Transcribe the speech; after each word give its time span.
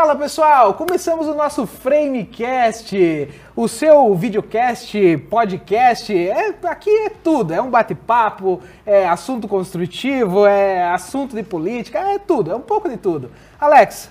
Fala 0.00 0.14
pessoal, 0.14 0.74
começamos 0.74 1.26
o 1.26 1.34
nosso 1.34 1.66
Framecast, 1.66 3.28
o 3.56 3.66
seu 3.66 4.14
videocast, 4.14 4.94
podcast, 5.28 6.16
é, 6.16 6.54
aqui 6.62 6.88
é 6.88 7.10
tudo, 7.10 7.52
é 7.52 7.60
um 7.60 7.68
bate-papo, 7.68 8.60
é 8.86 9.08
assunto 9.08 9.48
construtivo, 9.48 10.46
é 10.46 10.84
assunto 10.84 11.34
de 11.34 11.42
política, 11.42 11.98
é 11.98 12.16
tudo, 12.16 12.52
é 12.52 12.54
um 12.54 12.60
pouco 12.60 12.88
de 12.88 12.96
tudo. 12.96 13.32
Alex, 13.60 14.08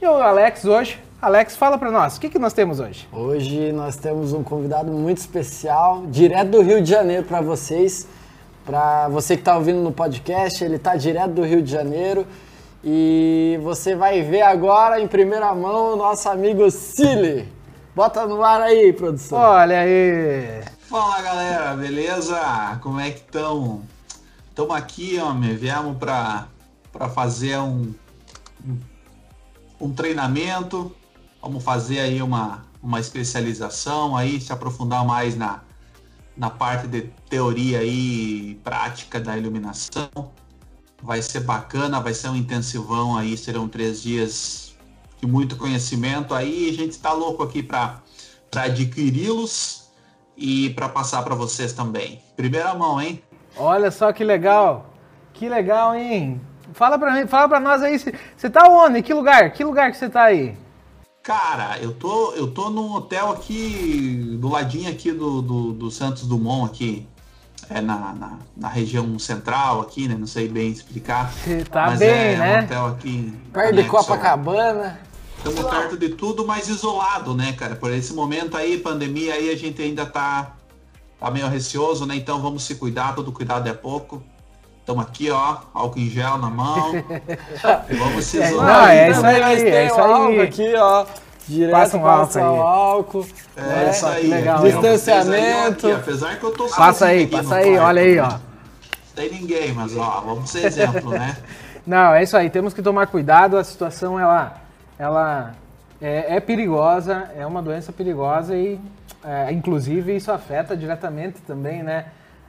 e 0.00 0.06
o 0.06 0.14
Alex 0.14 0.64
hoje? 0.64 1.02
Alex, 1.20 1.56
fala 1.56 1.76
para 1.76 1.90
nós, 1.90 2.18
o 2.18 2.20
que, 2.20 2.28
que 2.28 2.38
nós 2.38 2.52
temos 2.52 2.78
hoje? 2.78 3.08
Hoje 3.12 3.72
nós 3.72 3.96
temos 3.96 4.32
um 4.32 4.44
convidado 4.44 4.92
muito 4.92 5.18
especial, 5.18 6.04
direto 6.06 6.50
do 6.50 6.62
Rio 6.62 6.80
de 6.80 6.88
Janeiro 6.88 7.24
para 7.24 7.40
vocês. 7.40 8.06
Para 8.64 9.08
você 9.08 9.34
que 9.34 9.42
está 9.42 9.56
ouvindo 9.56 9.80
no 9.80 9.90
podcast, 9.90 10.62
ele 10.62 10.76
está 10.76 10.94
direto 10.94 11.32
do 11.32 11.42
Rio 11.42 11.62
de 11.62 11.70
Janeiro. 11.70 12.24
E 12.88 13.58
você 13.64 13.96
vai 13.96 14.22
ver 14.22 14.42
agora 14.42 15.00
em 15.00 15.08
primeira 15.08 15.52
mão 15.52 15.94
o 15.94 15.96
nosso 15.96 16.28
amigo 16.28 16.70
Cili. 16.70 17.52
Bota 17.96 18.24
no 18.28 18.44
ar 18.44 18.62
aí, 18.62 18.92
produção. 18.92 19.40
Olha 19.40 19.80
aí. 19.80 20.62
Fala 20.82 21.20
galera, 21.20 21.74
beleza? 21.74 22.38
Como 22.80 23.00
é 23.00 23.10
que 23.10 23.18
estão? 23.18 23.82
Estamos 24.50 24.76
aqui, 24.76 25.18
homem. 25.18 25.56
Viemos 25.56 25.98
para 25.98 26.46
fazer 27.12 27.58
um, 27.58 27.92
um, 28.64 28.78
um 29.80 29.92
treinamento. 29.92 30.94
Vamos 31.42 31.64
fazer 31.64 31.98
aí 31.98 32.22
uma, 32.22 32.66
uma 32.80 33.00
especialização 33.00 34.16
aí, 34.16 34.40
se 34.40 34.52
aprofundar 34.52 35.04
mais 35.04 35.36
na, 35.36 35.60
na 36.36 36.50
parte 36.50 36.86
de 36.86 37.02
teoria 37.28 37.82
e 37.82 38.60
prática 38.62 39.18
da 39.18 39.36
iluminação 39.36 40.08
vai 41.06 41.22
ser 41.22 41.40
bacana, 41.40 42.00
vai 42.00 42.12
ser 42.12 42.28
um 42.28 42.36
intensivão 42.36 43.16
aí, 43.16 43.36
serão 43.38 43.68
três 43.68 44.02
dias 44.02 44.74
de 45.20 45.26
muito 45.26 45.56
conhecimento 45.56 46.34
aí. 46.34 46.68
A 46.68 46.72
gente 46.72 46.90
está 46.90 47.12
louco 47.12 47.44
aqui 47.44 47.62
para 47.62 48.02
adquiri-los 48.52 49.88
e 50.36 50.70
para 50.70 50.88
passar 50.88 51.22
para 51.22 51.36
vocês 51.36 51.72
também. 51.72 52.20
Primeira 52.36 52.74
mão, 52.74 53.00
hein? 53.00 53.22
Olha 53.56 53.90
só 53.90 54.12
que 54.12 54.24
legal, 54.24 54.92
que 55.32 55.48
legal, 55.48 55.94
hein? 55.94 56.40
Fala 56.74 56.98
para 56.98 57.14
mim, 57.14 57.26
fala 57.26 57.48
para 57.48 57.60
nós 57.60 57.82
aí, 57.82 57.98
você 58.36 58.50
tá 58.50 58.68
onde? 58.68 59.00
Que 59.00 59.14
lugar? 59.14 59.52
Que 59.52 59.62
lugar 59.62 59.92
que 59.92 59.96
você 59.96 60.10
tá 60.10 60.24
aí? 60.24 60.56
Cara, 61.22 61.78
eu 61.78 61.92
tô, 61.94 62.32
eu 62.32 62.50
tô 62.50 62.68
num 62.68 62.92
hotel 62.92 63.30
aqui, 63.30 64.36
do 64.40 64.48
ladinho 64.48 64.90
aqui 64.90 65.12
do, 65.12 65.40
do, 65.40 65.72
do 65.72 65.90
Santos 65.90 66.26
Dumont 66.26 66.70
aqui, 66.70 67.06
é 67.70 67.80
na, 67.80 68.12
na, 68.12 68.32
na, 68.56 68.68
região 68.68 69.18
central 69.18 69.80
aqui, 69.80 70.06
né? 70.08 70.16
Não 70.18 70.26
sei 70.26 70.48
bem 70.48 70.70
explicar. 70.70 71.32
Tá 71.70 71.86
mas 71.86 71.98
bem, 71.98 72.08
é 72.08 72.36
né? 72.36 72.60
Um 72.60 72.64
hotel 72.64 72.86
aqui. 72.86 73.34
Perto 73.52 73.74
de 73.74 73.84
Copacabana. 73.84 75.00
Estamos 75.36 75.70
perto 75.70 75.96
de 75.96 76.08
tudo, 76.10 76.46
mas 76.46 76.68
isolado, 76.68 77.34
né, 77.34 77.52
cara? 77.52 77.76
Por 77.76 77.92
esse 77.92 78.12
momento 78.12 78.56
aí, 78.56 78.78
pandemia 78.78 79.34
aí, 79.34 79.50
a 79.50 79.56
gente 79.56 79.80
ainda 79.80 80.04
tá, 80.04 80.54
tá 81.20 81.30
meio 81.30 81.48
receoso, 81.48 82.06
né? 82.06 82.16
Então 82.16 82.40
vamos 82.40 82.64
se 82.64 82.74
cuidar, 82.74 83.14
todo 83.14 83.30
cuidado 83.30 83.68
é 83.68 83.72
pouco. 83.72 84.22
Estamos 84.80 85.04
aqui, 85.04 85.30
ó, 85.30 85.58
álcool 85.74 85.98
em 85.98 86.08
gel 86.08 86.38
na 86.38 86.48
mão. 86.48 86.92
vamos 87.98 88.24
se 88.24 88.40
é, 88.40 88.48
isolar. 88.48 88.80
Não, 88.82 88.86
é 88.86 89.10
isso 89.10 89.26
aí, 89.26 89.42
é 89.42 89.86
isso 89.86 90.00
aí. 90.00 90.40
Aqui, 90.40 90.74
ó. 90.76 91.06
Direto 91.48 91.72
passa 91.72 91.96
um 91.96 92.06
álcool, 92.06 92.38
aí. 92.38 92.44
álcool. 92.44 93.26
É, 93.56 93.84
é 93.84 93.90
isso 93.90 94.06
aí. 94.06 94.26
Legal, 94.26 94.62
Distanciamento. 94.62 95.86
Aí, 95.86 95.92
aqui, 95.92 96.00
apesar 96.00 96.38
que 96.38 96.44
eu 96.44 96.50
tô 96.52 96.66
Passa 96.68 97.06
aí, 97.06 97.26
passa 97.26 97.56
aí, 97.56 97.74
quarto, 97.74 97.86
olha 97.86 98.02
aí, 98.02 98.18
ó. 98.18 98.28
Não 98.28 98.40
tem 99.14 99.30
ninguém, 99.30 99.72
mas 99.72 99.96
ó, 99.96 100.22
vamos 100.26 100.50
ser 100.50 100.66
exemplo, 100.66 101.10
né? 101.10 101.36
Não, 101.86 102.12
é 102.12 102.24
isso 102.24 102.36
aí, 102.36 102.50
temos 102.50 102.74
que 102.74 102.82
tomar 102.82 103.06
cuidado, 103.06 103.56
a 103.56 103.62
situação 103.62 104.18
ela, 104.18 104.60
ela 104.98 105.54
é, 106.02 106.34
é 106.36 106.40
perigosa, 106.40 107.30
é 107.36 107.46
uma 107.46 107.62
doença 107.62 107.92
perigosa 107.92 108.56
e 108.56 108.80
é, 109.24 109.52
inclusive 109.52 110.14
isso 110.16 110.32
afeta 110.32 110.76
diretamente 110.76 111.40
também, 111.42 111.82
né? 111.82 112.06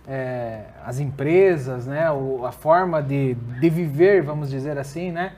É, 0.07 0.61
as 0.85 0.99
empresas, 0.99 1.85
né? 1.85 2.09
O, 2.11 2.45
a 2.45 2.51
forma 2.51 3.01
de, 3.01 3.35
de 3.35 3.69
viver, 3.69 4.23
vamos 4.23 4.49
dizer 4.49 4.77
assim, 4.79 5.11
né? 5.11 5.33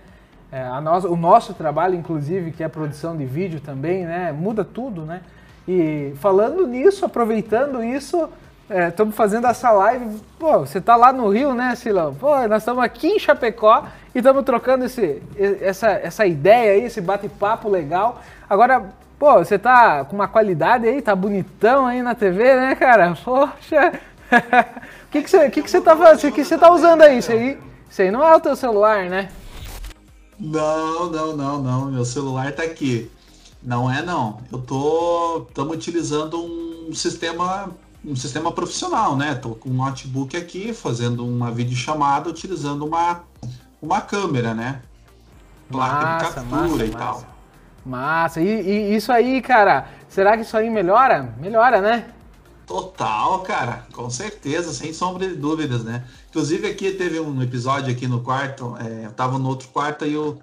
É, 0.52 0.68
o 1.08 1.16
nosso 1.16 1.54
trabalho, 1.54 1.96
inclusive, 1.96 2.52
que 2.52 2.64
é 2.64 2.66
a 2.66 2.70
produção 2.70 3.16
de 3.16 3.24
vídeo 3.24 3.62
também, 3.62 4.06
né? 4.06 4.32
Muda 4.32 4.66
tudo, 4.66 5.04
né? 5.04 5.22
E 5.68 6.14
falando 6.16 6.66
nisso, 6.66 7.06
aproveitando 7.06 7.84
isso, 7.84 8.28
estamos 8.88 9.14
é, 9.14 9.18
fazendo 9.18 9.46
essa 9.46 9.70
live. 9.70 10.20
Pô, 10.40 10.60
você 10.60 10.82
tá 10.82 10.96
lá 10.96 11.14
no 11.14 11.30
Rio, 11.30 11.54
né, 11.54 11.76
Silão? 11.76 12.16
Pô, 12.16 12.36
nós 12.48 12.64
estamos 12.64 12.84
aqui 12.84 13.08
em 13.10 13.20
Chapecó 13.20 13.86
e 14.14 14.18
estamos 14.18 14.44
trocando 14.44 14.86
esse, 14.86 15.22
essa, 15.62 15.90
essa 15.92 16.26
ideia 16.26 16.74
aí, 16.74 16.86
esse 16.86 17.00
bate-papo 17.00 17.70
legal. 17.70 18.20
Agora, 18.50 18.84
pô, 19.20 19.38
você 19.38 19.60
tá 19.60 20.04
com 20.06 20.16
uma 20.16 20.28
qualidade 20.28 20.88
aí, 20.88 21.00
tá 21.00 21.16
bonitão 21.16 21.86
aí 21.86 22.02
na 22.02 22.16
TV, 22.16 22.56
né, 22.56 22.76
cara? 22.76 23.16
Poxa! 23.24 23.94
O 25.10 25.12
que, 25.12 25.24
que, 25.24 25.30
você, 25.31 25.50
que, 25.50 25.64
que 25.64 25.72
você 25.72 25.81
tá 25.81 25.96
que 26.16 26.46
você 26.46 26.56
tá 26.56 26.72
usando 26.72 27.02
aí? 27.02 27.18
Isso 27.18 27.31
aí, 27.31 27.58
isso 27.90 28.00
aí 28.00 28.12
não 28.12 28.24
é 28.24 28.36
o 28.36 28.40
teu 28.40 28.56
celular, 28.56 29.06
né? 29.06 29.28
Não, 30.40 31.10
não, 31.10 31.36
não, 31.36 31.62
não. 31.62 31.86
Meu 31.92 32.06
celular 32.06 32.54
tá 32.54 32.64
aqui. 32.64 33.12
Não 33.62 33.92
é 33.92 34.02
não. 34.02 34.40
Eu 34.52 34.60
tô. 34.60 35.46
Estamos 35.50 35.76
utilizando 35.76 36.40
um 36.40 36.94
sistema. 36.94 37.72
Um 38.06 38.16
sistema 38.16 38.50
profissional, 38.50 39.18
né? 39.18 39.36
Tô 39.36 39.50
com 39.50 39.70
um 39.70 39.74
notebook 39.74 40.38
aqui, 40.38 40.72
fazendo 40.74 41.28
uma 41.28 41.52
videochamada, 41.52 42.30
utilizando 42.30 42.86
uma, 42.86 43.24
uma 43.82 44.00
câmera, 44.00 44.54
né? 44.54 44.82
Placa 45.70 46.06
massa, 46.06 46.26
de 46.28 46.34
captura 46.36 46.62
massa, 46.62 46.86
e 46.86 46.92
massa. 46.92 46.98
tal. 46.98 47.24
Massa. 47.86 48.42
E, 48.42 48.48
e 48.48 48.96
isso 48.96 49.12
aí, 49.12 49.42
cara, 49.42 49.90
será 50.08 50.38
que 50.38 50.44
isso 50.44 50.56
aí 50.56 50.70
melhora? 50.70 51.36
Melhora, 51.42 51.82
né? 51.82 52.06
Total, 52.66 53.40
cara, 53.42 53.86
com 53.92 54.10
certeza, 54.10 54.72
sem 54.72 54.94
sombra 54.94 55.28
de 55.28 55.36
dúvidas, 55.36 55.84
né? 55.84 56.06
Inclusive 56.30 56.68
aqui 56.68 56.92
teve 56.92 57.20
um 57.20 57.42
episódio 57.42 57.92
aqui 57.92 58.08
no 58.08 58.22
quarto, 58.22 58.78
é, 58.80 59.06
eu 59.06 59.12
tava 59.12 59.40
no 59.40 59.50
outro 59.50 59.68
quarto 59.70 60.06
e 60.06 60.14
eu 60.14 60.40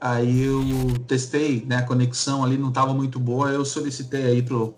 aí 0.00 0.44
eu 0.44 0.60
testei, 1.08 1.64
né, 1.66 1.78
a 1.78 1.82
conexão 1.82 2.44
ali 2.44 2.56
não 2.56 2.70
tava 2.70 2.94
muito 2.94 3.18
boa, 3.18 3.50
eu 3.50 3.64
solicitei 3.64 4.26
aí 4.26 4.42
pro 4.42 4.74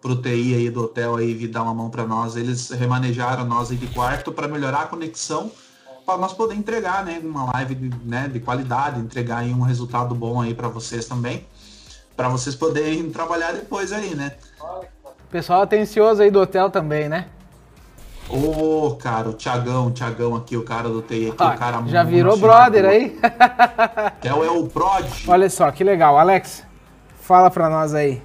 pro 0.00 0.14
TI 0.14 0.54
aí 0.54 0.70
do 0.70 0.84
hotel 0.84 1.16
aí 1.16 1.34
vir 1.34 1.48
dar 1.48 1.62
uma 1.62 1.74
mão 1.74 1.90
para 1.90 2.06
nós, 2.06 2.36
eles 2.36 2.70
remanejaram 2.70 3.44
nós 3.44 3.70
aí 3.70 3.76
de 3.76 3.86
quarto 3.88 4.30
para 4.30 4.46
melhorar 4.46 4.82
a 4.82 4.86
conexão 4.86 5.50
para 6.04 6.16
nós 6.16 6.32
poder 6.32 6.54
entregar, 6.54 7.04
né, 7.04 7.20
uma 7.22 7.52
live 7.52 7.74
de, 7.74 7.90
né, 8.06 8.28
de 8.28 8.40
qualidade, 8.40 9.00
entregar 9.00 9.38
aí 9.38 9.52
um 9.52 9.60
resultado 9.60 10.14
bom 10.14 10.40
aí 10.40 10.54
para 10.54 10.68
vocês 10.68 11.06
também, 11.06 11.46
para 12.16 12.28
vocês 12.28 12.54
poderem 12.54 13.08
trabalhar 13.12 13.52
depois 13.52 13.92
aí, 13.92 14.14
né? 14.14 14.36
O 14.60 15.30
pessoal 15.30 15.62
atencioso 15.62 16.22
aí 16.22 16.30
do 16.30 16.40
hotel 16.40 16.70
também, 16.70 17.08
né? 17.10 17.26
Ô, 18.30 18.88
oh, 18.88 18.96
cara, 18.96 19.30
o 19.30 19.32
Tiagão, 19.32 19.86
o 19.86 19.90
Tiagão 19.90 20.36
aqui, 20.36 20.54
o 20.54 20.62
cara 20.62 20.88
do 20.90 21.00
TI 21.00 21.30
aqui, 21.30 21.36
ah, 21.38 21.54
o 21.54 21.58
cara 21.58 21.82
Já 21.86 22.02
virou 22.02 22.36
brother 22.36 22.84
aí? 22.84 23.18
É, 24.22 24.28
é 24.28 24.50
o 24.50 24.66
Prod. 24.66 25.06
Olha 25.26 25.48
só, 25.48 25.70
que 25.70 25.82
legal. 25.82 26.18
Alex, 26.18 26.64
fala 27.20 27.50
pra 27.50 27.70
nós 27.70 27.94
aí. 27.94 28.20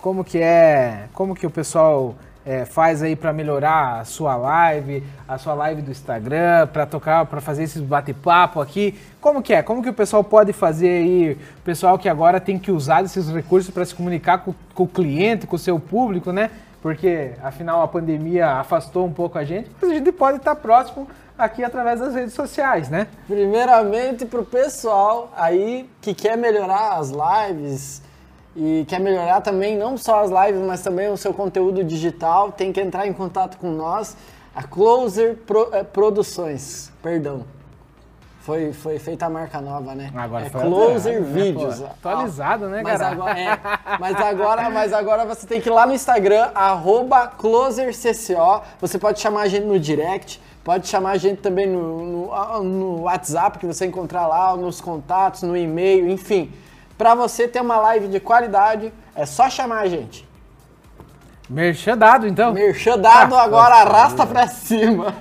Como 0.00 0.24
que 0.24 0.38
é, 0.38 1.08
como 1.12 1.34
que 1.34 1.46
o 1.46 1.50
pessoal 1.50 2.16
é, 2.44 2.64
faz 2.64 3.02
aí 3.02 3.14
para 3.14 3.32
melhorar 3.32 4.00
a 4.00 4.04
sua 4.04 4.34
live, 4.36 5.04
a 5.28 5.36
sua 5.36 5.54
live 5.54 5.82
do 5.82 5.90
Instagram, 5.90 6.66
para 6.68 6.86
tocar, 6.86 7.26
para 7.26 7.40
fazer 7.40 7.64
esses 7.64 7.82
bate-papo 7.82 8.60
aqui? 8.60 8.98
Como 9.20 9.42
que 9.42 9.52
é? 9.52 9.62
Como 9.62 9.82
que 9.82 9.88
o 9.88 9.94
pessoal 9.94 10.24
pode 10.24 10.52
fazer 10.52 10.88
aí, 10.88 11.32
o 11.58 11.62
pessoal 11.62 11.98
que 11.98 12.08
agora 12.08 12.40
tem 12.40 12.58
que 12.58 12.72
usar 12.72 13.04
esses 13.04 13.28
recursos 13.28 13.72
para 13.72 13.84
se 13.84 13.94
comunicar 13.94 14.38
com, 14.38 14.54
com, 14.74 14.84
o 14.84 14.88
cliente, 14.88 15.46
com 15.46 15.56
o 15.56 15.58
seu 15.58 15.78
público, 15.78 16.32
né? 16.32 16.50
Porque 16.86 17.32
afinal 17.42 17.82
a 17.82 17.88
pandemia 17.88 18.46
afastou 18.46 19.04
um 19.04 19.12
pouco 19.12 19.36
a 19.36 19.42
gente, 19.42 19.68
mas 19.82 19.90
a 19.90 19.92
gente 19.92 20.12
pode 20.12 20.36
estar 20.36 20.54
próximo 20.54 21.08
aqui 21.36 21.64
através 21.64 21.98
das 21.98 22.14
redes 22.14 22.32
sociais, 22.32 22.88
né? 22.88 23.08
Primeiramente 23.26 24.24
para 24.24 24.40
o 24.40 24.44
pessoal 24.44 25.32
aí 25.36 25.90
que 26.00 26.14
quer 26.14 26.38
melhorar 26.38 26.96
as 26.96 27.10
lives, 27.10 28.00
e 28.54 28.84
quer 28.86 29.00
melhorar 29.00 29.40
também 29.40 29.76
não 29.76 29.98
só 29.98 30.20
as 30.20 30.30
lives, 30.30 30.64
mas 30.64 30.80
também 30.80 31.08
o 31.08 31.16
seu 31.16 31.34
conteúdo 31.34 31.82
digital, 31.82 32.52
tem 32.52 32.72
que 32.72 32.80
entrar 32.80 33.04
em 33.04 33.12
contato 33.12 33.58
com 33.58 33.72
nós, 33.72 34.16
a 34.54 34.62
Closer 34.62 35.38
Pro, 35.38 35.68
é, 35.72 35.82
Produções, 35.82 36.92
perdão. 37.02 37.44
Foi, 38.46 38.72
foi 38.72 38.96
feita 39.00 39.26
a 39.26 39.28
marca 39.28 39.60
nova, 39.60 39.92
né? 39.92 40.08
Agora 40.14 40.46
é 40.46 40.50
Closer 40.50 41.20
né, 41.20 41.32
Vídeos. 41.32 41.80
Né, 41.80 41.88
atualizado, 41.90 42.68
né, 42.68 42.80
mas 42.80 43.00
cara? 43.00 43.12
Agora, 43.12 43.40
é, 43.40 43.58
mas, 43.98 44.16
agora, 44.20 44.70
mas 44.70 44.92
agora 44.92 45.24
você 45.24 45.48
tem 45.48 45.60
que 45.60 45.68
ir 45.68 45.72
lá 45.72 45.84
no 45.84 45.92
Instagram, 45.92 46.52
arroba 46.54 47.26
CloserCCO. 47.26 48.62
Você 48.80 49.00
pode 49.00 49.18
chamar 49.18 49.40
a 49.40 49.48
gente 49.48 49.64
no 49.64 49.80
direct, 49.80 50.40
pode 50.62 50.86
chamar 50.86 51.10
a 51.10 51.16
gente 51.16 51.40
também 51.40 51.66
no, 51.66 52.28
no, 52.28 52.62
no 52.62 53.00
WhatsApp, 53.00 53.58
que 53.58 53.66
você 53.66 53.84
encontrar 53.84 54.28
lá, 54.28 54.56
nos 54.56 54.80
contatos, 54.80 55.42
no 55.42 55.56
e-mail, 55.56 56.08
enfim. 56.08 56.52
Para 56.96 57.16
você 57.16 57.48
ter 57.48 57.60
uma 57.60 57.78
live 57.78 58.06
de 58.06 58.20
qualidade, 58.20 58.94
é 59.16 59.26
só 59.26 59.50
chamar 59.50 59.80
a 59.80 59.88
gente. 59.88 60.24
Merchandado, 61.50 62.28
então? 62.28 62.52
Merchandado, 62.52 63.34
ah, 63.34 63.42
agora 63.42 63.74
arrasta 63.74 64.24
para 64.24 64.46
cima. 64.46 65.12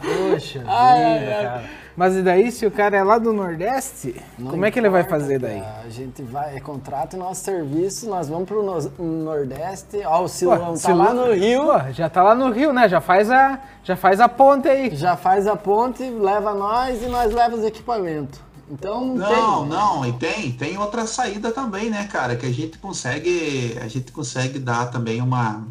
Poxa 0.00 0.64
ai, 0.66 1.18
vida, 1.18 1.42
cara. 1.42 1.79
Mas 2.00 2.16
e 2.16 2.22
daí, 2.22 2.50
se 2.50 2.64
o 2.64 2.70
cara 2.70 2.96
é 2.96 3.02
lá 3.04 3.18
do 3.18 3.30
Nordeste, 3.30 4.16
Não 4.38 4.52
como 4.52 4.64
é 4.64 4.70
que 4.70 4.78
ele 4.78 4.88
vai 4.88 5.04
fazer 5.04 5.38
daí? 5.38 5.60
A 5.84 5.90
gente 5.90 6.22
vai, 6.22 6.56
é 6.56 6.60
contrata 6.60 7.14
o 7.14 7.20
nosso 7.20 7.44
serviço, 7.44 8.08
nós 8.08 8.26
vamos 8.26 8.48
pro 8.48 8.62
no- 8.62 9.04
Nordeste. 9.22 10.00
Ó, 10.06 10.22
o 10.24 10.26
Silão 10.28 10.72
tá 10.72 10.76
Silão- 10.76 10.96
lá 11.04 11.12
no 11.12 11.34
Rio, 11.34 11.66
Pô, 11.66 11.92
já 11.92 12.08
tá 12.08 12.22
lá 12.22 12.34
no 12.34 12.50
Rio, 12.50 12.72
né? 12.72 12.88
Já 12.88 13.02
faz 13.02 13.30
a, 13.30 13.58
já 13.84 13.96
faz 13.96 14.18
a 14.18 14.30
ponte 14.30 14.66
aí. 14.66 14.96
já 14.96 15.14
faz 15.14 15.46
a 15.46 15.54
ponte, 15.56 16.02
leva 16.02 16.54
nós 16.54 17.02
e 17.02 17.06
nós 17.06 17.34
leva 17.34 17.54
os 17.54 17.64
equipamentos. 17.64 18.40
Então 18.70 19.04
não, 19.04 19.16
Não, 19.16 19.60
tem. 19.60 19.68
não, 19.68 20.06
e 20.06 20.12
tem, 20.14 20.52
tem 20.52 20.78
outra 20.78 21.06
saída 21.06 21.50
também, 21.52 21.90
né, 21.90 22.08
cara? 22.10 22.34
Que 22.34 22.46
a 22.46 22.50
gente 22.52 22.78
consegue, 22.78 23.76
a 23.78 23.88
gente 23.88 24.10
consegue 24.10 24.58
dar 24.58 24.90
também 24.90 25.20
uma. 25.20 25.64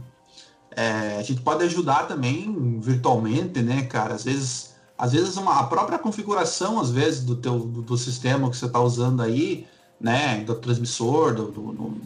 é, 0.75 1.17
a 1.17 1.23
gente 1.23 1.41
pode 1.41 1.63
ajudar 1.63 2.07
também 2.07 2.77
virtualmente, 2.79 3.63
né, 3.63 3.81
cara? 3.89 4.13
Às 4.13 4.25
vezes, 4.25 4.68
às 4.99 5.13
vezes 5.13 5.37
uma, 5.37 5.59
a 5.61 5.63
própria 5.63 5.97
configuração, 5.97 6.79
às 6.79 6.91
vezes, 6.91 7.23
do 7.23 7.35
teu 7.37 7.57
do, 7.59 7.81
do 7.81 7.97
sistema 7.97 8.49
que 8.49 8.57
você 8.57 8.65
está 8.65 8.79
usando 8.81 9.21
aí, 9.21 9.65
né, 9.99 10.43
do 10.43 10.53
transmissor, 10.55 11.33
do, 11.33 11.45
do- 11.49 11.71
do- 11.71 12.01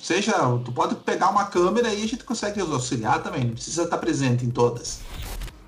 seja, 0.00 0.32
tu 0.64 0.72
pode 0.72 0.94
pegar 0.96 1.28
uma 1.28 1.44
câmera 1.44 1.88
e 1.92 2.02
a 2.02 2.06
gente 2.08 2.24
consegue 2.24 2.60
auxiliar 2.60 3.22
também, 3.22 3.44
não 3.44 3.52
precisa 3.52 3.82
estar 3.84 3.98
presente 3.98 4.44
em 4.44 4.50
todas. 4.50 5.00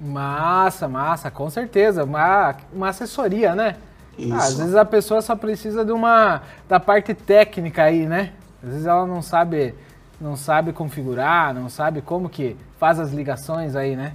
Massa, 0.01 0.89
massa, 0.89 1.31
com 1.31 1.49
certeza. 1.49 2.03
Uma, 2.03 2.57
uma 2.73 2.89
assessoria, 2.89 3.55
né? 3.55 3.77
Isso. 4.19 4.33
Ah, 4.35 4.45
às 4.45 4.57
vezes 4.59 4.75
a 4.75 4.85
pessoa 4.85 5.23
só 5.23 5.37
precisa 5.37 5.85
de 5.85 5.93
uma 5.93 6.43
da 6.69 6.81
parte 6.81 7.15
técnica 7.15 7.85
aí, 7.85 8.07
né? 8.07 8.33
Às 8.63 8.71
vezes 8.71 8.87
ela 8.87 9.07
não 9.07 9.23
sabe, 9.23 9.75
não 10.21 10.37
sabe 10.37 10.73
configurar, 10.73 11.55
não 11.55 11.69
sabe 11.69 12.03
como 12.03 12.29
que 12.29 12.57
faz 12.79 12.99
as 12.99 13.13
ligações 13.13 13.77
aí, 13.77 13.95
né? 13.95 14.15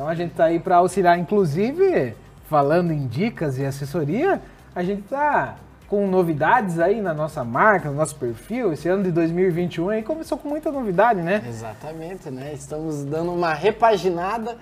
Então 0.00 0.08
a 0.08 0.14
gente 0.14 0.32
tá 0.32 0.44
aí 0.44 0.58
para 0.58 0.76
auxiliar, 0.76 1.18
inclusive 1.18 2.16
falando 2.48 2.90
em 2.90 3.06
dicas 3.06 3.58
e 3.58 3.66
assessoria, 3.66 4.40
a 4.74 4.82
gente 4.82 5.02
tá 5.02 5.56
com 5.88 6.06
novidades 6.08 6.80
aí 6.80 7.02
na 7.02 7.12
nossa 7.12 7.44
marca, 7.44 7.90
no 7.90 7.96
nosso 7.96 8.16
perfil. 8.16 8.72
Esse 8.72 8.88
ano 8.88 9.04
de 9.04 9.12
2021 9.12 9.90
aí 9.90 10.02
começou 10.02 10.38
com 10.38 10.48
muita 10.48 10.72
novidade, 10.72 11.20
né? 11.20 11.44
Exatamente, 11.46 12.30
né? 12.30 12.50
Estamos 12.54 13.04
dando 13.04 13.30
uma 13.30 13.52
repaginada 13.52 14.56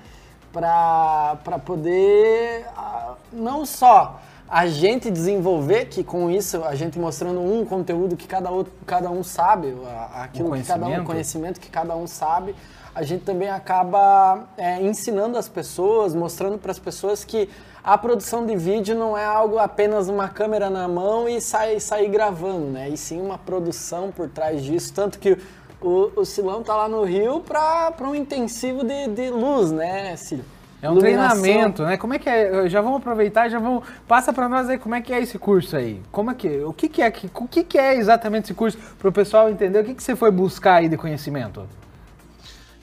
para 0.53 1.61
poder 1.65 2.67
ah, 2.77 3.15
não 3.33 3.65
só 3.65 4.21
a 4.49 4.67
gente 4.67 5.09
desenvolver, 5.09 5.85
que 5.85 6.03
com 6.03 6.29
isso 6.29 6.65
a 6.65 6.75
gente 6.75 6.99
mostrando 6.99 7.41
um 7.41 7.65
conteúdo 7.65 8.17
que 8.17 8.27
cada, 8.27 8.51
outro, 8.51 8.73
cada 8.85 9.09
um 9.09 9.23
sabe, 9.23 9.73
aquilo 10.15 10.51
que 10.51 10.65
cada 10.65 10.87
um, 10.87 11.05
conhecimento 11.05 11.61
que 11.61 11.71
cada 11.71 11.95
um 11.95 12.09
sabe, 12.09 12.57
a 12.99 13.03
gente 13.05 13.23
também 13.23 13.49
acaba 13.49 14.49
é, 14.57 14.83
ensinando 14.83 15.39
as 15.39 15.49
pessoas, 15.49 16.17
mostrando 16.17 16.59
para 16.59 16.73
as 16.73 16.81
pessoas 16.81 17.23
que 17.25 17.49
a 17.85 17.97
produção 17.97 18.45
de 18.45 18.57
vídeo 18.57 18.97
não 18.99 19.17
é 19.17 19.25
algo 19.25 19.57
apenas 19.57 20.09
uma 20.09 20.29
câmera 20.29 20.69
na 20.69 20.89
mão 20.89 21.29
e 21.29 21.41
sair 21.41 21.79
sair 21.81 22.09
gravando, 22.09 22.67
né? 22.67 22.89
E 22.89 22.97
sim 22.97 23.21
uma 23.21 23.39
produção 23.39 24.11
por 24.11 24.29
trás 24.29 24.65
disso, 24.65 24.93
tanto 24.93 25.21
que 25.21 25.39
o, 25.81 26.11
o 26.17 26.25
Silão 26.25 26.61
tá 26.65 26.75
lá 26.75 26.89
no 26.89 27.05
Rio 27.05 27.39
para 27.41 27.95
um 28.01 28.17
intensivo 28.17 28.83
de, 28.85 29.07
de 29.07 29.31
luz, 29.31 29.71
né, 29.71 30.17
Cílio? 30.17 30.45
É 30.83 30.91
um 30.91 30.95
Iluminação. 30.95 31.41
treinamento, 31.43 31.83
né? 31.85 31.97
Como 31.97 32.15
é 32.15 32.19
que 32.19 32.29
é? 32.29 32.69
Já 32.69 32.81
vamos 32.81 32.99
aproveitar, 32.99 33.49
já 33.49 33.61
vamos 33.61 33.85
passa 34.09 34.33
para 34.33 34.49
nós 34.49 34.69
aí 34.69 34.77
como 34.77 34.97
é 34.97 35.01
que 35.01 35.13
é 35.13 35.21
esse 35.23 35.39
curso 35.39 35.77
aí. 35.77 36.03
Como 36.11 36.33
é 36.33 36.35
que, 36.35 36.49
o 36.65 36.73
que 36.73 36.89
que 36.89 37.01
é, 37.01 37.11
que- 37.13 37.31
o 37.33 37.47
que 37.47 37.63
que 37.63 37.79
é 37.79 37.95
exatamente 37.95 38.47
esse 38.47 38.55
curso 38.55 38.77
para 38.99 39.09
o 39.09 39.13
pessoal 39.13 39.49
entender 39.49 39.79
o 39.81 39.85
que 39.85 39.95
que 39.95 40.03
você 40.03 40.17
foi 40.17 40.33
buscar 40.33 40.75
aí 40.81 40.89
de 40.89 40.97
conhecimento? 40.97 41.63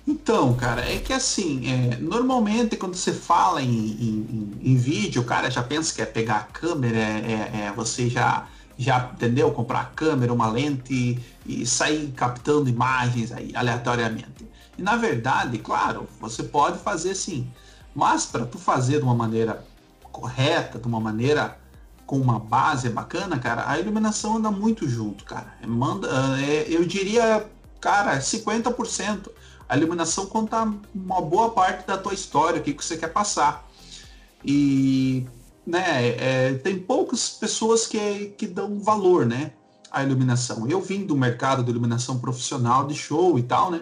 Então, 0.07 0.53
cara, 0.55 0.81
é 0.87 0.99
que 0.99 1.11
assim, 1.11 1.67
é, 1.67 1.97
normalmente 1.97 2.77
quando 2.77 2.95
você 2.95 3.11
fala 3.11 3.61
em, 3.61 3.67
em- 3.67 4.51
em- 4.61 4.75
vídeo, 4.77 5.21
o 5.21 5.25
cara 5.25 5.49
já 5.49 5.63
pensa 5.63 5.93
que 5.95 6.01
é 6.01 6.05
pegar 6.05 6.35
a 6.37 6.43
câmera, 6.43 6.97
é, 6.97 7.51
é- 7.53 7.65
é 7.67 7.73
você 7.75 8.07
já, 8.07 8.47
já 8.77 9.09
entendeu? 9.13 9.49
Comprar 9.51 9.81
a 9.81 9.85
câmera, 9.85 10.31
uma 10.31 10.47
lente 10.47 11.19
e 11.45 11.65
sair 11.65 12.11
captando 12.15 12.69
imagens 12.69 13.31
aí 13.31 13.51
aleatoriamente. 13.55 14.47
E 14.77 14.81
na 14.81 14.95
verdade, 14.95 15.57
claro, 15.57 16.07
você 16.19 16.43
pode 16.43 16.77
fazer 16.79 17.15
sim, 17.15 17.47
mas 17.95 18.25
para 18.27 18.45
tu 18.45 18.59
fazer 18.59 18.97
de 18.97 19.03
uma 19.03 19.15
maneira 19.15 19.65
correta, 20.11 20.77
de 20.77 20.87
uma 20.87 20.99
maneira 20.99 21.57
com 22.05 22.17
uma 22.19 22.37
base 22.39 22.89
bacana, 22.89 23.39
cara, 23.39 23.67
a 23.67 23.79
iluminação 23.79 24.37
anda 24.37 24.51
muito 24.51 24.87
junto, 24.87 25.23
cara. 25.25 25.55
Manda, 25.65 26.07
é, 26.39 26.67
eu 26.69 26.85
diria, 26.85 27.43
cara, 27.81 28.21
50%. 28.21 29.31
A 29.67 29.75
iluminação 29.75 30.27
conta 30.27 30.71
uma 30.93 31.21
boa 31.21 31.51
parte 31.51 31.87
da 31.87 31.97
tua 31.97 32.13
história, 32.13 32.59
o 32.59 32.63
que, 32.63 32.73
que 32.73 32.85
você 32.85 32.97
quer 32.97 33.11
passar. 33.11 33.67
E 34.43 35.25
né, 35.65 36.09
é, 36.19 36.53
tem 36.55 36.77
poucas 36.77 37.29
pessoas 37.29 37.87
que, 37.87 38.33
que 38.37 38.45
dão 38.45 38.79
valor 38.79 39.25
né, 39.25 39.53
à 39.91 40.03
iluminação. 40.03 40.67
Eu 40.67 40.79
vim 40.81 41.05
do 41.05 41.17
mercado 41.17 41.63
de 41.63 41.71
iluminação 41.71 42.19
profissional 42.19 42.85
de 42.85 42.93
show 42.93 43.39
e 43.39 43.43
tal, 43.43 43.71
né? 43.71 43.81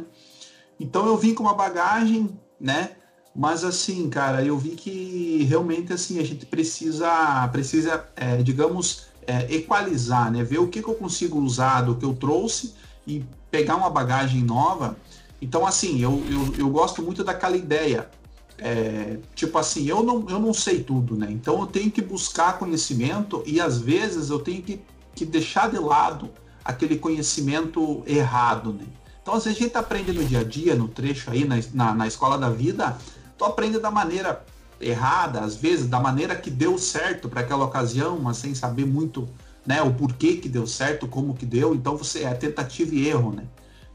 Então 0.79 1.05
eu 1.05 1.17
vim 1.17 1.33
com 1.33 1.43
uma 1.43 1.53
bagagem, 1.53 2.37
né? 2.59 2.91
Mas 3.35 3.63
assim, 3.63 4.09
cara, 4.09 4.43
eu 4.43 4.57
vi 4.57 4.71
que 4.71 5.43
realmente 5.43 5.91
assim 5.91 6.19
a 6.19 6.23
gente 6.23 6.45
precisa, 6.45 7.47
precisa, 7.51 8.07
é, 8.15 8.37
digamos, 8.37 9.07
é, 9.25 9.53
equalizar, 9.53 10.31
né? 10.31 10.43
Ver 10.43 10.59
o 10.59 10.67
que, 10.67 10.81
que 10.81 10.87
eu 10.87 10.95
consigo 10.95 11.39
usar 11.39 11.81
do 11.81 11.95
que 11.95 12.05
eu 12.05 12.13
trouxe 12.13 12.73
e 13.05 13.25
pegar 13.49 13.75
uma 13.75 13.89
bagagem 13.89 14.41
nova. 14.43 14.95
Então, 15.43 15.67
assim, 15.67 15.99
eu, 16.01 16.23
eu, 16.29 16.55
eu 16.57 16.69
gosto 16.69 17.01
muito 17.01 17.21
daquela 17.21 17.57
ideia. 17.57 18.09
É, 18.57 19.17
tipo 19.35 19.57
assim, 19.57 19.85
eu 19.85 20.01
não, 20.01 20.25
eu 20.29 20.39
não 20.39 20.53
sei 20.53 20.81
tudo, 20.81 21.17
né? 21.17 21.27
Então 21.29 21.59
eu 21.59 21.65
tenho 21.65 21.91
que 21.91 22.01
buscar 22.01 22.57
conhecimento 22.57 23.43
e 23.45 23.59
às 23.59 23.77
vezes 23.77 24.29
eu 24.29 24.39
tenho 24.39 24.61
que, 24.61 24.79
que 25.13 25.25
deixar 25.25 25.69
de 25.69 25.77
lado 25.77 26.29
aquele 26.63 26.97
conhecimento 26.97 28.03
errado, 28.07 28.71
né? 28.71 28.85
Então, 29.21 29.33
às 29.33 29.43
vezes 29.43 29.59
a 29.59 29.63
gente 29.63 29.77
aprende 29.77 30.13
no 30.13 30.23
dia 30.23 30.39
a 30.39 30.43
dia, 30.45 30.75
no 30.75 30.87
trecho 30.87 31.29
aí, 31.29 31.43
na, 31.43 31.55
na, 31.73 31.93
na 31.93 32.07
escola 32.07 32.37
da 32.37 32.49
vida, 32.49 32.97
tu 33.37 33.43
aprende 33.43 33.79
da 33.79 33.91
maneira 33.91 34.45
errada, 34.79 35.41
às 35.41 35.55
vezes, 35.57 35.87
da 35.87 35.99
maneira 35.99 36.35
que 36.35 36.49
deu 36.49 36.77
certo 36.77 37.27
para 37.27 37.41
aquela 37.41 37.65
ocasião, 37.65 38.17
mas 38.19 38.37
sem 38.37 38.55
saber 38.55 38.85
muito 38.85 39.27
né, 39.65 39.81
o 39.81 39.93
porquê 39.93 40.37
que 40.37 40.47
deu 40.47 40.65
certo, 40.67 41.05
como 41.07 41.33
que 41.33 41.45
deu. 41.45 41.75
Então, 41.75 41.97
você 41.97 42.23
é 42.23 42.33
tentativa 42.33 42.95
e 42.95 43.07
erro, 43.07 43.33
né? 43.33 43.43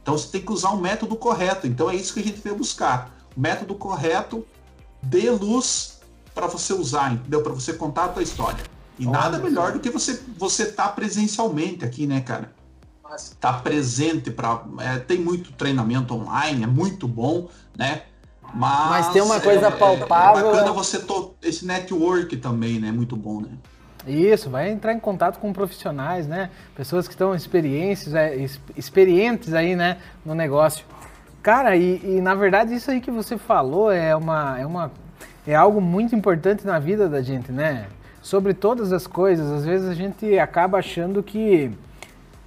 Então, 0.09 0.17
você 0.17 0.29
tem 0.29 0.41
que 0.41 0.51
usar 0.51 0.71
um 0.71 0.81
método 0.81 1.15
correto. 1.17 1.67
Então, 1.67 1.91
é 1.91 1.95
isso 1.95 2.15
que 2.15 2.21
a 2.21 2.23
gente 2.23 2.41
veio 2.41 2.57
buscar. 2.57 3.15
O 3.37 3.41
método 3.41 3.75
correto 3.75 4.43
dê 5.03 5.31
luz 5.31 5.99
para 6.35 6.47
você 6.47 6.73
usar, 6.73 7.13
entendeu? 7.13 7.43
Para 7.43 7.53
você 7.53 7.75
contar 7.75 8.07
a 8.07 8.09
tua 8.09 8.23
história. 8.23 8.65
E 8.99 9.07
Olha 9.07 9.19
nada 9.19 9.39
melhor 9.39 9.73
do 9.73 9.81
que 9.81 9.91
você 9.91 10.19
você 10.39 10.65
tá 10.65 10.89
presencialmente 10.89 11.85
aqui, 11.85 12.07
né, 12.07 12.23
cara? 12.23 12.55
Tá 13.39 13.53
presente 13.53 14.31
para 14.31 14.63
tem 15.07 15.19
muito 15.19 15.53
treinamento 15.53 16.15
online, 16.15 16.65
é 16.65 16.67
muito 16.67 17.07
bom, 17.07 17.49
né? 17.77 18.05
Mas, 18.55 18.89
Mas 18.89 19.13
tem 19.13 19.21
uma 19.21 19.39
coisa 19.41 19.67
é- 19.67 19.71
palpável, 19.71 20.41
É 20.41 20.45
bacana 20.45 20.71
né? 20.71 20.73
você 20.73 21.01
to, 21.01 21.35
esse 21.43 21.67
network 21.67 22.35
também, 22.39 22.81
né? 22.81 22.91
Muito 22.91 23.15
bom, 23.15 23.43
né? 23.43 23.51
Isso, 24.13 24.49
vai 24.51 24.71
entrar 24.71 24.93
em 24.93 24.99
contato 24.99 25.39
com 25.39 25.53
profissionais, 25.53 26.27
né? 26.27 26.51
Pessoas 26.75 27.07
que 27.07 27.15
estão 27.15 27.35
experientes, 27.35 28.15
é, 28.15 28.35
ex- 28.35 28.61
experientes 28.77 29.53
aí, 29.55 29.77
né, 29.77 29.99
no 30.25 30.35
negócio. 30.35 30.85
Cara, 31.43 31.77
e, 31.77 32.01
e, 32.05 32.21
na 32.21 32.35
verdade 32.35 32.75
isso 32.75 32.91
aí 32.91 33.01
que 33.01 33.11
você 33.11 33.39
falou 33.39 33.91
é 33.91 34.15
uma, 34.15 34.59
é 34.59 34.67
uma 34.67 34.91
é 35.47 35.55
algo 35.55 35.81
muito 35.81 36.15
importante 36.15 36.67
na 36.67 36.79
vida 36.79 37.09
da 37.09 37.23
gente, 37.23 37.51
né? 37.51 37.87
Sobre 38.21 38.53
todas 38.53 38.93
as 38.93 39.07
coisas, 39.07 39.51
às 39.51 39.65
vezes 39.65 39.89
a 39.89 39.95
gente 39.95 40.39
acaba 40.39 40.79
achando 40.79 41.23
que 41.23 41.71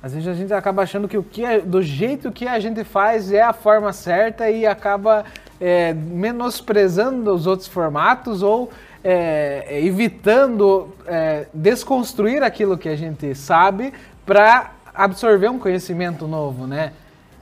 às 0.03 0.13
vezes 0.13 0.27
a 0.27 0.33
gente 0.33 0.51
acaba 0.51 0.81
achando 0.81 1.07
que 1.07 1.17
o 1.17 1.23
que 1.23 1.45
é, 1.45 1.59
do 1.61 1.81
jeito 1.81 2.31
que 2.31 2.47
a 2.47 2.59
gente 2.59 2.83
faz 2.83 3.31
é 3.31 3.41
a 3.41 3.53
forma 3.53 3.93
certa 3.93 4.49
e 4.49 4.65
acaba 4.65 5.23
é, 5.59 5.93
menosprezando 5.93 7.31
os 7.33 7.45
outros 7.45 7.67
formatos 7.67 8.41
ou 8.41 8.71
é, 9.03 9.79
evitando 9.83 10.89
é, 11.05 11.47
desconstruir 11.53 12.43
aquilo 12.43 12.77
que 12.77 12.89
a 12.89 12.95
gente 12.95 13.33
sabe 13.35 13.93
para 14.25 14.73
absorver 14.93 15.49
um 15.49 15.57
conhecimento 15.59 16.27
novo, 16.27 16.67
né? 16.67 16.93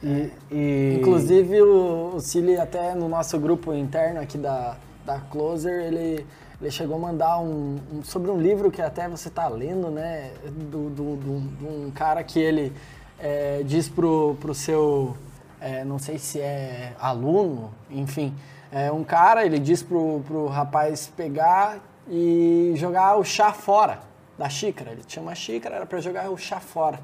E, 0.01 0.31
e- 0.51 0.97
Inclusive 0.99 1.61
o, 1.61 2.13
o 2.15 2.19
Cili 2.21 2.57
até 2.57 2.95
no 2.95 3.09
nosso 3.09 3.37
grupo 3.37 3.73
interno 3.73 4.21
aqui 4.21 4.37
da, 4.37 4.77
da 5.05 5.19
Closer, 5.19 5.81
ele, 5.83 6.25
ele 6.61 6.71
chegou 6.71 6.95
a 6.95 6.99
mandar 6.99 7.39
um, 7.39 7.77
um- 7.93 8.03
sobre 8.03 8.31
um 8.31 8.39
livro 8.39 8.71
que 8.71 8.81
até 8.81 9.09
você 9.09 9.27
está 9.27 9.47
lendo, 9.49 9.89
né? 9.89 10.31
Do, 10.71 10.89
do- 10.89 11.15
do- 11.17 11.39
de 11.57 11.65
um 11.65 11.91
cara 11.93 12.23
que 12.23 12.39
ele 12.39 12.71
é, 13.19 13.61
diz 13.65 13.89
pro, 13.89 14.37
pro 14.39 14.53
seu, 14.53 15.17
é, 15.59 15.83
não 15.83 15.99
sei 15.99 16.17
se 16.17 16.39
é 16.39 16.93
aluno, 17.01 17.69
enfim, 17.91 18.33
é 18.71 18.91
um 18.91 19.03
cara, 19.03 19.45
ele 19.45 19.59
diz 19.59 19.81
pro, 19.81 20.21
pro 20.27 20.47
rapaz 20.47 21.11
pegar 21.15 21.79
e 22.09 22.73
jogar 22.75 23.17
o 23.17 23.23
chá 23.23 23.51
fora 23.53 23.99
da 24.37 24.47
xícara. 24.49 24.91
Ele 24.91 25.03
tinha 25.05 25.21
uma 25.21 25.35
xícara, 25.35 25.75
era 25.77 25.85
para 25.85 25.99
jogar 25.99 26.29
o 26.29 26.37
chá 26.37 26.59
fora. 26.59 26.99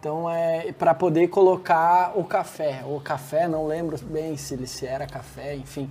Então 0.00 0.30
é 0.30 0.72
para 0.72 0.94
poder 0.94 1.28
colocar 1.28 2.12
o 2.14 2.22
café, 2.24 2.82
ou 2.86 3.00
café, 3.00 3.48
não 3.48 3.66
lembro 3.66 3.98
bem 4.04 4.36
se, 4.36 4.64
se 4.66 4.86
era 4.86 5.06
café, 5.06 5.56
enfim. 5.56 5.90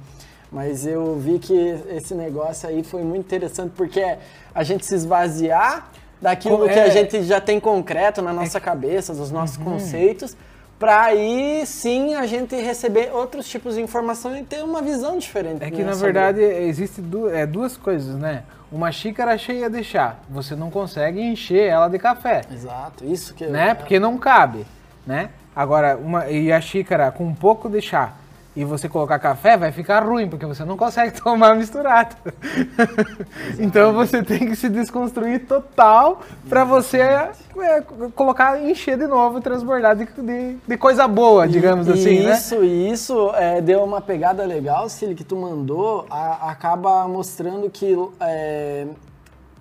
Mas 0.49 0.85
eu 0.87 1.17
vi 1.19 1.39
que 1.39 1.53
esse 1.89 2.15
negócio 2.15 2.69
aí 2.69 2.83
foi 2.83 3.03
muito 3.03 3.25
interessante, 3.25 3.73
porque 3.75 3.99
é 3.99 4.19
a 4.55 4.63
gente 4.63 4.85
se 4.85 4.95
esvaziar 4.95 5.89
daquilo 6.21 6.59
Com- 6.59 6.63
que 6.69 6.79
a 6.79 6.87
é- 6.87 6.91
gente 6.91 7.21
já 7.23 7.41
tem 7.41 7.59
concreto 7.59 8.21
na 8.21 8.31
nossa 8.31 8.59
cabeça, 8.61 9.13
dos 9.13 9.29
nossos 9.29 9.57
conceitos, 9.57 10.37
para 10.79 11.01
aí 11.03 11.63
sim 11.65 12.13
a 12.15 12.25
gente 12.25 12.55
receber 12.55 13.11
outros 13.13 13.47
tipos 13.47 13.75
de 13.75 13.81
informação 13.81 14.37
e 14.37 14.43
ter 14.43 14.63
uma 14.63 14.81
visão 14.81 15.17
diferente. 15.17 15.63
É 15.63 15.71
que 15.71 15.79
né, 15.79 15.85
na 15.85 15.93
sobre- 15.93 16.13
verdade 16.13 16.41
existe 16.41 17.01
du 17.01 17.29
é, 17.29 17.45
duas 17.45 17.75
coisas, 17.75 18.15
né? 18.15 18.43
Uma 18.71 18.91
xícara 18.91 19.37
cheia 19.37 19.69
de 19.69 19.83
chá, 19.83 20.17
você 20.29 20.55
não 20.55 20.69
consegue 20.69 21.21
encher 21.21 21.67
ela 21.69 21.87
de 21.87 21.97
café, 21.97 22.41
Exato, 22.51 23.05
isso 23.05 23.33
que 23.33 23.45
né? 23.47 23.73
Porque 23.73 23.97
não 23.99 24.17
cabe, 24.17 24.65
né? 25.05 25.29
Agora, 25.55 25.97
uma, 25.97 26.27
e 26.29 26.51
a 26.51 26.59
xícara 26.61 27.09
com 27.11 27.23
um 27.25 27.33
pouco 27.33 27.69
de 27.69 27.81
chá 27.81 28.13
e 28.57 28.65
você 28.65 28.89
colocar 28.89 29.19
café, 29.19 29.55
vai 29.55 29.71
ficar 29.71 30.03
ruim, 30.03 30.27
porque 30.27 30.43
você 30.43 30.65
não 30.65 30.75
consegue 30.75 31.11
tomar 31.21 31.55
misturado. 31.55 32.15
então 33.59 33.93
você 33.93 34.23
tem 34.23 34.39
que 34.39 34.55
se 34.55 34.67
desconstruir 34.67 35.45
total 35.45 36.21
para 36.49 36.63
você 36.63 36.97
é, 36.97 37.31
colocar, 38.15 38.59
encher 38.59 38.97
de 38.97 39.05
novo, 39.05 39.39
transbordar 39.39 39.95
de, 39.95 40.05
de, 40.05 40.55
de 40.67 40.77
coisa 40.77 41.07
boa, 41.07 41.47
digamos 41.47 41.87
e 41.87 41.91
assim, 41.91 42.23
né? 42.23 42.33
isso, 42.33 42.63
E 42.63 42.91
isso 42.91 43.31
é, 43.35 43.61
deu 43.61 43.83
uma 43.83 44.01
pegada 44.01 44.43
legal, 44.43 44.89
Cili, 44.89 45.13
que 45.13 45.23
tu 45.23 45.35
mandou, 45.35 46.07
a- 46.09 46.49
acaba 46.49 47.07
mostrando 47.07 47.69
que 47.69 47.95
é, 48.19 48.87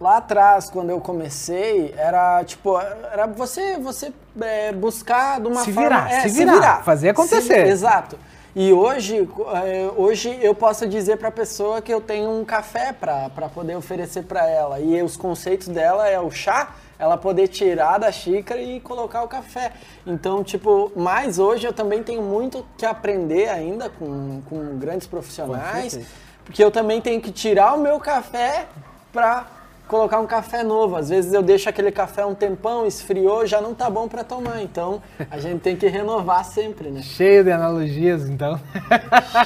lá 0.00 0.16
atrás, 0.16 0.70
quando 0.70 0.88
eu 0.88 1.00
comecei, 1.00 1.94
era 1.98 2.42
tipo, 2.44 2.80
era 3.12 3.26
você, 3.26 3.76
você 3.76 4.10
é, 4.40 4.72
buscar 4.72 5.38
de 5.38 5.48
uma 5.48 5.60
Se 5.62 5.70
forma... 5.70 5.86
virar, 5.90 6.10
é, 6.10 6.20
se 6.22 6.28
virar, 6.46 6.82
fazer 6.82 7.10
acontecer. 7.10 7.42
Se- 7.66 7.70
exato. 7.72 8.18
E 8.58 8.72
hoje, 8.72 9.28
é, 9.66 9.90
hoje 9.98 10.38
eu 10.40 10.54
posso 10.54 10.88
dizer 10.88 11.18
para 11.18 11.28
a 11.28 11.30
pessoa 11.30 11.82
que 11.82 11.92
eu 11.92 12.00
tenho 12.00 12.30
um 12.30 12.42
café 12.42 12.90
para 12.90 13.28
poder 13.52 13.76
oferecer 13.76 14.22
para 14.22 14.48
ela. 14.48 14.80
E 14.80 15.02
os 15.02 15.14
conceitos 15.14 15.68
dela 15.68 16.08
é 16.08 16.18
o 16.18 16.30
chá, 16.30 16.74
ela 16.98 17.18
poder 17.18 17.48
tirar 17.48 17.98
da 17.98 18.10
xícara 18.10 18.58
e 18.58 18.80
colocar 18.80 19.22
o 19.22 19.28
café. 19.28 19.72
Então, 20.06 20.42
tipo, 20.42 20.90
mas 20.96 21.38
hoje 21.38 21.66
eu 21.66 21.72
também 21.74 22.02
tenho 22.02 22.22
muito 22.22 22.64
que 22.78 22.86
aprender 22.86 23.50
ainda 23.50 23.90
com, 23.90 24.40
com 24.48 24.78
grandes 24.78 25.06
profissionais, 25.06 26.00
porque 26.42 26.64
eu 26.64 26.70
também 26.70 27.02
tenho 27.02 27.20
que 27.20 27.30
tirar 27.30 27.74
o 27.74 27.78
meu 27.78 28.00
café 28.00 28.68
para 29.12 29.44
colocar 29.86 30.20
um 30.20 30.26
café 30.26 30.62
novo. 30.62 30.96
Às 30.96 31.08
vezes 31.08 31.32
eu 31.32 31.42
deixo 31.42 31.68
aquele 31.68 31.90
café 31.90 32.24
um 32.24 32.34
tempão, 32.34 32.86
esfriou, 32.86 33.46
já 33.46 33.60
não 33.60 33.74
tá 33.74 33.88
bom 33.88 34.08
para 34.08 34.24
tomar. 34.24 34.62
Então, 34.62 35.02
a 35.30 35.38
gente 35.38 35.60
tem 35.60 35.76
que 35.76 35.86
renovar 35.86 36.44
sempre, 36.44 36.90
né? 36.90 37.02
Cheio 37.02 37.44
de 37.44 37.50
analogias, 37.50 38.28
então. 38.28 38.60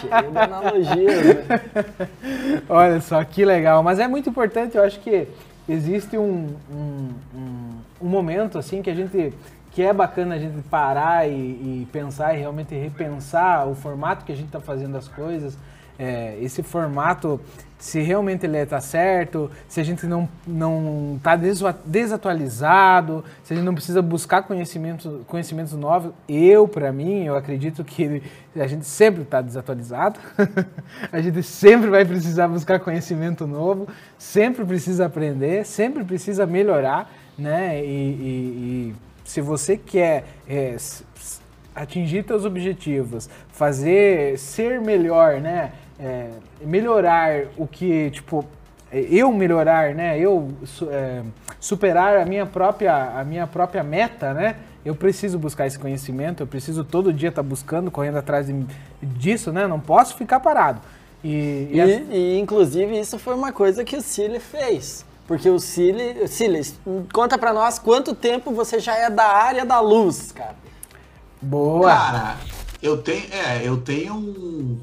Cheio 0.01 0.33
de 0.33 0.39
analogias, 0.39 1.25
né? 1.25 1.45
Olha 2.69 3.01
só, 3.01 3.23
que 3.25 3.45
legal. 3.45 3.83
Mas 3.83 3.99
é 3.99 4.09
muito 4.09 4.31
importante, 4.31 4.77
eu 4.77 4.83
acho 4.83 5.01
que 5.01 5.29
existe 5.69 6.17
um, 6.19 6.55
um, 6.71 7.09
um, 7.35 7.71
um 8.03 8.09
momento 8.09 8.59
assim 8.59 8.83
que 8.83 8.91
a 8.91 8.95
gente 8.95 9.33
que 9.73 9.83
é 9.83 9.93
bacana 9.93 10.35
a 10.35 10.39
gente 10.39 10.61
parar 10.63 11.29
e, 11.29 11.33
e 11.33 11.89
pensar 11.93 12.35
e 12.35 12.39
realmente 12.39 12.75
repensar 12.75 13.69
o 13.69 13.75
formato 13.75 14.25
que 14.25 14.33
a 14.33 14.35
gente 14.35 14.47
está 14.47 14.61
fazendo 14.61 14.97
as 14.97 15.07
coisas. 15.07 15.57
É, 16.03 16.39
esse 16.41 16.63
formato, 16.63 17.39
se 17.79 18.01
realmente 18.01 18.47
ele 18.47 18.57
está 18.57 18.81
certo, 18.81 19.51
se 19.69 19.79
a 19.81 19.83
gente 19.85 20.07
não 20.07 20.27
não 20.47 21.17
está 21.19 21.37
desatualizado, 21.85 23.23
se 23.45 23.53
a 23.53 23.57
gente 23.57 23.67
não 23.67 23.75
precisa 23.75 24.01
buscar 24.01 24.45
conhecimentos, 24.45 25.21
conhecimentos 25.27 25.75
novos. 25.75 26.13
Eu, 26.27 26.67
para 26.67 26.91
mim, 26.91 27.25
eu 27.25 27.37
acredito 27.37 27.85
que 27.85 28.23
a 28.57 28.67
gente 28.67 28.87
sempre 28.87 29.23
está 29.23 29.43
desatualizado. 29.43 30.19
a 31.13 31.21
gente 31.21 31.43
sempre 31.43 31.91
vai 31.91 32.07
precisar 32.07 32.49
buscar 32.49 32.81
conhecimento 32.81 33.47
novo, 33.47 33.87
sempre 34.17 34.65
precisa 34.65 35.05
aprender, 35.05 35.67
sempre 35.67 36.03
precisa 36.03 36.47
melhorar, 36.47 37.13
né? 37.37 37.85
E, 37.85 37.89
e- 37.89 38.95
e 38.95 38.95
se 39.23 39.43
você 39.43 39.77
quer 39.77 40.25
é, 40.49 40.77
atingir 41.75 42.25
seus 42.27 42.45
objetivos, 42.45 43.29
fazer 43.53 44.39
ser 44.39 44.81
melhor, 44.81 45.41
né? 45.41 45.73
É, 46.03 46.31
melhorar 46.63 47.43
o 47.59 47.67
que, 47.67 48.11
tipo, 48.11 48.45
é, 48.91 49.01
eu 49.11 49.31
melhorar, 49.33 49.95
né? 49.95 50.19
Eu 50.19 50.51
é, 50.91 51.23
superar 51.61 52.17
a 52.19 52.25
minha 52.25 52.47
própria 52.47 53.21
a 53.21 53.25
minha 53.25 53.47
própria 53.47 53.83
meta, 53.83 54.33
né? 54.33 54.57
Eu 54.83 54.95
preciso 54.95 55.39
buscar 55.39 55.67
esse 55.67 55.79
conhecimento, 55.79 56.43
eu 56.43 56.47
preciso 56.47 56.83
todo 56.85 57.13
dia 57.13 57.29
estar 57.29 57.43
buscando, 57.43 57.91
correndo 57.91 58.17
atrás 58.17 58.47
de- 58.47 58.67
disso, 59.03 59.53
né? 59.53 59.67
Não 59.67 59.79
posso 59.79 60.17
ficar 60.17 60.41
parado. 60.41 60.81
E, 61.23 61.69
e 61.71 61.77
E, 61.77 61.81
a- 61.83 61.87
e, 61.87 62.39
inclusive 62.39 62.99
isso 62.99 63.19
foi 63.19 63.35
uma 63.35 63.53
coisa 63.53 63.85
que 63.85 63.95
o 63.97 64.01
Cili 64.01 64.41
fez. 64.41 65.05
Porque 65.29 65.51
o 65.51 65.59
Cili, 65.61 66.27
Cili, 66.27 66.63
conta 67.13 67.37
pra 67.37 67.53
nós 67.53 67.79
quanto 67.79 68.15
tempo 68.15 68.53
você 68.53 68.81
já 68.81 68.97
é 68.97 69.11
da 69.11 69.27
área 69.29 69.67
da 69.67 69.81
luz, 69.81 70.33
cara. 70.33 70.55
boa. 71.43 71.89
Cara, 71.95 72.37
eu 72.83 72.97
tenho, 73.03 73.25
é, 73.33 73.61
eu 73.63 73.77
tenho 73.77 74.15
um, 74.15 74.79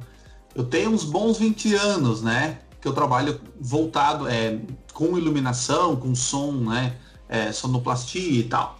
eu 0.57 0.65
tenho 0.65 0.89
uns 0.89 1.03
bons 1.03 1.37
20 1.37 1.75
anos, 1.75 2.23
né? 2.23 2.57
Que 2.81 2.87
eu 2.87 2.93
trabalho 2.93 3.39
voltado 3.61 4.27
é, 4.27 4.59
com 4.91 5.15
iluminação, 5.15 5.95
com 5.95 6.15
som, 6.15 6.51
né? 6.51 6.95
É, 7.29 7.51
sonoplastia 7.51 8.39
e 8.39 8.43
tal. 8.45 8.79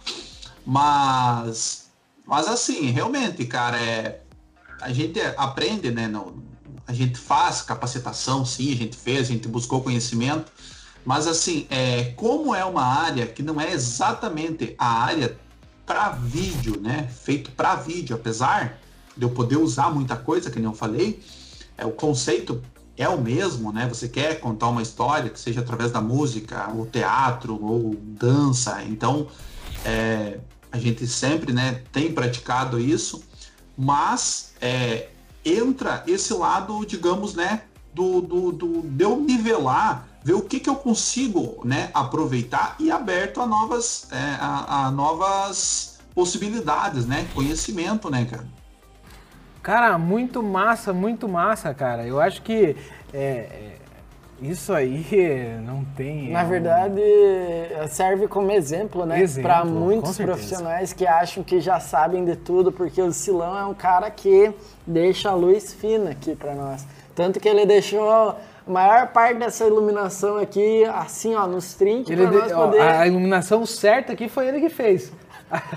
Mas, 0.66 1.90
mas 2.26 2.48
assim, 2.48 2.90
realmente, 2.90 3.44
cara, 3.44 3.80
é, 3.80 4.22
a 4.80 4.92
gente 4.92 5.20
aprende, 5.36 5.92
né? 5.92 6.08
no- 6.08 6.42
a 6.84 6.92
gente 6.92 7.16
faz 7.18 7.62
capacitação, 7.62 8.44
sim, 8.44 8.72
a 8.72 8.76
gente 8.76 8.96
fez, 8.96 9.28
a 9.28 9.32
gente 9.32 9.46
buscou 9.46 9.80
conhecimento. 9.82 10.50
Mas 11.04 11.28
assim, 11.28 11.66
é, 11.70 12.12
como 12.16 12.54
é 12.54 12.64
uma 12.64 12.82
área 12.82 13.24
que 13.26 13.42
não 13.42 13.60
é 13.60 13.72
exatamente 13.72 14.74
a 14.78 15.04
área 15.04 15.38
para 15.86 16.08
vídeo, 16.10 16.80
né? 16.80 17.08
Feito 17.22 17.52
para 17.52 17.76
vídeo, 17.76 18.16
apesar 18.16 18.78
de 19.16 19.22
eu 19.22 19.30
poder 19.30 19.58
usar 19.58 19.90
muita 19.94 20.16
coisa, 20.16 20.50
que 20.50 20.58
nem 20.58 20.64
eu 20.68 20.74
falei, 20.74 21.22
é, 21.78 21.86
o 21.86 21.92
conceito 21.92 22.60
é 22.96 23.08
o 23.08 23.18
mesmo, 23.18 23.72
né? 23.72 23.88
Você 23.88 24.08
quer 24.08 24.40
contar 24.40 24.68
uma 24.68 24.82
história 24.82 25.30
que 25.30 25.38
seja 25.38 25.60
através 25.60 25.92
da 25.92 26.00
música, 26.00 26.68
ou 26.74 26.84
teatro, 26.84 27.58
ou 27.64 27.94
dança. 27.94 28.82
Então, 28.82 29.28
é, 29.84 30.40
a 30.70 30.78
gente 30.78 31.06
sempre, 31.06 31.52
né, 31.52 31.82
tem 31.92 32.12
praticado 32.12 32.78
isso, 32.80 33.22
mas 33.76 34.52
é, 34.60 35.08
entra 35.44 36.02
esse 36.06 36.34
lado, 36.34 36.84
digamos, 36.84 37.34
né, 37.34 37.62
do, 37.94 38.20
do, 38.20 38.52
do 38.52 38.82
de 38.82 39.04
eu 39.04 39.16
nivelar, 39.16 40.08
ver 40.24 40.34
o 40.34 40.42
que, 40.42 40.58
que 40.58 40.68
eu 40.68 40.74
consigo, 40.74 41.60
né, 41.64 41.90
aproveitar 41.94 42.74
e 42.80 42.90
aberto 42.90 43.40
a 43.40 43.46
novas, 43.46 44.08
é, 44.10 44.36
a, 44.40 44.86
a 44.86 44.90
novas 44.90 45.98
possibilidades, 46.14 47.06
né, 47.06 47.28
conhecimento, 47.32 48.10
né, 48.10 48.24
cara. 48.24 48.57
Cara, 49.62 49.98
muito 49.98 50.42
massa, 50.42 50.92
muito 50.92 51.28
massa, 51.28 51.74
cara. 51.74 52.06
Eu 52.06 52.20
acho 52.20 52.42
que 52.42 52.76
é, 53.12 53.18
é, 53.18 53.72
isso 54.40 54.72
aí 54.72 55.04
não 55.66 55.84
tem. 55.96 56.30
Na 56.30 56.42
é, 56.42 56.44
verdade, 56.44 57.02
serve 57.88 58.28
como 58.28 58.50
exemplo, 58.50 59.04
né? 59.04 59.24
Para 59.42 59.64
muitos 59.64 60.16
profissionais 60.16 60.92
que 60.92 61.06
acham 61.06 61.42
que 61.42 61.60
já 61.60 61.80
sabem 61.80 62.24
de 62.24 62.36
tudo, 62.36 62.70
porque 62.70 63.02
o 63.02 63.12
Silão 63.12 63.58
é 63.58 63.64
um 63.64 63.74
cara 63.74 64.10
que 64.10 64.52
deixa 64.86 65.30
a 65.30 65.34
luz 65.34 65.72
fina 65.72 66.10
aqui 66.10 66.34
para 66.34 66.54
nós. 66.54 66.86
Tanto 67.14 67.40
que 67.40 67.48
ele 67.48 67.66
deixou 67.66 68.08
a 68.08 68.36
maior 68.64 69.08
parte 69.08 69.38
dessa 69.38 69.66
iluminação 69.66 70.36
aqui, 70.36 70.84
assim, 70.84 71.34
ó, 71.34 71.46
nos 71.48 71.74
trinques, 71.74 72.14
para 72.14 72.30
nós 72.30 72.52
ó, 72.52 72.66
poder... 72.66 72.80
a 72.80 73.06
iluminação 73.06 73.66
certa 73.66 74.12
aqui 74.12 74.28
foi 74.28 74.46
ele 74.46 74.60
que 74.60 74.68
fez. 74.68 75.10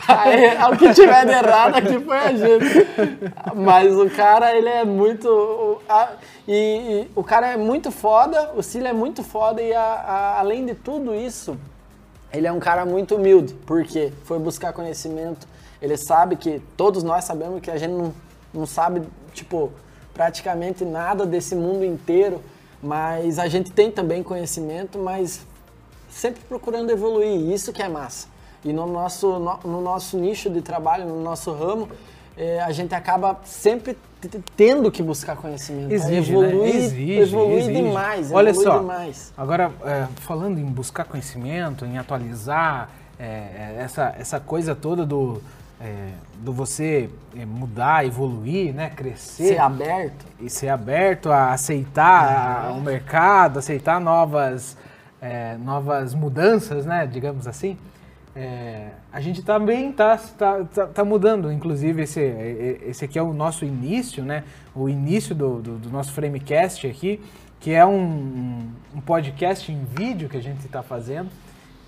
Aí, 0.08 0.58
o 0.74 0.78
que 0.78 0.94
tiver 0.94 1.26
de 1.26 1.32
errado 1.32 1.76
aqui 1.76 2.00
foi 2.00 2.18
a 2.18 2.34
gente. 2.34 2.88
Mas 3.56 3.96
o 3.96 4.10
cara, 4.10 4.56
ele 4.56 4.68
é 4.70 4.84
muito. 4.86 5.82
e, 6.48 6.54
e 6.54 7.12
o 7.16 7.24
cara 7.24 7.48
é 7.54 7.58
muito 7.58 7.92
foda, 7.92 8.52
o 8.56 8.62
Cílio 8.62 8.88
é 8.88 8.94
muito 8.94 9.24
foda, 9.24 9.62
e 9.62 9.74
a- 9.74 9.82
a- 9.82 10.40
além 10.40 10.66
de 10.66 10.76
tudo 10.76 11.16
isso, 11.16 11.58
ele 12.34 12.48
é 12.48 12.52
um 12.52 12.60
cara 12.60 12.86
muito 12.86 13.16
humilde, 13.16 13.54
porque 13.66 14.12
foi 14.26 14.40
buscar 14.40 14.74
conhecimento. 14.74 15.48
Ele 15.82 15.98
sabe 15.98 16.36
que, 16.36 16.62
todos 16.78 17.02
nós 17.04 17.24
sabemos 17.24 17.62
que 17.62 17.72
a 17.72 17.78
gente 17.78 17.92
não, 17.92 18.14
não 18.54 18.66
sabe, 18.66 19.02
tipo, 19.34 19.72
praticamente 20.14 20.86
nada 20.86 21.26
desse 21.26 21.56
mundo 21.56 21.84
inteiro, 21.84 22.42
mas 22.84 23.40
a 23.40 23.48
gente 23.48 23.72
tem 23.72 23.90
também 23.92 24.22
conhecimento, 24.22 25.00
mas 25.00 25.42
sempre 26.10 26.42
procurando 26.48 26.92
evoluir, 26.92 27.50
isso 27.52 27.72
que 27.74 27.82
é 27.82 27.88
massa. 27.90 28.28
E 28.64 28.72
no 28.72 28.86
nosso, 28.86 29.40
no, 29.40 29.60
no 29.64 29.82
nosso 29.82 30.18
nicho 30.18 30.50
de 30.50 30.62
trabalho, 30.62 31.06
no 31.06 31.22
nosso 31.22 31.52
ramo, 31.52 31.90
eh, 32.38 32.60
a 32.60 32.72
gente 32.72 32.94
acaba 32.94 33.40
sempre 33.44 33.98
tendo 34.56 34.92
que 34.92 35.02
buscar 35.02 35.36
conhecimento. 35.36 35.92
Exige, 35.92 36.32
evolui, 36.32 36.52
né? 36.52 36.70
Exige, 36.70 37.20
evolui 37.20 37.58
exige. 37.58 37.82
demais, 37.82 38.32
Olha 38.32 38.50
evolui 38.50 38.66
só, 38.66 38.80
demais. 38.80 39.34
agora 39.36 39.72
é, 39.84 40.08
falando 40.18 40.60
em 40.60 40.66
buscar 40.66 41.06
conhecimento, 41.06 41.86
em 41.86 41.98
atualizar 41.98 42.90
é, 43.20 43.24
é, 43.24 43.76
essa, 43.80 44.16
essa 44.18 44.40
coisa 44.40 44.76
toda 44.76 45.06
do 45.06 45.42
é, 45.84 46.12
do 46.36 46.54
você 46.54 47.10
é, 47.36 47.44
mudar, 47.44 48.06
evoluir, 48.06 48.74
né, 48.74 48.92
crescer. 48.92 49.48
Ser 49.48 49.58
aberto. 49.58 50.26
E 50.40 50.48
ser 50.50 50.70
aberto 50.70 51.32
a 51.32 51.54
aceitar 51.54 52.72
o 52.72 52.82
mercado, 52.82 53.58
aceitar 53.58 54.00
novas, 54.00 54.78
é, 55.20 55.58
novas 55.58 56.14
mudanças, 56.14 56.86
né, 56.86 57.08
digamos 57.12 57.48
assim. 57.48 57.78
É, 58.36 58.88
a 59.12 59.20
gente 59.20 59.42
também 59.42 59.90
está 59.90 60.18
tá, 60.18 60.64
tá, 60.64 60.88
tá, 60.88 61.04
mudando, 61.04 61.52
inclusive 61.52 62.04
esse, 62.04 62.22
esse 62.88 63.04
aqui 63.04 63.20
é 63.20 63.22
o 63.22 63.34
nosso 63.34 63.66
início, 63.66 64.24
né? 64.24 64.46
O 64.74 64.88
início 64.88 65.36
do, 65.36 65.62
do, 65.62 65.78
do 65.78 65.90
nosso 65.90 66.14
Framecast 66.14 66.88
aqui, 66.88 67.20
que 67.60 67.72
é 67.72 67.86
um, 67.86 68.70
um 68.96 69.02
podcast 69.02 69.70
em 69.70 69.84
vídeo 69.84 70.30
que 70.30 70.38
a 70.38 70.42
gente 70.42 70.66
está 70.66 70.82
fazendo. 70.82 71.30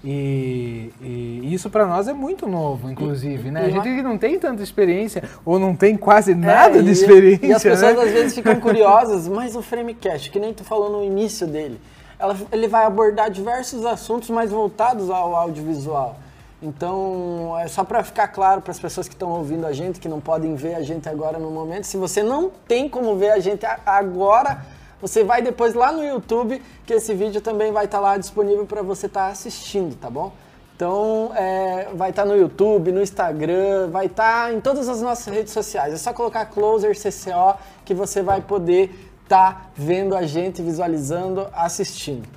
E, 0.03 0.91
e, 1.01 1.53
isso 1.53 1.69
para 1.69 1.87
nós 1.87 2.09
é 2.09 2.13
muito 2.13 2.45
novo, 2.45 2.91
inclusive, 2.91 3.49
né? 3.49 3.61
A 3.61 3.69
gente 3.69 3.83
que 3.83 4.01
não 4.01 4.17
tem 4.17 4.37
tanta 4.37 4.61
experiência 4.61 5.23
ou 5.45 5.57
não 5.57 5.73
tem 5.73 5.95
quase 5.95 6.33
é, 6.33 6.35
nada 6.35 6.79
é, 6.79 6.81
de 6.81 6.91
experiência. 6.91 7.47
E 7.47 7.53
as 7.53 7.63
pessoas 7.63 7.95
né? 7.95 8.03
às 8.03 8.11
vezes 8.11 8.35
ficam 8.35 8.59
curiosas, 8.59 9.29
mas 9.29 9.55
o 9.55 9.61
Framecast, 9.61 10.29
que 10.29 10.39
nem 10.39 10.53
tu 10.53 10.65
falou 10.65 10.91
no 10.91 11.05
início 11.05 11.47
dele, 11.47 11.79
ela, 12.19 12.35
ele 12.51 12.67
vai 12.67 12.83
abordar 12.85 13.31
diversos 13.31 13.85
assuntos 13.85 14.29
mais 14.29 14.51
voltados 14.51 15.09
ao 15.09 15.33
audiovisual. 15.37 16.19
Então, 16.63 17.59
é 17.59 17.67
só 17.67 17.83
para 17.83 18.01
ficar 18.05 18.29
claro 18.29 18.61
para 18.61 18.71
as 18.71 18.79
pessoas 18.79 19.09
que 19.09 19.13
estão 19.13 19.29
ouvindo 19.29 19.67
a 19.67 19.73
gente, 19.73 19.99
que 19.99 20.07
não 20.07 20.21
podem 20.21 20.55
ver 20.55 20.75
a 20.75 20.81
gente 20.81 21.09
agora 21.09 21.37
no 21.37 21.51
momento, 21.51 21.83
se 21.83 21.97
você 21.97 22.23
não 22.23 22.49
tem 22.65 22.87
como 22.87 23.17
ver 23.17 23.31
a 23.31 23.39
gente 23.39 23.65
agora, 23.85 24.65
você 25.01 25.25
vai 25.25 25.41
depois 25.41 25.73
lá 25.73 25.91
no 25.91 26.01
YouTube, 26.01 26.61
que 26.85 26.93
esse 26.93 27.13
vídeo 27.13 27.41
também 27.41 27.73
vai 27.73 27.83
estar 27.83 27.97
tá 27.97 28.01
lá 28.01 28.17
disponível 28.17 28.65
para 28.65 28.81
você 28.81 29.07
estar 29.07 29.25
tá 29.25 29.27
assistindo, 29.27 29.97
tá 29.97 30.09
bom? 30.09 30.31
Então, 30.73 31.33
é, 31.35 31.89
vai 31.93 32.11
estar 32.11 32.23
tá 32.23 32.29
no 32.29 32.37
YouTube, 32.37 32.93
no 32.93 33.01
Instagram, 33.01 33.89
vai 33.89 34.05
estar 34.05 34.45
tá 34.45 34.53
em 34.53 34.61
todas 34.61 34.87
as 34.87 35.01
nossas 35.01 35.33
redes 35.33 35.51
sociais. 35.51 35.93
É 35.93 35.97
só 35.97 36.13
colocar 36.13 36.45
Closer 36.45 36.95
CCO 36.95 37.59
que 37.83 37.93
você 37.93 38.21
vai 38.21 38.39
poder 38.39 38.89
estar 39.23 39.53
tá 39.53 39.61
vendo 39.75 40.15
a 40.15 40.25
gente, 40.25 40.61
visualizando, 40.61 41.45
assistindo. 41.51 42.27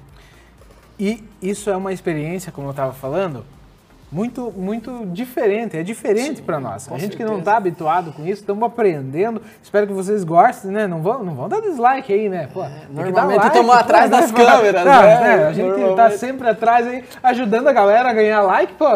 E 0.99 1.23
isso 1.41 1.71
é 1.71 1.77
uma 1.77 1.93
experiência, 1.93 2.51
como 2.51 2.67
eu 2.67 2.73
estava 2.73 2.93
falando, 2.93 3.45
muito, 4.11 4.53
muito 4.57 5.07
diferente. 5.07 5.77
É 5.77 5.83
diferente 5.83 6.41
para 6.41 6.61
nós. 6.61 6.87
A 6.89 6.93
gente 6.93 7.01
certeza. 7.01 7.17
que 7.17 7.25
não 7.25 7.41
está 7.41 7.57
habituado 7.57 8.13
com 8.13 8.23
isso, 8.23 8.41
estamos 8.41 8.63
aprendendo. 8.63 9.43
Espero 9.63 9.87
que 9.87 9.93
vocês 9.93 10.23
gostem, 10.23 10.71
né? 10.71 10.87
Não 10.87 11.03
vão, 11.03 11.23
não 11.25 11.35
vão 11.35 11.49
dar 11.49 11.61
dislike 11.61 12.13
aí, 12.13 12.29
né? 12.29 12.49
Pô, 12.53 12.65
é, 12.65 12.71
normalmente 12.91 13.39
like, 13.39 13.47
estamos 13.49 13.75
atrás 13.77 14.11
das 14.11 14.31
câmeras, 14.33 14.85
não, 14.85 15.03
né? 15.03 15.21
né? 15.21 15.47
A 15.47 15.53
gente 15.53 15.81
está 15.81 16.11
sempre 16.11 16.49
atrás 16.49 16.87
aí, 16.87 17.05
ajudando 17.23 17.69
a 17.69 17.73
galera 17.73 18.11
a 18.11 18.13
ganhar 18.13 18.43
like, 18.43 18.75
pô. 18.75 18.87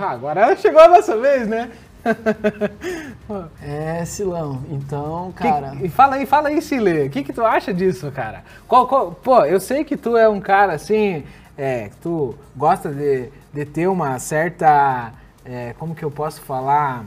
Agora 0.00 0.54
chegou 0.56 0.80
a 0.80 0.88
nossa 0.88 1.16
vez, 1.16 1.48
né? 1.48 1.70
é, 3.62 4.04
Silão. 4.04 4.62
Então, 4.70 5.32
cara. 5.34 5.70
Que, 5.76 5.88
fala 5.88 6.16
aí, 6.16 6.26
fala 6.26 6.48
aí, 6.48 6.60
Sile. 6.60 7.06
O 7.06 7.10
que, 7.10 7.22
que 7.22 7.32
tu 7.32 7.44
acha 7.44 7.72
disso, 7.72 8.10
cara? 8.10 8.42
Qual, 8.66 8.86
qual, 8.86 9.12
pô, 9.12 9.44
eu 9.44 9.60
sei 9.60 9.84
que 9.84 9.96
tu 9.96 10.16
é 10.16 10.28
um 10.28 10.40
cara 10.40 10.74
assim, 10.74 11.24
é, 11.56 11.88
que 11.88 11.96
tu 11.96 12.34
gosta 12.56 12.90
de 12.90 13.30
de 13.58 13.64
ter 13.64 13.88
uma 13.88 14.18
certa. 14.18 15.12
É, 15.44 15.74
como 15.78 15.94
que 15.94 16.04
eu 16.04 16.10
posso 16.10 16.40
falar? 16.42 17.04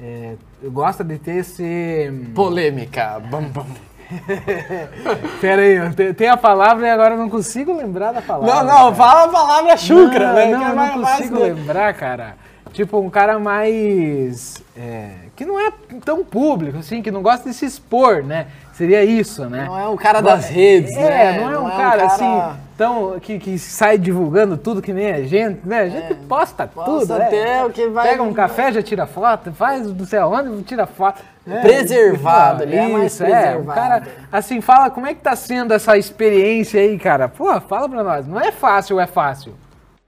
É, 0.00 0.34
eu 0.62 0.70
gosto 0.70 1.02
de 1.02 1.18
ter 1.18 1.36
esse. 1.36 2.12
Polêmica. 2.34 3.20
Bam, 3.30 3.42
bam. 3.42 3.66
Pera 5.40 5.62
aí, 5.62 6.14
tem 6.14 6.28
a 6.28 6.36
palavra 6.36 6.86
e 6.86 6.90
agora 6.90 7.14
eu 7.14 7.18
não 7.18 7.30
consigo 7.30 7.76
lembrar 7.76 8.12
da 8.12 8.20
palavra. 8.20 8.54
Não, 8.54 8.64
não, 8.64 8.92
cara. 8.92 8.94
fala 8.94 9.24
a 9.24 9.28
palavra 9.28 9.76
chucra, 9.76 10.28
não, 10.28 10.34
né? 10.34 10.46
Não, 10.46 10.68
eu 10.68 10.76
não 10.76 11.02
consigo 11.02 11.38
lembrar, 11.38 11.94
cara. 11.94 12.34
Tipo, 12.72 13.00
um 13.00 13.10
cara 13.10 13.38
mais. 13.38 14.62
É, 14.76 15.10
que 15.34 15.44
não 15.44 15.58
é 15.58 15.72
tão 16.04 16.24
público, 16.24 16.78
assim, 16.78 17.02
que 17.02 17.10
não 17.10 17.22
gosta 17.22 17.48
de 17.48 17.54
se 17.54 17.66
expor, 17.66 18.22
né? 18.22 18.46
Seria 18.74 19.04
isso, 19.04 19.48
né? 19.48 19.64
Não 19.66 19.78
é 19.78 19.88
um 19.88 19.96
cara 19.96 20.20
das 20.20 20.48
redes, 20.48 20.96
é, 20.96 21.02
né? 21.08 21.40
Não 21.40 21.52
é 21.52 21.58
um, 21.58 21.62
não 21.64 21.70
cara, 21.70 22.02
é 22.02 22.04
um 22.04 22.08
cara, 22.08 22.54
assim, 22.54 22.60
tão, 22.80 23.20
que, 23.20 23.38
que 23.38 23.58
sai 23.58 23.98
divulgando 23.98 24.56
tudo 24.56 24.80
que 24.80 24.90
nem 24.90 25.12
a 25.12 25.22
gente, 25.22 25.60
né? 25.68 25.80
A 25.80 25.88
gente 25.90 26.12
é, 26.12 26.14
posta, 26.14 26.66
posta 26.66 27.14
tudo, 27.14 27.18
né? 27.18 27.62
o 27.62 27.68
que 27.68 27.86
vai... 27.88 28.08
Pega 28.08 28.22
um 28.22 28.32
café, 28.32 28.72
já 28.72 28.82
tira 28.82 29.06
foto, 29.06 29.52
faz 29.52 29.86
não 29.86 30.06
sei 30.06 30.18
aonde, 30.18 30.62
tira 30.62 30.86
foto. 30.86 31.22
Né? 31.44 31.60
Preservado, 31.60 32.62
ele 32.62 32.76
é 32.76 32.88
mais 32.88 33.14
preservado. 33.14 33.46
É, 33.46 33.56
o 33.58 33.66
cara, 33.66 34.08
assim, 34.32 34.62
fala 34.62 34.88
como 34.88 35.06
é 35.06 35.12
que 35.12 35.20
tá 35.20 35.36
sendo 35.36 35.74
essa 35.74 35.98
experiência 35.98 36.80
aí, 36.80 36.98
cara? 36.98 37.28
Pô, 37.28 37.60
fala 37.60 37.86
pra 37.86 38.02
nós, 38.02 38.26
não 38.26 38.40
é 38.40 38.50
fácil 38.50 38.98
é 38.98 39.06
fácil? 39.06 39.54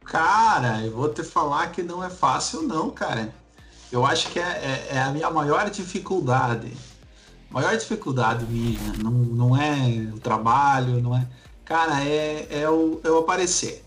Cara, 0.06 0.80
eu 0.82 0.92
vou 0.92 1.10
te 1.10 1.22
falar 1.22 1.66
que 1.72 1.82
não 1.82 2.02
é 2.02 2.08
fácil 2.08 2.62
não, 2.62 2.88
cara. 2.88 3.28
Eu 3.92 4.06
acho 4.06 4.30
que 4.30 4.38
é, 4.38 4.42
é, 4.42 4.96
é 4.96 4.98
a 4.98 5.10
minha 5.10 5.28
maior 5.28 5.68
dificuldade 5.68 6.72
maior 7.50 7.76
dificuldade 7.76 8.46
minha 8.46 8.78
não, 9.02 9.10
não 9.10 9.54
é 9.54 10.08
o 10.10 10.18
trabalho, 10.18 11.02
não 11.02 11.14
é. 11.14 11.26
Cara, 11.72 12.04
é, 12.04 12.48
é, 12.50 12.68
o, 12.68 13.00
é 13.02 13.10
o 13.10 13.16
aparecer. 13.16 13.82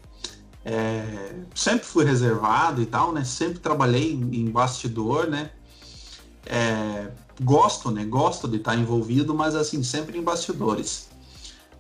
É, 0.65 1.36
sempre 1.54 1.86
fui 1.86 2.04
reservado 2.04 2.82
e 2.82 2.86
tal, 2.88 3.12
né? 3.12 3.24
Sempre 3.24 3.60
trabalhei 3.60 4.12
em, 4.12 4.50
bastidor, 4.50 5.28
né? 5.28 5.52
É, 6.48 7.12
gosto, 7.43 7.91
né? 7.91 8.04
Gosto 8.04 8.48
de 8.48 8.58
estar 8.58 8.76
envolvido, 8.76 9.36
mas 9.36 9.54
assim, 9.54 9.84
sempre 9.84 10.17
em 10.17 10.24
bastidores. 10.24 11.10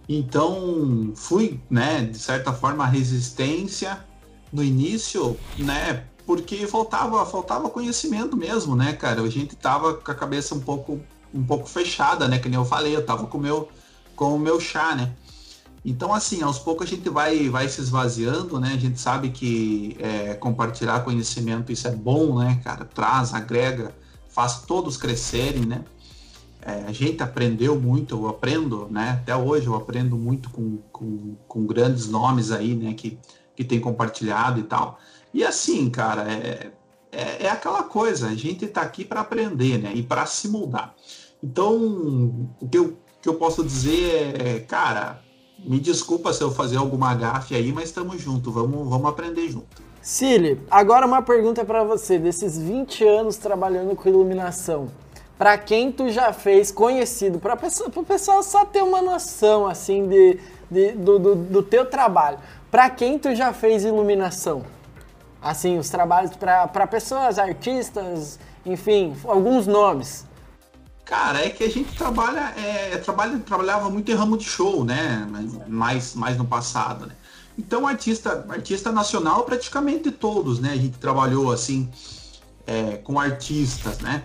Então, 0.07 1.11
fui, 1.15 1.59
né, 1.67 2.05
de 2.05 2.19
certa 2.19 2.53
forma, 2.53 2.85
resistência 2.85 4.05
no 4.53 4.63
início, 4.63 5.35
né? 5.57 6.03
Porque 6.23 6.67
faltava, 6.67 7.25
faltava 7.25 7.67
conhecimento 7.67 8.37
mesmo, 8.37 8.75
né, 8.75 8.93
cara? 8.93 9.23
A 9.23 9.29
gente 9.29 9.55
tava 9.55 9.95
com 9.95 10.11
a 10.11 10.13
cabeça 10.13 10.53
um 10.53 10.59
pouco 10.59 11.01
um 11.33 11.43
pouco 11.43 11.67
fechada, 11.67 12.27
né? 12.27 12.37
Que 12.37 12.47
nem 12.47 12.59
eu 12.59 12.63
falei, 12.63 12.95
eu 12.95 13.03
tava 13.03 13.25
com 13.25 13.39
o 13.39 13.41
meu, 13.41 13.69
com 14.15 14.35
o 14.35 14.39
meu 14.39 14.59
chá, 14.59 14.93
né? 14.93 15.11
Então, 15.85 16.11
assim, 16.11 16.41
aos 16.41 16.57
poucos 16.57 16.87
a 16.87 16.89
gente 16.89 17.07
vai, 17.09 17.47
vai 17.47 17.69
se 17.69 17.79
esvaziando, 17.79 18.59
né? 18.59 18.71
A 18.73 18.77
gente 18.77 18.99
sabe 18.99 19.29
que 19.29 19.95
é, 19.99 20.33
compartilhar 20.33 21.03
conhecimento, 21.03 21.71
isso 21.71 21.87
é 21.87 21.91
bom, 21.91 22.39
né, 22.39 22.59
cara? 22.63 22.85
Traz, 22.85 23.35
agrega, 23.35 23.95
faz 24.27 24.63
todos 24.63 24.97
crescerem, 24.97 25.63
né? 25.63 25.85
É, 26.59 26.85
a 26.87 26.91
gente 26.91 27.21
aprendeu 27.21 27.79
muito, 27.79 28.15
eu 28.15 28.27
aprendo, 28.27 28.87
né? 28.89 29.19
Até 29.21 29.35
hoje 29.35 29.67
eu 29.67 29.75
aprendo 29.75 30.17
muito 30.17 30.49
com, 30.49 30.79
com, 30.91 31.35
com 31.47 31.67
grandes 31.67 32.07
nomes 32.07 32.51
aí, 32.51 32.75
né? 32.75 32.95
Que, 32.95 33.19
que 33.55 33.63
tem 33.63 33.79
compartilhado 33.79 34.59
e 34.59 34.63
tal. 34.63 34.97
E 35.31 35.43
assim, 35.45 35.87
cara, 35.91 36.23
é, 36.33 36.71
é, 37.11 37.45
é 37.45 37.49
aquela 37.49 37.83
coisa, 37.83 38.29
a 38.29 38.35
gente 38.35 38.65
tá 38.65 38.81
aqui 38.81 39.05
para 39.05 39.21
aprender, 39.21 39.77
né? 39.77 39.91
E 39.93 40.01
para 40.01 40.25
se 40.25 40.47
mudar. 40.47 40.95
Então, 41.43 42.49
o 42.59 42.67
que 42.67 42.79
eu, 42.79 42.97
que 43.21 43.29
eu 43.29 43.35
posso 43.35 43.63
dizer 43.63 44.41
é, 44.41 44.59
cara, 44.61 45.23
me 45.59 45.79
desculpa 45.79 46.33
se 46.33 46.43
eu 46.43 46.51
fazer 46.51 46.77
alguma 46.77 47.13
gafe 47.15 47.55
aí, 47.55 47.71
mas 47.71 47.85
estamos 47.85 48.21
juntos, 48.21 48.53
vamos, 48.53 48.87
vamos 48.87 49.09
aprender 49.09 49.49
junto. 49.49 49.83
Cili, 50.01 50.61
agora 50.69 51.07
uma 51.07 51.21
pergunta 51.21 51.65
para 51.65 51.83
você, 51.83 52.19
desses 52.19 52.57
20 52.57 53.03
anos 53.03 53.37
trabalhando 53.37 53.95
com 53.95 54.07
iluminação, 54.07 54.89
para 55.37 55.57
quem 55.57 55.91
tu 55.91 56.09
já 56.09 56.31
fez 56.31 56.71
conhecido, 56.71 57.39
para 57.39 57.55
o 57.55 58.03
pessoal 58.05 58.43
só 58.43 58.65
ter 58.65 58.83
uma 58.83 59.01
noção 59.01 59.65
assim 59.65 60.07
de, 60.07 60.39
de 60.69 60.91
do, 60.91 61.17
do, 61.17 61.35
do, 61.35 61.63
teu 61.63 61.85
trabalho, 61.85 62.37
para 62.69 62.89
quem 62.89 63.17
tu 63.17 63.33
já 63.33 63.51
fez 63.51 63.83
iluminação? 63.83 64.63
Assim, 65.41 65.77
os 65.77 65.89
trabalhos 65.89 66.31
para 66.35 66.87
pessoas, 66.87 67.37
artistas, 67.37 68.39
enfim, 68.65 69.15
alguns 69.25 69.67
nomes. 69.67 70.24
Cara, 71.05 71.45
é 71.45 71.51
que 71.51 71.63
a 71.63 71.69
gente 71.69 71.95
trabalha, 71.95 72.51
é, 72.57 72.97
trabalha, 72.97 73.37
trabalhava 73.37 73.89
muito 73.91 74.11
em 74.11 74.15
ramo 74.15 74.37
de 74.37 74.43
show, 74.43 74.83
né? 74.83 75.27
Mais, 75.67 76.15
mais 76.15 76.35
no 76.35 76.45
passado, 76.45 77.05
né? 77.05 77.13
Então, 77.57 77.87
artista, 77.87 78.43
artista 78.49 78.91
nacional, 78.91 79.43
praticamente 79.43 80.09
todos, 80.09 80.59
né? 80.59 80.71
A 80.71 80.77
gente 80.77 80.97
trabalhou 80.97 81.51
assim 81.51 81.89
é, 82.65 82.97
com 82.97 83.19
artistas, 83.19 83.99
né? 83.99 84.23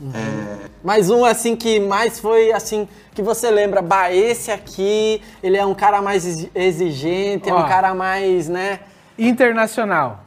Uhum. 0.00 0.10
É... 0.12 0.70
Mais 0.82 1.10
um 1.10 1.24
assim 1.24 1.54
que 1.54 1.78
mais 1.78 2.18
foi 2.18 2.50
assim 2.52 2.88
que 3.14 3.22
você 3.22 3.50
lembra, 3.50 3.80
bah, 3.80 4.12
esse 4.12 4.50
aqui, 4.50 5.22
ele 5.42 5.56
é 5.56 5.64
um 5.64 5.74
cara 5.74 6.02
mais 6.02 6.48
exigente, 6.54 7.50
Ó, 7.50 7.58
é 7.58 7.64
um 7.64 7.68
cara 7.68 7.94
mais, 7.94 8.48
né? 8.48 8.80
Internacional. 9.18 10.24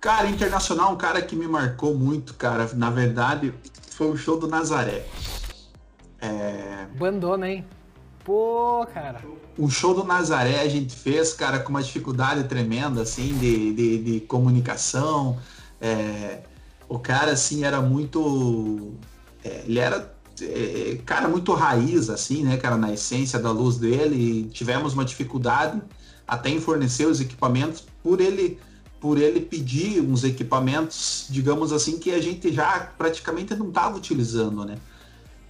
Cara, 0.00 0.28
internacional, 0.28 0.92
um 0.92 0.96
cara 0.96 1.20
que 1.22 1.34
me 1.34 1.48
marcou 1.48 1.94
muito, 1.94 2.34
cara. 2.34 2.68
Na 2.74 2.90
verdade, 2.90 3.54
foi 3.94 4.10
o 4.10 4.16
show 4.16 4.36
do 4.36 4.48
Nazaré. 4.48 5.06
É... 6.20 6.86
Bandona, 6.98 7.48
hein? 7.48 7.64
Pô, 8.24 8.84
cara. 8.92 9.20
O 9.56 9.70
show 9.70 9.94
do 9.94 10.02
Nazaré 10.02 10.60
a 10.60 10.68
gente 10.68 10.96
fez, 10.96 11.32
cara, 11.32 11.60
com 11.60 11.70
uma 11.70 11.82
dificuldade 11.82 12.44
tremenda, 12.44 13.02
assim, 13.02 13.38
de, 13.38 13.72
de, 13.72 13.98
de 14.02 14.20
comunicação. 14.20 15.38
É... 15.80 16.40
O 16.88 16.98
cara, 16.98 17.32
assim, 17.32 17.64
era 17.64 17.80
muito. 17.80 18.94
É, 19.44 19.62
ele 19.64 19.78
era, 19.78 20.12
é, 20.42 20.98
cara, 21.06 21.28
muito 21.28 21.52
raiz, 21.54 22.10
assim, 22.10 22.42
né, 22.42 22.56
cara, 22.56 22.76
na 22.76 22.92
essência 22.92 23.38
da 23.38 23.52
luz 23.52 23.78
dele. 23.78 24.16
E 24.16 24.44
tivemos 24.48 24.92
uma 24.94 25.04
dificuldade 25.04 25.80
até 26.26 26.50
em 26.50 26.60
fornecer 26.60 27.06
os 27.06 27.20
equipamentos 27.20 27.84
por 28.02 28.20
ele 28.20 28.58
por 29.04 29.20
ele 29.20 29.38
pedir 29.38 30.00
uns 30.00 30.24
equipamentos, 30.24 31.26
digamos 31.28 31.74
assim, 31.74 31.98
que 31.98 32.10
a 32.10 32.22
gente 32.22 32.50
já 32.50 32.88
praticamente 32.96 33.54
não 33.54 33.68
estava 33.68 33.98
utilizando, 33.98 34.64
né? 34.64 34.76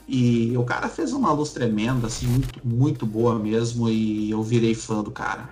E 0.09 0.53
o 0.57 0.65
cara 0.65 0.89
fez 0.89 1.13
uma 1.13 1.31
luz 1.31 1.53
tremenda, 1.53 2.09
assim, 2.09 2.27
muito, 2.27 2.67
muito 2.67 3.07
boa 3.07 3.39
mesmo, 3.39 3.89
e 3.89 4.29
eu 4.29 4.43
virei 4.43 4.75
fã 4.75 5.05
do 5.05 5.13
cara. 5.13 5.49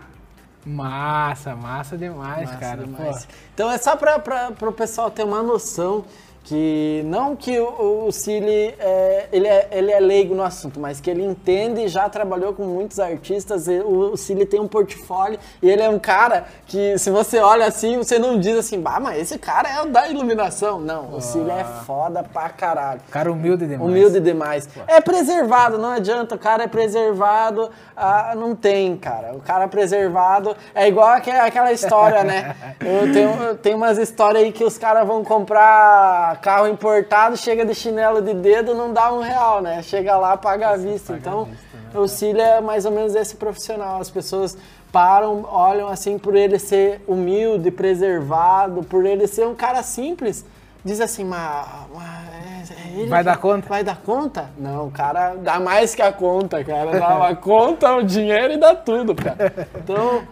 Massa, 0.67 1.55
massa 1.55 1.97
demais, 1.97 2.49
massa 2.49 2.59
cara. 2.59 2.85
Demais. 2.85 3.29
Então 3.55 3.71
é 3.71 3.79
só 3.79 3.95
para 3.95 4.53
o 4.69 4.73
pessoal 4.73 5.09
ter 5.09 5.23
uma 5.23 5.41
noção 5.41 6.05
que 6.45 7.03
não 7.07 7.37
que 7.37 7.59
o, 7.59 8.07
o 8.07 8.13
Cili 8.13 8.75
é, 8.79 9.29
ele, 9.33 9.47
é, 9.47 9.69
ele 9.71 9.93
é 9.93 10.01
leigo 10.01 10.35
no 10.35 10.43
assunto, 10.43 10.81
mas 10.81 11.01
que 11.01 11.09
ele 11.09 11.25
entende 11.25 11.83
e 11.83 11.89
já 11.89 12.09
trabalhou 12.09 12.53
com 12.53 12.65
muitos 12.65 12.99
artistas. 12.99 13.67
O, 13.69 14.13
o 14.13 14.17
Cili 14.17 14.45
tem 14.45 14.61
um 14.61 14.67
portfólio 14.67 15.39
e 15.63 15.71
ele 15.71 15.83
é 15.83 15.89
um 15.89 15.99
cara 15.99 16.47
que, 16.67 16.99
se 16.99 17.11
você 17.11 17.39
olha 17.39 17.67
assim, 17.67 17.97
você 17.97 18.19
não 18.19 18.39
diz 18.39 18.57
assim, 18.57 18.81
bah, 18.81 18.99
mas 19.01 19.21
esse 19.21 19.39
cara 19.39 19.69
é 19.69 19.83
o 19.83 19.87
da 19.87 20.09
iluminação. 20.09 20.81
Não, 20.81 21.15
o 21.15 21.21
Cili 21.21 21.51
é 21.51 21.65
foda 21.87 22.23
pra 22.23 22.49
caralho. 22.49 23.01
Cara 23.11 23.31
humilde 23.31 23.67
demais. 23.67 23.91
Humilde 23.91 24.21
demais. 24.21 24.69
É 24.87 25.01
preservado, 25.01 25.79
não 25.79 25.91
adianta, 25.91 26.35
o 26.35 26.39
cara 26.39 26.65
é 26.65 26.69
preservado, 26.69 27.71
ah, 27.97 28.35
não 28.37 28.55
tem, 28.55 28.97
cara. 28.97 29.33
O 29.35 29.41
cara 29.41 29.69
preservado 29.69 30.57
é 30.75 30.89
igual 30.89 31.09
aquela 31.09 31.73
história, 31.73 32.25
né? 32.25 32.57
Eu 32.81 33.13
tenho, 33.13 33.31
eu 33.43 33.57
tenho 33.57 33.77
umas 33.77 33.97
histórias 33.97 34.43
aí 34.43 34.53
que 34.53 34.65
os 34.65 34.77
caras 34.77 35.07
vão 35.07 35.23
comprar 35.23 36.32
carro 36.37 36.69
importado, 36.69 37.37
chega 37.37 37.65
de 37.65 37.75
chinelo 37.75 38.21
de 38.23 38.35
dedo, 38.35 38.75
não 38.75 38.93
dá 38.93 39.13
um 39.13 39.21
real, 39.21 39.61
né? 39.61 39.83
Chega 39.83 40.17
lá, 40.17 40.37
paga 40.37 40.71
à 40.71 40.77
vista. 40.77 41.15
Então, 41.15 41.45
vista, 41.45 41.77
né? 41.77 42.01
o 42.01 42.09
Cílio 42.09 42.41
é 42.41 42.61
mais 42.61 42.85
ou 42.85 42.93
menos 42.93 43.15
esse 43.15 43.37
profissional. 43.37 44.01
As 44.01 44.11
pessoas 44.11 44.57
param, 44.91 45.45
olham 45.51 45.89
assim 45.89 46.19
por 46.19 46.35
ele 46.37 46.59
ser 46.59 47.03
humilde, 47.07 47.71
preservado, 47.71 48.83
por 48.83 49.07
ele 49.07 49.27
ser 49.27 49.47
um 49.47 49.55
cara 49.55 49.83
simples. 49.83 50.45
Diz 50.85 51.01
assim, 51.01 51.25
mas, 51.25 51.67
mas 51.95 52.71
é 52.71 52.99
ele 52.99 53.09
vai 53.09 53.23
dar 53.23 53.37
conta? 53.37 53.69
Vai 53.69 53.85
dar 53.85 53.97
conta? 53.99 54.51
Não, 54.59 54.89
o 54.89 54.91
cara 54.91 55.35
dá 55.37 55.61
mais 55.61 55.95
que 55.95 56.03
a 56.03 56.13
conta, 56.13 56.63
cara. 56.65 56.99
Dá 56.99 57.29
a 57.29 57.35
conta, 57.37 57.95
o 57.97 58.03
dinheiro 58.03 58.55
e 58.55 58.57
dá 58.57 58.75
tudo, 58.75 59.15
cara. 59.15 59.69
Então, 59.77 60.23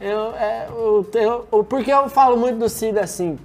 eu, 0.00 0.34
é, 0.34 0.66
eu, 0.70 1.10
eu, 1.52 1.64
porque 1.64 1.92
eu 1.92 2.08
falo 2.08 2.36
muito 2.36 2.58
do 2.58 2.68
Cid 2.68 2.98
assim, 2.98 3.38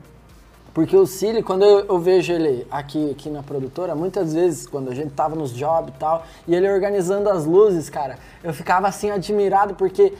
porque 0.75 0.97
o 0.97 1.07
Cili, 1.07 1.41
quando 1.41 1.63
eu, 1.63 1.85
eu, 1.85 1.97
vejo 1.97 2.33
ele 2.33 2.67
aqui, 2.69 3.09
aqui 3.09 3.29
na 3.29 3.41
produtora, 3.41 3.95
muitas 3.95 4.33
vezes, 4.33 4.67
quando 4.67 4.91
a 4.91 4.93
gente 4.93 5.11
tava 5.11 5.33
nos 5.33 5.53
jobs 5.53 5.95
e 5.95 5.97
tal, 5.97 6.25
e 6.45 6.53
ele 6.53 6.69
organizando 6.69 7.29
as 7.29 7.45
luzes, 7.45 7.89
cara, 7.89 8.19
eu 8.43 8.53
ficava 8.53 8.85
assim 8.85 9.09
admirado, 9.09 9.75
porque 9.75 10.11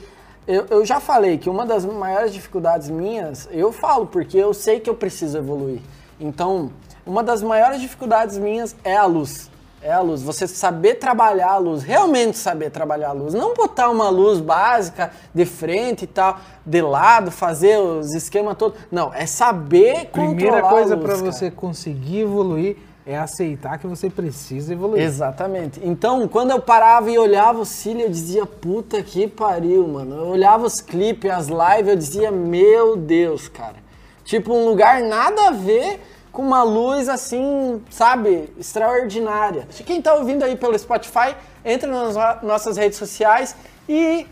eu, 0.48 0.64
eu 0.70 0.82
já 0.86 0.98
falei 0.98 1.36
que 1.36 1.50
uma 1.50 1.66
das 1.66 1.84
maiores 1.84 2.32
dificuldades 2.32 2.88
minhas, 2.88 3.46
eu 3.52 3.70
falo 3.70 4.06
porque 4.06 4.38
eu 4.38 4.54
sei 4.54 4.80
que 4.80 4.88
eu 4.88 4.94
preciso 4.94 5.36
evoluir. 5.36 5.82
Então, 6.18 6.70
uma 7.04 7.22
das 7.22 7.42
maiores 7.42 7.78
dificuldades 7.78 8.38
minhas 8.38 8.74
é 8.82 8.96
a 8.96 9.04
luz. 9.04 9.50
É 9.82 9.92
a 9.92 10.00
luz. 10.00 10.22
Você 10.22 10.46
saber 10.48 10.94
trabalhar 10.94 11.50
a 11.50 11.58
luz, 11.58 11.82
realmente 11.82 12.38
saber 12.38 12.70
trabalhar 12.70 13.10
a 13.10 13.12
luz. 13.12 13.34
Não 13.34 13.54
botar 13.54 13.90
uma 13.90 14.08
luz 14.08 14.40
básica 14.40 15.12
de 15.34 15.44
frente 15.44 16.04
e 16.04 16.06
tal, 16.06 16.40
de 16.64 16.80
lado, 16.80 17.30
fazer 17.30 17.78
os 17.78 18.14
esquemas 18.14 18.56
todos. 18.56 18.78
Não, 18.90 19.12
é 19.14 19.26
saber 19.26 20.06
Primeira 20.06 20.62
coisa 20.62 20.96
para 20.96 21.16
você 21.16 21.50
conseguir 21.50 22.20
evoluir 22.20 22.76
é 23.06 23.16
aceitar 23.16 23.78
que 23.78 23.86
você 23.86 24.10
precisa 24.10 24.72
evoluir. 24.72 25.00
Exatamente. 25.00 25.80
Então, 25.84 26.26
quando 26.26 26.50
eu 26.50 26.60
parava 26.60 27.08
e 27.08 27.16
olhava 27.16 27.60
o 27.60 27.64
cílio, 27.64 28.02
eu 28.02 28.10
dizia, 28.10 28.44
puta 28.44 29.00
que 29.00 29.28
pariu, 29.28 29.86
mano. 29.86 30.16
Eu 30.16 30.26
olhava 30.26 30.66
os 30.66 30.80
clipes, 30.80 31.30
as 31.30 31.46
lives, 31.46 31.88
eu 31.88 31.96
dizia, 31.96 32.30
meu 32.32 32.96
Deus, 32.96 33.46
cara. 33.46 33.76
Tipo, 34.24 34.52
um 34.52 34.68
lugar 34.68 35.02
nada 35.02 35.48
a 35.48 35.50
ver 35.52 36.00
com 36.36 36.42
uma 36.42 36.62
luz 36.62 37.08
assim, 37.08 37.82
sabe, 37.88 38.52
extraordinária. 38.58 39.66
Quem 39.86 40.00
está 40.00 40.12
ouvindo 40.12 40.42
aí 40.44 40.54
pelo 40.54 40.78
Spotify, 40.78 41.34
entra 41.64 41.90
nas 41.90 42.42
nossas 42.42 42.76
redes 42.76 42.98
sociais 42.98 43.56
e 43.88 44.26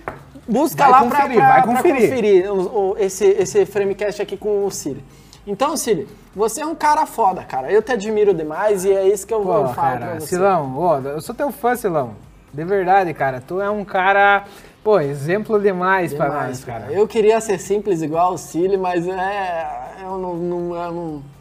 busca 0.47 0.87
vai 0.87 0.91
lá 0.91 1.09
para 1.09 1.63
conferir, 1.63 2.03
conferir 2.03 2.53
o, 2.53 2.91
o, 2.91 2.97
esse, 2.99 3.25
esse 3.25 3.65
Framecast 3.65 4.21
aqui 4.21 4.37
com 4.37 4.67
o 4.67 4.71
Siri. 4.71 5.03
Então, 5.47 5.79
Siri, 5.79 6.07
você 6.37 6.61
é 6.61 6.67
um 6.67 6.75
cara 6.75 7.07
foda, 7.07 7.43
cara. 7.43 7.73
Eu 7.73 7.81
te 7.81 7.93
admiro 7.93 8.35
demais 8.35 8.85
e 8.85 8.93
é 8.93 9.09
isso 9.09 9.27
que 9.27 9.33
eu 9.33 9.43
vou 9.43 9.69
falar 9.69 9.97
pra 9.97 10.15
você. 10.21 10.27
Silão, 10.27 11.03
eu 11.07 11.23
sou 11.23 11.35
teu 11.35 11.51
fã, 11.51 11.75
Silão. 11.75 12.17
De 12.53 12.65
verdade, 12.65 13.15
cara. 13.15 13.41
Tu 13.41 13.63
é 13.63 13.71
um 13.71 13.83
cara, 13.83 14.45
pô, 14.83 15.01
exemplo 15.01 15.59
demais, 15.59 16.11
demais 16.11 16.31
pra 16.31 16.47
nós, 16.49 16.65
cara. 16.65 16.93
Eu 16.93 17.09
queria 17.09 17.41
ser 17.41 17.59
simples 17.59 18.03
igual 18.03 18.35
o 18.35 18.39
Cili, 18.39 18.77
mas 18.77 19.09
é. 19.09 19.95
Eu 20.03 20.19
não, 20.19 20.35
não, 20.35 20.75
eu 20.75 20.93
não 20.93 21.34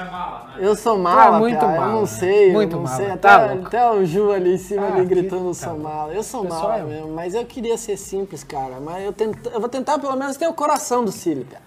é 0.00 0.04
mala, 0.04 0.46
né? 0.48 0.54
Eu 0.58 0.76
sou 0.76 0.98
mala, 0.98 1.36
é 1.36 1.40
muito 1.40 1.64
mala. 1.64 1.86
Eu 1.86 1.92
não 1.92 2.06
sei, 2.06 2.52
muito 2.52 2.76
eu 2.76 2.80
não 2.80 2.84
mala. 2.84 2.96
sei. 2.96 3.06
Até, 3.06 3.18
tá 3.18 3.52
até 3.52 3.90
o 3.90 4.04
Ju 4.04 4.32
ali 4.32 4.54
em 4.54 4.58
cima 4.58 4.86
ah, 4.86 4.94
ali 4.94 5.04
gritando 5.04 5.50
que... 5.50 5.56
sou 5.56 5.78
mala. 5.78 6.12
Eu 6.12 6.22
sou 6.22 6.42
Pessoal, 6.42 6.62
mala 6.62 6.84
mesmo, 6.84 7.08
mas 7.12 7.34
eu 7.34 7.44
queria 7.44 7.76
ser 7.76 7.96
simples, 7.96 8.44
cara. 8.44 8.80
Mas 8.80 9.04
eu, 9.04 9.12
tento, 9.12 9.48
eu 9.48 9.60
vou 9.60 9.68
tentar 9.68 9.98
pelo 9.98 10.16
menos 10.16 10.36
ter 10.36 10.46
o 10.46 10.54
coração 10.54 11.04
do 11.04 11.12
Cílio, 11.12 11.46
cara. 11.46 11.62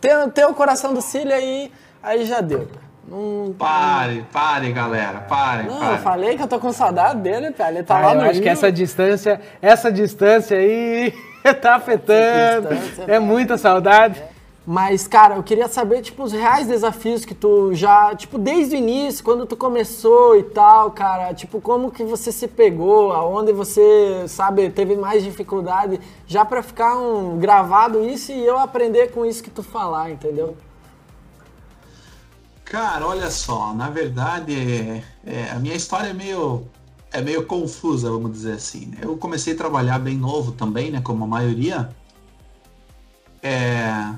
Ter, 0.00 0.30
ter 0.32 0.46
o 0.46 0.54
coração 0.54 0.92
do 0.92 1.00
Cílio 1.00 1.34
aí, 1.34 1.72
aí 2.02 2.24
já 2.24 2.40
deu, 2.40 2.66
cara. 2.66 2.88
Não, 3.10 3.54
pare, 3.58 4.26
pare, 4.30 4.70
galera, 4.70 5.20
pare. 5.20 5.66
Não, 5.66 5.78
pare. 5.78 5.92
eu 5.94 5.98
falei 5.98 6.36
que 6.36 6.42
eu 6.42 6.46
tô 6.46 6.60
com 6.60 6.70
saudade 6.72 7.20
dele, 7.20 7.52
cara. 7.52 7.70
Ele 7.70 7.82
tá 7.82 7.96
ah, 7.96 8.00
lá 8.00 8.14
no 8.14 8.20
Eu 8.20 8.24
acho 8.24 8.32
Rio. 8.34 8.42
que 8.42 8.48
essa 8.50 8.70
distância, 8.70 9.40
essa 9.62 9.90
distância 9.90 10.58
aí 10.58 11.14
tá 11.62 11.76
afetando. 11.76 12.68
é 13.06 13.14
tá... 13.14 13.20
muita 13.20 13.56
saudade. 13.56 14.22
Mas, 14.70 15.08
cara, 15.08 15.36
eu 15.36 15.42
queria 15.42 15.66
saber, 15.66 16.02
tipo, 16.02 16.22
os 16.22 16.30
reais 16.30 16.66
desafios 16.66 17.24
que 17.24 17.34
tu 17.34 17.72
já, 17.72 18.14
tipo, 18.14 18.36
desde 18.36 18.76
o 18.76 18.78
início, 18.78 19.24
quando 19.24 19.46
tu 19.46 19.56
começou 19.56 20.36
e 20.36 20.42
tal, 20.42 20.90
cara, 20.90 21.32
tipo, 21.32 21.58
como 21.58 21.90
que 21.90 22.04
você 22.04 22.30
se 22.30 22.46
pegou, 22.46 23.10
aonde 23.10 23.50
você, 23.50 24.26
sabe, 24.28 24.68
teve 24.68 24.94
mais 24.94 25.24
dificuldade, 25.24 25.98
já 26.26 26.44
para 26.44 26.62
ficar 26.62 26.98
um 26.98 27.38
gravado 27.38 28.06
isso 28.06 28.30
e 28.30 28.44
eu 28.44 28.58
aprender 28.58 29.10
com 29.10 29.24
isso 29.24 29.42
que 29.42 29.48
tu 29.48 29.62
falar, 29.62 30.10
entendeu? 30.10 30.54
Cara, 32.62 33.06
olha 33.06 33.30
só, 33.30 33.72
na 33.72 33.88
verdade, 33.88 34.52
é, 34.54 35.02
é, 35.24 35.50
a 35.50 35.58
minha 35.58 35.76
história 35.76 36.10
é 36.10 36.12
meio, 36.12 36.68
é 37.10 37.22
meio 37.22 37.46
confusa, 37.46 38.10
vamos 38.10 38.32
dizer 38.32 38.52
assim. 38.52 38.84
Né? 38.84 38.98
Eu 39.00 39.16
comecei 39.16 39.54
a 39.54 39.56
trabalhar 39.56 39.98
bem 39.98 40.18
novo 40.18 40.52
também, 40.52 40.90
né, 40.90 41.00
como 41.02 41.24
a 41.24 41.26
maioria. 41.26 41.88
É, 43.42 44.12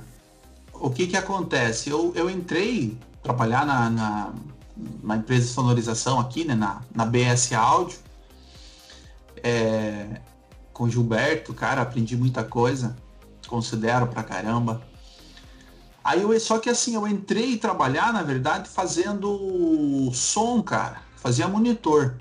o 0.80 0.90
que 0.90 1.06
que 1.06 1.16
acontece? 1.16 1.90
Eu, 1.90 2.12
eu 2.16 2.30
entrei 2.30 2.98
trabalhar 3.22 3.66
na, 3.66 3.90
na, 3.90 4.32
na 5.02 5.16
empresa 5.16 5.46
de 5.46 5.52
sonorização 5.52 6.18
aqui, 6.18 6.44
né, 6.44 6.54
na, 6.54 6.80
na 6.94 7.04
BS 7.04 7.52
Áudio, 7.52 7.98
é, 9.42 10.20
com 10.72 10.88
Gilberto, 10.88 11.52
cara, 11.52 11.82
aprendi 11.82 12.16
muita 12.16 12.42
coisa, 12.42 12.96
considero 13.46 14.06
pra 14.06 14.22
caramba. 14.22 14.82
Aí 16.02 16.22
eu, 16.22 16.40
só 16.40 16.58
que 16.58 16.70
assim, 16.70 16.94
eu 16.94 17.06
entrei 17.06 17.58
trabalhar, 17.58 18.12
na 18.12 18.22
verdade, 18.22 18.68
fazendo 18.68 20.10
som, 20.14 20.62
cara, 20.62 21.02
fazia 21.16 21.46
monitor. 21.46 22.16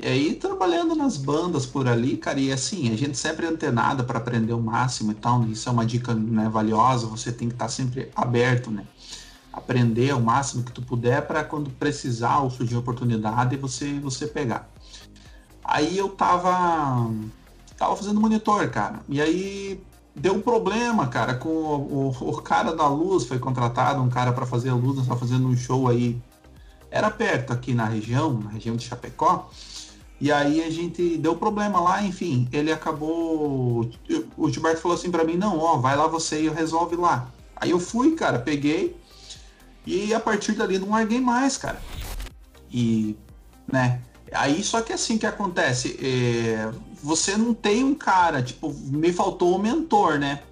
E 0.00 0.06
aí, 0.06 0.34
trabalhando 0.36 0.94
nas 0.94 1.16
bandas 1.16 1.66
por 1.66 1.88
ali, 1.88 2.16
cara, 2.16 2.38
e 2.38 2.52
assim, 2.52 2.92
a 2.92 2.96
gente 2.96 3.18
sempre 3.18 3.46
é 3.46 3.48
antenada 3.48 4.04
para 4.04 4.18
aprender 4.18 4.52
o 4.52 4.60
máximo 4.60 5.10
e 5.10 5.14
tal, 5.14 5.42
isso 5.46 5.68
é 5.68 5.72
uma 5.72 5.84
dica 5.84 6.14
né, 6.14 6.48
valiosa, 6.48 7.08
você 7.08 7.32
tem 7.32 7.48
que 7.48 7.54
estar 7.54 7.64
tá 7.64 7.68
sempre 7.68 8.08
aberto, 8.14 8.70
né? 8.70 8.84
Aprender 9.52 10.14
o 10.14 10.20
máximo 10.20 10.62
que 10.62 10.70
tu 10.70 10.82
puder 10.82 11.26
para 11.26 11.42
quando 11.42 11.68
precisar 11.70 12.38
ou 12.38 12.50
surgir 12.50 12.76
oportunidade 12.76 13.56
você, 13.56 13.98
você 13.98 14.28
pegar. 14.28 14.70
Aí 15.64 15.98
eu 15.98 16.10
tava, 16.10 17.10
tava 17.76 17.96
fazendo 17.96 18.20
monitor, 18.20 18.68
cara, 18.70 19.00
e 19.08 19.20
aí 19.20 19.80
deu 20.14 20.34
um 20.34 20.40
problema, 20.40 21.08
cara, 21.08 21.34
com 21.34 21.48
o, 21.48 22.14
o, 22.20 22.28
o 22.28 22.40
cara 22.40 22.72
da 22.72 22.86
luz, 22.86 23.24
foi 23.24 23.40
contratado 23.40 24.00
um 24.00 24.08
cara 24.08 24.32
para 24.32 24.46
fazer 24.46 24.68
a 24.68 24.74
luz, 24.74 24.96
nós 24.96 25.08
tava 25.08 25.18
fazendo 25.18 25.48
um 25.48 25.56
show 25.56 25.88
aí, 25.88 26.22
era 26.88 27.10
perto 27.10 27.52
aqui 27.52 27.74
na 27.74 27.84
região, 27.84 28.32
na 28.38 28.50
região 28.50 28.76
de 28.76 28.84
Chapecó, 28.84 29.50
e 30.20 30.32
aí 30.32 30.62
a 30.62 30.70
gente 30.70 31.16
deu 31.16 31.36
problema 31.36 31.80
lá, 31.80 32.02
enfim, 32.02 32.48
ele 32.52 32.72
acabou. 32.72 33.88
O 34.36 34.50
Gilberto 34.50 34.80
falou 34.80 34.96
assim 34.96 35.10
para 35.10 35.24
mim: 35.24 35.36
não, 35.36 35.58
ó, 35.58 35.76
vai 35.76 35.96
lá 35.96 36.06
você 36.06 36.42
e 36.42 36.48
resolve 36.48 36.96
lá. 36.96 37.30
Aí 37.54 37.70
eu 37.70 37.78
fui, 37.78 38.14
cara, 38.14 38.38
peguei 38.38 38.96
e 39.86 40.12
a 40.12 40.20
partir 40.20 40.52
dali 40.52 40.78
não 40.78 40.90
larguei 40.90 41.20
mais, 41.20 41.56
cara. 41.56 41.80
E, 42.70 43.16
né, 43.66 44.00
aí 44.32 44.62
só 44.62 44.82
que 44.82 44.92
assim 44.92 45.16
que 45.16 45.26
acontece, 45.26 45.98
é, 46.02 46.70
você 47.02 47.36
não 47.36 47.54
tem 47.54 47.84
um 47.84 47.94
cara, 47.94 48.42
tipo, 48.42 48.74
me 48.86 49.12
faltou 49.12 49.56
um 49.56 49.58
mentor, 49.58 50.18
né? 50.18 50.42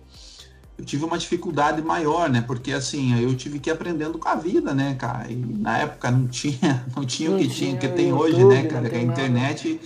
Eu 0.79 0.85
tive 0.85 1.05
uma 1.05 1.17
dificuldade 1.17 1.81
maior, 1.81 2.29
né? 2.29 2.45
Porque 2.47 2.73
assim, 2.73 3.19
eu 3.21 3.35
tive 3.35 3.59
que 3.59 3.71
ir 3.71 3.73
aprendendo 3.73 4.19
com 4.19 4.29
a 4.29 4.35
vida, 4.35 4.75
né, 4.75 4.95
cara? 4.99 5.31
E 5.31 5.35
na 5.35 5.79
época 5.79 6.11
não 6.11 6.27
tinha, 6.27 6.85
não 6.95 7.05
tinha 7.05 7.31
não 7.31 7.37
o 7.37 7.41
que 7.41 7.49
tinha, 7.49 7.77
que 7.77 7.89
tem 7.89 8.13
hoYouTube, 8.13 8.45
hoje, 8.45 8.63
né, 8.63 8.69
cara? 8.69 8.89
Que 8.89 8.97
a 8.97 9.03
internet 9.03 9.81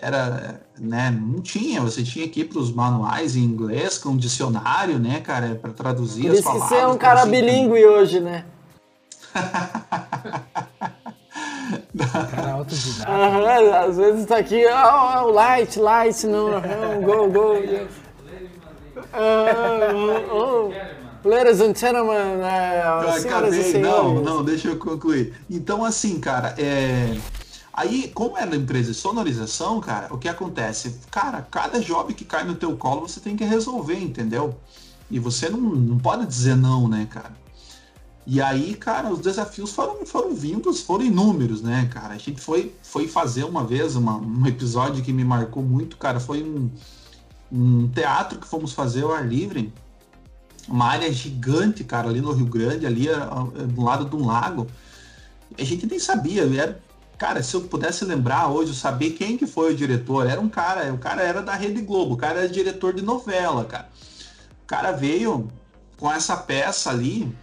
era, 0.00 0.60
né, 0.78 1.10
não 1.10 1.40
tinha, 1.40 1.80
você 1.80 2.04
tinha 2.04 2.28
que 2.28 2.40
ir 2.40 2.44
para 2.44 2.60
os 2.60 2.72
manuais 2.72 3.34
em 3.34 3.40
inglês 3.40 3.98
com 3.98 4.10
um 4.10 4.16
dicionário, 4.16 4.96
né, 4.98 5.20
cara, 5.20 5.58
para 5.60 5.72
traduzir 5.72 6.28
Por 6.28 6.38
as 6.38 6.40
palavras. 6.40 6.68
você 6.68 6.74
é 6.76 6.86
um 6.86 6.96
cara 6.96 7.22
você 7.22 7.30
bilíngue 7.30 7.84
hoje, 7.84 8.20
né? 8.20 8.44
Cara, 12.30 12.52
autodidata. 12.52 13.10
Aham, 13.10 13.74
às 13.86 13.96
vezes 13.96 14.26
tá 14.26 14.38
aqui, 14.38 14.64
oh, 14.66 15.24
oh, 15.24 15.30
light, 15.32 15.78
light, 15.78 16.26
não, 16.26 16.60
não, 16.60 17.02
go, 17.02 17.28
go. 17.28 17.54
yes. 18.98 19.08
Ah, 19.12 19.92
oh, 20.32 20.70
oh. 21.24 21.28
Ladies 21.28 21.60
and 21.60 21.74
gentlemen, 21.74 22.40
Eu 22.40 23.20
senhoras 23.20 23.24
e 23.24 23.28
acabei, 23.28 23.80
não, 23.80 24.02
senhores. 24.02 24.22
não, 24.24 24.44
deixa 24.44 24.68
eu 24.68 24.76
concluir. 24.76 25.34
Então, 25.50 25.84
assim, 25.84 26.20
cara, 26.20 26.54
é... 26.56 27.18
aí, 27.72 28.08
como 28.14 28.38
era 28.38 28.54
empresa 28.54 28.92
de 28.92 28.98
sonorização, 28.98 29.80
cara, 29.80 30.14
o 30.14 30.18
que 30.18 30.28
acontece? 30.28 30.94
Cara, 31.10 31.46
cada 31.50 31.80
job 31.80 32.14
que 32.14 32.24
cai 32.24 32.44
no 32.44 32.54
teu 32.54 32.76
colo, 32.76 33.08
você 33.08 33.18
tem 33.18 33.36
que 33.36 33.44
resolver, 33.44 33.98
entendeu? 33.98 34.54
E 35.10 35.18
você 35.18 35.48
não, 35.48 35.58
não 35.58 35.98
pode 35.98 36.24
dizer 36.24 36.56
não, 36.56 36.86
né, 36.86 37.08
cara? 37.10 37.32
E 38.24 38.40
aí, 38.40 38.74
cara, 38.74 39.10
os 39.10 39.20
desafios 39.20 39.72
foram, 39.72 40.04
foram 40.04 40.34
vindos, 40.34 40.82
foram 40.82 41.04
inúmeros, 41.04 41.62
né, 41.62 41.88
cara? 41.92 42.14
A 42.14 42.18
gente 42.18 42.40
foi, 42.40 42.74
foi 42.82 43.08
fazer 43.08 43.44
uma 43.44 43.64
vez 43.64 43.96
uma, 43.96 44.18
um 44.18 44.46
episódio 44.46 45.02
que 45.02 45.12
me 45.12 45.24
marcou 45.24 45.62
muito, 45.62 45.96
cara, 45.96 46.20
foi 46.20 46.42
um, 46.42 46.70
um 47.50 47.88
teatro 47.88 48.38
que 48.38 48.46
fomos 48.46 48.72
fazer 48.72 49.02
ao 49.02 49.12
ar 49.12 49.26
livre, 49.26 49.72
uma 50.68 50.86
área 50.86 51.10
gigante, 51.12 51.82
cara, 51.82 52.08
ali 52.08 52.20
no 52.20 52.32
Rio 52.32 52.46
Grande, 52.46 52.86
ali 52.86 53.08
do 53.74 53.82
lado 53.82 54.04
de 54.04 54.14
um 54.14 54.26
lago. 54.26 54.66
A 55.58 55.64
gente 55.64 55.86
nem 55.86 55.98
sabia, 55.98 56.42
era, 56.42 56.78
cara, 57.16 57.42
se 57.42 57.54
eu 57.54 57.62
pudesse 57.62 58.04
lembrar 58.04 58.48
hoje, 58.48 58.70
eu 58.70 58.74
saber 58.74 59.10
quem 59.10 59.38
que 59.38 59.46
foi 59.46 59.72
o 59.72 59.76
diretor, 59.76 60.26
era 60.26 60.40
um 60.40 60.48
cara, 60.48 60.92
o 60.92 60.98
cara 60.98 61.22
era 61.22 61.42
da 61.42 61.54
Rede 61.54 61.80
Globo, 61.80 62.14
o 62.14 62.16
cara 62.18 62.40
era 62.40 62.48
diretor 62.48 62.92
de 62.92 63.02
novela, 63.02 63.64
cara. 63.64 63.88
O 64.62 64.66
cara 64.66 64.92
veio 64.92 65.50
com 65.96 66.12
essa 66.12 66.36
peça 66.36 66.90
ali 66.90 67.34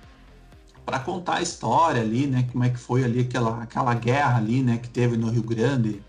para 0.86 1.00
contar 1.00 1.38
a 1.38 1.41
história 1.41 2.00
ali, 2.00 2.28
né, 2.28 2.48
como 2.52 2.63
é 2.63 2.70
que 2.70 2.78
foi 2.78 3.04
ali 3.04 3.22
aquela, 3.22 3.63
aquela 3.63 3.96
guerra 3.96 4.38
ali, 4.38 4.62
né, 4.62 4.78
que 4.78 4.88
teve 4.88 5.18
no 5.18 5.32
Rio 5.32 5.41
Grande. 5.41 6.00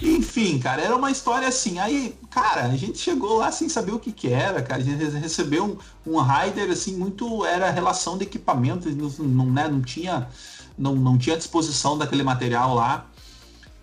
Enfim, 0.00 0.58
cara, 0.58 0.80
era 0.80 0.96
uma 0.96 1.10
história 1.10 1.46
assim. 1.46 1.78
Aí, 1.78 2.18
cara, 2.32 2.64
a 2.64 2.76
gente 2.76 2.98
chegou 2.98 3.38
lá 3.38 3.52
sem 3.52 3.68
saber 3.68 3.92
o 3.92 3.98
que 3.98 4.10
que 4.10 4.28
era, 4.28 4.62
cara. 4.62 4.80
A 4.80 4.84
gente 4.84 5.04
recebeu 5.18 5.64
um, 6.06 6.12
um 6.12 6.20
rider, 6.20 6.70
assim, 6.70 6.96
muito... 6.96 7.44
Era 7.44 7.70
relação 7.70 8.16
de 8.16 8.24
equipamento, 8.24 8.88
não, 9.20 9.46
né, 9.46 9.68
não 9.68 9.82
tinha... 9.82 10.28
Não, 10.76 10.94
não 10.94 11.18
tinha 11.18 11.36
disposição 11.36 11.98
daquele 11.98 12.22
material 12.22 12.74
lá. 12.74 13.06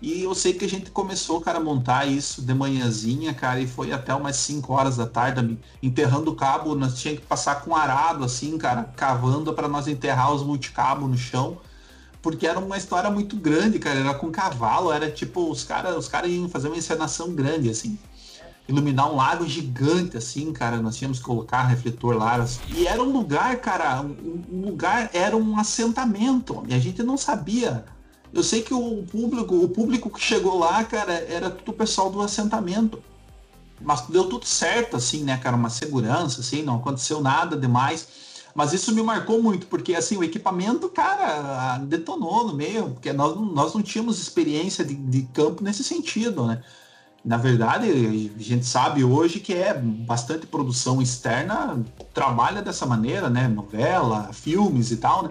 E 0.02 0.22
eu 0.22 0.34
sei 0.34 0.54
que 0.54 0.64
a 0.64 0.68
gente 0.68 0.90
começou, 0.90 1.40
cara, 1.40 1.58
a 1.58 1.60
montar 1.62 2.06
isso 2.06 2.42
de 2.42 2.52
manhãzinha, 2.52 3.32
cara, 3.32 3.60
e 3.60 3.66
foi 3.66 3.92
até 3.92 4.14
umas 4.14 4.36
5 4.36 4.72
horas 4.72 4.96
da 4.96 5.06
tarde, 5.06 5.58
enterrando 5.82 6.32
o 6.32 6.34
cabo, 6.34 6.74
nós 6.74 6.98
tinha 6.98 7.14
que 7.14 7.22
passar 7.22 7.62
com 7.62 7.76
arado, 7.76 8.24
assim, 8.24 8.58
cara, 8.58 8.84
cavando 8.96 9.52
para 9.52 9.68
nós 9.68 9.86
enterrar 9.86 10.32
os 10.34 10.42
multicabos 10.42 11.08
no 11.08 11.16
chão 11.16 11.58
porque 12.22 12.46
era 12.46 12.58
uma 12.58 12.76
história 12.76 13.10
muito 13.10 13.36
grande, 13.36 13.78
cara. 13.78 13.98
Era 13.98 14.14
com 14.14 14.30
cavalo, 14.30 14.92
era 14.92 15.10
tipo, 15.10 15.50
os 15.50 15.64
caras 15.64 15.96
os 15.96 16.08
cara 16.08 16.26
iam 16.26 16.48
fazer 16.48 16.68
uma 16.68 16.76
encenação 16.76 17.32
grande, 17.34 17.70
assim. 17.70 17.98
Iluminar 18.70 19.12
um 19.12 19.16
lago 19.16 19.46
gigante, 19.46 20.16
assim, 20.16 20.52
cara. 20.52 20.80
Nós 20.80 20.96
tínhamos 20.96 21.18
que 21.18 21.24
colocar 21.24 21.64
refletor 21.64 22.16
lá. 22.16 22.46
E 22.68 22.86
era 22.86 23.02
um 23.02 23.10
lugar, 23.10 23.56
cara, 23.56 24.00
um, 24.00 24.44
um 24.50 24.66
lugar, 24.66 25.10
era 25.12 25.36
um 25.36 25.58
assentamento. 25.58 26.62
E 26.68 26.74
a 26.74 26.78
gente 26.78 27.02
não 27.02 27.16
sabia. 27.16 27.84
Eu 28.32 28.44
sei 28.44 28.62
que 28.62 28.72
o 28.72 29.02
público, 29.02 29.56
o 29.56 29.68
público 29.68 30.08
que 30.08 30.20
chegou 30.20 30.56
lá, 30.56 30.84
cara, 30.84 31.12
era 31.12 31.50
tudo 31.50 31.72
o 31.72 31.74
pessoal 31.74 32.10
do 32.10 32.22
assentamento. 32.22 33.02
Mas 33.80 34.02
deu 34.02 34.28
tudo 34.28 34.46
certo, 34.46 34.96
assim, 34.96 35.24
né, 35.24 35.36
cara? 35.36 35.56
Uma 35.56 35.70
segurança, 35.70 36.40
assim, 36.40 36.62
não 36.62 36.76
aconteceu 36.76 37.20
nada 37.20 37.56
demais. 37.56 38.06
Mas 38.54 38.72
isso 38.72 38.94
me 38.94 39.02
marcou 39.02 39.42
muito, 39.42 39.66
porque 39.66 39.94
assim, 39.94 40.16
o 40.16 40.24
equipamento, 40.24 40.88
cara, 40.88 41.78
detonou 41.78 42.46
no 42.46 42.54
meio, 42.54 42.90
porque 42.90 43.12
nós, 43.12 43.36
nós 43.36 43.74
não 43.74 43.82
tínhamos 43.82 44.20
experiência 44.20 44.84
de, 44.84 44.94
de 44.94 45.22
campo 45.32 45.62
nesse 45.62 45.82
sentido, 45.84 46.46
né? 46.46 46.62
Na 47.22 47.36
verdade, 47.36 48.32
a 48.34 48.42
gente 48.42 48.64
sabe 48.64 49.04
hoje 49.04 49.40
que 49.40 49.52
é 49.52 49.74
bastante 49.74 50.46
produção 50.46 51.02
externa 51.02 51.84
trabalha 52.14 52.62
dessa 52.62 52.86
maneira, 52.86 53.28
né? 53.28 53.46
Novela, 53.46 54.30
filmes 54.32 54.90
e 54.90 54.96
tal, 54.96 55.24
né? 55.24 55.30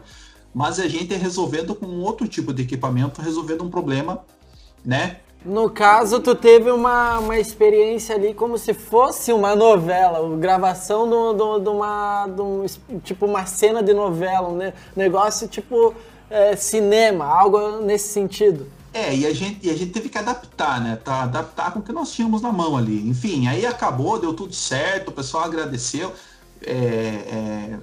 Mas 0.54 0.80
a 0.80 0.88
gente 0.88 1.14
é 1.14 1.18
resolvendo 1.18 1.74
com 1.74 1.88
outro 2.02 2.28
tipo 2.28 2.54
de 2.54 2.62
equipamento, 2.64 3.22
resolvendo 3.22 3.64
um 3.64 3.70
problema, 3.70 4.22
né? 4.86 5.18
No 5.44 5.70
caso, 5.70 6.20
tu 6.20 6.36
teve 6.36 6.70
uma, 6.70 7.20
uma 7.20 7.40
experiência 7.40 8.14
ali 8.14 8.34
como 8.34 8.58
se 8.58 8.74
fosse 8.74 9.32
uma 9.32 9.56
novela, 9.56 10.36
gravação 10.38 11.06
de 11.06 11.38
do, 11.38 11.72
uma, 11.72 12.28
do, 12.28 12.66
tipo 13.04 13.26
uma 13.26 13.46
cena 13.46 13.82
de 13.82 13.94
novela, 13.94 14.50
um 14.50 14.58
ne- 14.58 14.74
negócio 14.96 15.48
tipo 15.48 15.96
é, 16.30 16.56
cinema, 16.58 17.26
algo 17.26 17.80
nesse 17.82 18.10
sentido. 18.10 18.68
É, 18.94 19.16
e 19.16 19.26
a 19.26 19.34
gente, 19.34 19.66
e 19.68 19.70
a 19.70 19.76
gente 19.76 19.92
teve 19.92 20.10
que 20.10 20.18
adaptar, 20.18 20.82
né? 20.82 20.96
Tá, 20.96 21.24
adaptar 21.24 21.72
com 21.72 21.80
o 21.80 21.82
que 21.84 21.92
nós 21.92 22.12
tínhamos 22.12 22.42
na 22.42 22.52
mão 22.52 22.76
ali. 22.76 23.08
Enfim, 23.08 23.48
aí 23.48 23.66
acabou, 23.66 24.20
deu 24.20 24.34
tudo 24.34 24.54
certo, 24.54 25.10
o 25.10 25.12
pessoal 25.12 25.44
agradeceu. 25.44 26.14
é, 26.66 26.74
é, 26.74 27.80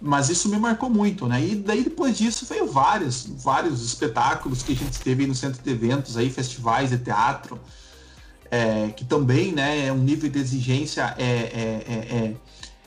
mas 0.00 0.28
isso 0.28 0.48
me 0.48 0.58
marcou 0.58 0.90
muito, 0.90 1.26
né? 1.26 1.42
E 1.42 1.54
daí 1.56 1.82
depois 1.82 2.18
disso 2.18 2.46
veio 2.46 2.66
vários, 2.66 3.26
vários 3.26 3.82
espetáculos 3.84 4.62
que 4.62 4.72
a 4.72 4.76
gente 4.76 5.00
teve 5.00 5.26
no 5.26 5.34
centro 5.34 5.62
de 5.62 5.70
eventos 5.70 6.16
aí, 6.16 6.30
festivais 6.30 6.90
de 6.90 6.98
teatro, 6.98 7.58
é, 8.50 8.88
que 8.90 9.04
também, 9.04 9.52
né, 9.52 9.86
é 9.86 9.92
um 9.92 9.98
nível 9.98 10.30
de 10.30 10.38
exigência 10.38 11.14
é, 11.18 11.24
é, 11.24 11.84
é, 11.88 12.16
é, 12.16 12.36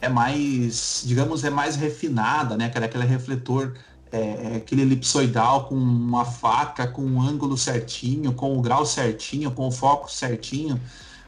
é 0.02 0.10
mais, 0.10 1.04
digamos, 1.06 1.44
é 1.44 1.50
mais 1.50 1.76
refinada, 1.76 2.56
né? 2.56 2.70
Cara, 2.70 2.86
aquele 2.86 3.06
refletor, 3.06 3.76
é, 4.12 4.54
é 4.54 4.56
aquele 4.58 4.82
elipsoidal 4.82 5.66
com 5.66 5.76
uma 5.76 6.26
faca, 6.26 6.88
com 6.88 7.02
um 7.04 7.22
ângulo 7.22 7.58
certinho, 7.58 8.34
com 8.34 8.58
o 8.58 8.62
grau 8.62 8.86
certinho, 8.86 9.52
com 9.52 9.68
o 9.68 9.72
foco 9.72 10.12
certinho. 10.12 10.80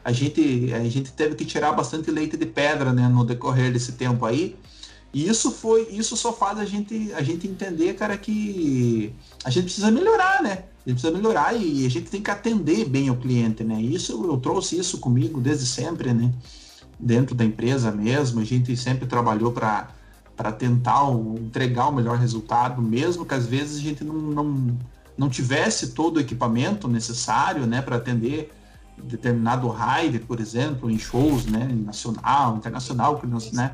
A 0.04 0.12
gente, 0.12 0.74
a 0.74 0.84
gente 0.90 1.12
teve 1.12 1.36
que 1.36 1.46
tirar 1.46 1.74
bastante 1.74 2.10
leite 2.10 2.36
de 2.36 2.46
pedra, 2.46 2.92
né, 2.92 3.08
no 3.08 3.24
decorrer 3.24 3.72
desse 3.72 3.94
tempo 3.94 4.26
aí. 4.26 4.56
E 5.14 5.28
isso 5.28 5.52
foi, 5.52 5.88
isso 5.92 6.16
só 6.16 6.32
faz 6.32 6.58
a 6.58 6.66
gente, 6.66 7.12
a 7.14 7.22
gente 7.22 7.48
entender, 7.48 7.94
cara, 7.96 8.18
que 8.18 9.14
a 9.44 9.50
gente 9.50 9.66
precisa 9.66 9.92
melhorar, 9.92 10.42
né? 10.42 10.64
A 10.86 10.90
gente 10.90 11.00
precisa 11.00 11.12
melhorar 11.12 11.54
e 11.54 11.86
a 11.86 11.90
gente 11.90 12.10
tem 12.10 12.22
que 12.22 12.32
atender 12.32 12.86
bem 12.86 13.10
o 13.10 13.18
cliente, 13.18 13.64
né? 13.64 13.80
Isso 13.80 14.14
eu 14.26 14.38
trouxe 14.38 14.80
isso 14.80 15.00
comigo 15.00 15.40
desde 15.40 15.66
sempre, 15.66 16.14
né? 16.14 16.32
Dentro 16.98 17.36
da 17.36 17.44
empresa 17.44 17.92
mesmo, 17.92 18.40
a 18.40 18.44
gente 18.46 18.76
sempre 18.78 19.06
trabalhou 19.06 19.52
para 19.52 19.90
para 20.42 20.52
tentar 20.52 21.04
entregar 21.38 21.90
o 21.90 21.92
melhor 21.92 22.18
resultado, 22.18 22.82
mesmo 22.82 23.24
que 23.24 23.36
às 23.36 23.46
vezes 23.46 23.78
a 23.78 23.82
gente 23.82 24.04
não, 24.04 24.16
não, 24.16 24.78
não 25.16 25.30
tivesse 25.30 25.92
todo 25.92 26.18
o 26.18 26.20
equipamento 26.20 26.88
necessário, 26.88 27.68
né, 27.68 27.80
para 27.80 27.98
atender 27.98 28.52
determinado 29.04 29.68
raid, 29.68 30.18
por 30.22 30.40
exemplo, 30.40 30.90
em 30.90 30.98
shows, 30.98 31.46
né, 31.46 31.70
nacional, 31.86 32.58
internacional, 32.58 33.22
né? 33.54 33.72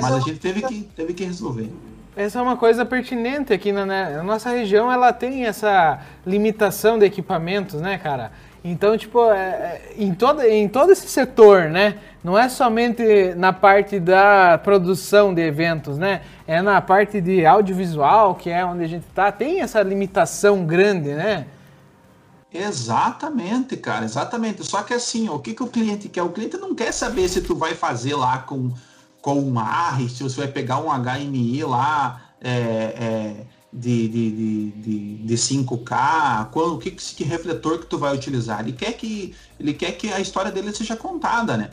Mas 0.00 0.12
a 0.12 0.20
gente 0.20 0.38
teve 0.38 0.62
que, 0.62 0.88
teve 0.96 1.12
que 1.12 1.24
resolver. 1.24 1.70
Essa 2.16 2.38
é 2.38 2.42
uma 2.42 2.56
coisa 2.56 2.86
pertinente 2.86 3.52
aqui 3.52 3.70
na, 3.70 3.84
né? 3.84 4.18
a 4.18 4.22
nossa 4.22 4.48
região, 4.48 4.90
ela 4.90 5.12
tem 5.12 5.44
essa 5.44 6.00
limitação 6.26 6.98
de 6.98 7.04
equipamentos, 7.04 7.78
né, 7.78 7.98
cara? 7.98 8.32
Então, 8.64 8.96
tipo, 8.96 9.30
é, 9.30 9.36
é, 9.36 9.94
em, 9.96 10.14
todo, 10.14 10.42
em 10.42 10.66
todo 10.66 10.92
esse 10.92 11.08
setor, 11.08 11.70
né? 11.70 11.96
Não 12.22 12.36
é 12.36 12.48
somente 12.48 13.34
na 13.36 13.52
parte 13.52 14.00
da 14.00 14.58
produção 14.58 15.32
de 15.32 15.40
eventos, 15.40 15.96
né? 15.98 16.22
É 16.46 16.60
na 16.60 16.80
parte 16.80 17.20
de 17.20 17.46
audiovisual, 17.46 18.34
que 18.34 18.50
é 18.50 18.64
onde 18.64 18.84
a 18.84 18.88
gente 18.88 19.06
tá, 19.14 19.30
tem 19.30 19.60
essa 19.60 19.80
limitação 19.82 20.66
grande, 20.66 21.14
né? 21.14 21.46
Exatamente, 22.52 23.76
cara, 23.76 24.04
exatamente. 24.04 24.64
Só 24.64 24.82
que 24.82 24.94
assim, 24.94 25.28
o 25.28 25.38
que, 25.38 25.54
que 25.54 25.62
o 25.62 25.68
cliente 25.68 26.08
quer? 26.08 26.22
O 26.22 26.30
cliente 26.30 26.56
não 26.56 26.74
quer 26.74 26.92
saber 26.92 27.28
se 27.28 27.40
tu 27.40 27.54
vai 27.54 27.74
fazer 27.74 28.14
lá 28.14 28.38
com, 28.38 28.72
com 29.20 29.38
um 29.40 29.58
AR, 29.58 30.00
se 30.08 30.22
você 30.22 30.38
vai 30.38 30.48
pegar 30.48 30.78
um 30.78 30.88
HMI 30.90 31.62
lá 31.64 32.20
é, 32.40 32.50
é, 32.50 33.46
de, 33.72 34.08
de, 34.08 34.30
de, 34.30 34.70
de, 34.70 35.16
de 35.18 35.34
5K, 35.34 36.50
qual, 36.50 36.74
o 36.74 36.78
que, 36.78 36.90
que 36.90 37.22
refletor 37.22 37.78
que 37.78 37.86
tu 37.86 37.98
vai 37.98 38.14
utilizar. 38.14 38.60
Ele 38.60 38.72
quer, 38.72 38.92
que, 38.94 39.34
ele 39.60 39.74
quer 39.74 39.92
que 39.92 40.10
a 40.12 40.18
história 40.18 40.50
dele 40.50 40.74
seja 40.74 40.96
contada, 40.96 41.56
né? 41.56 41.70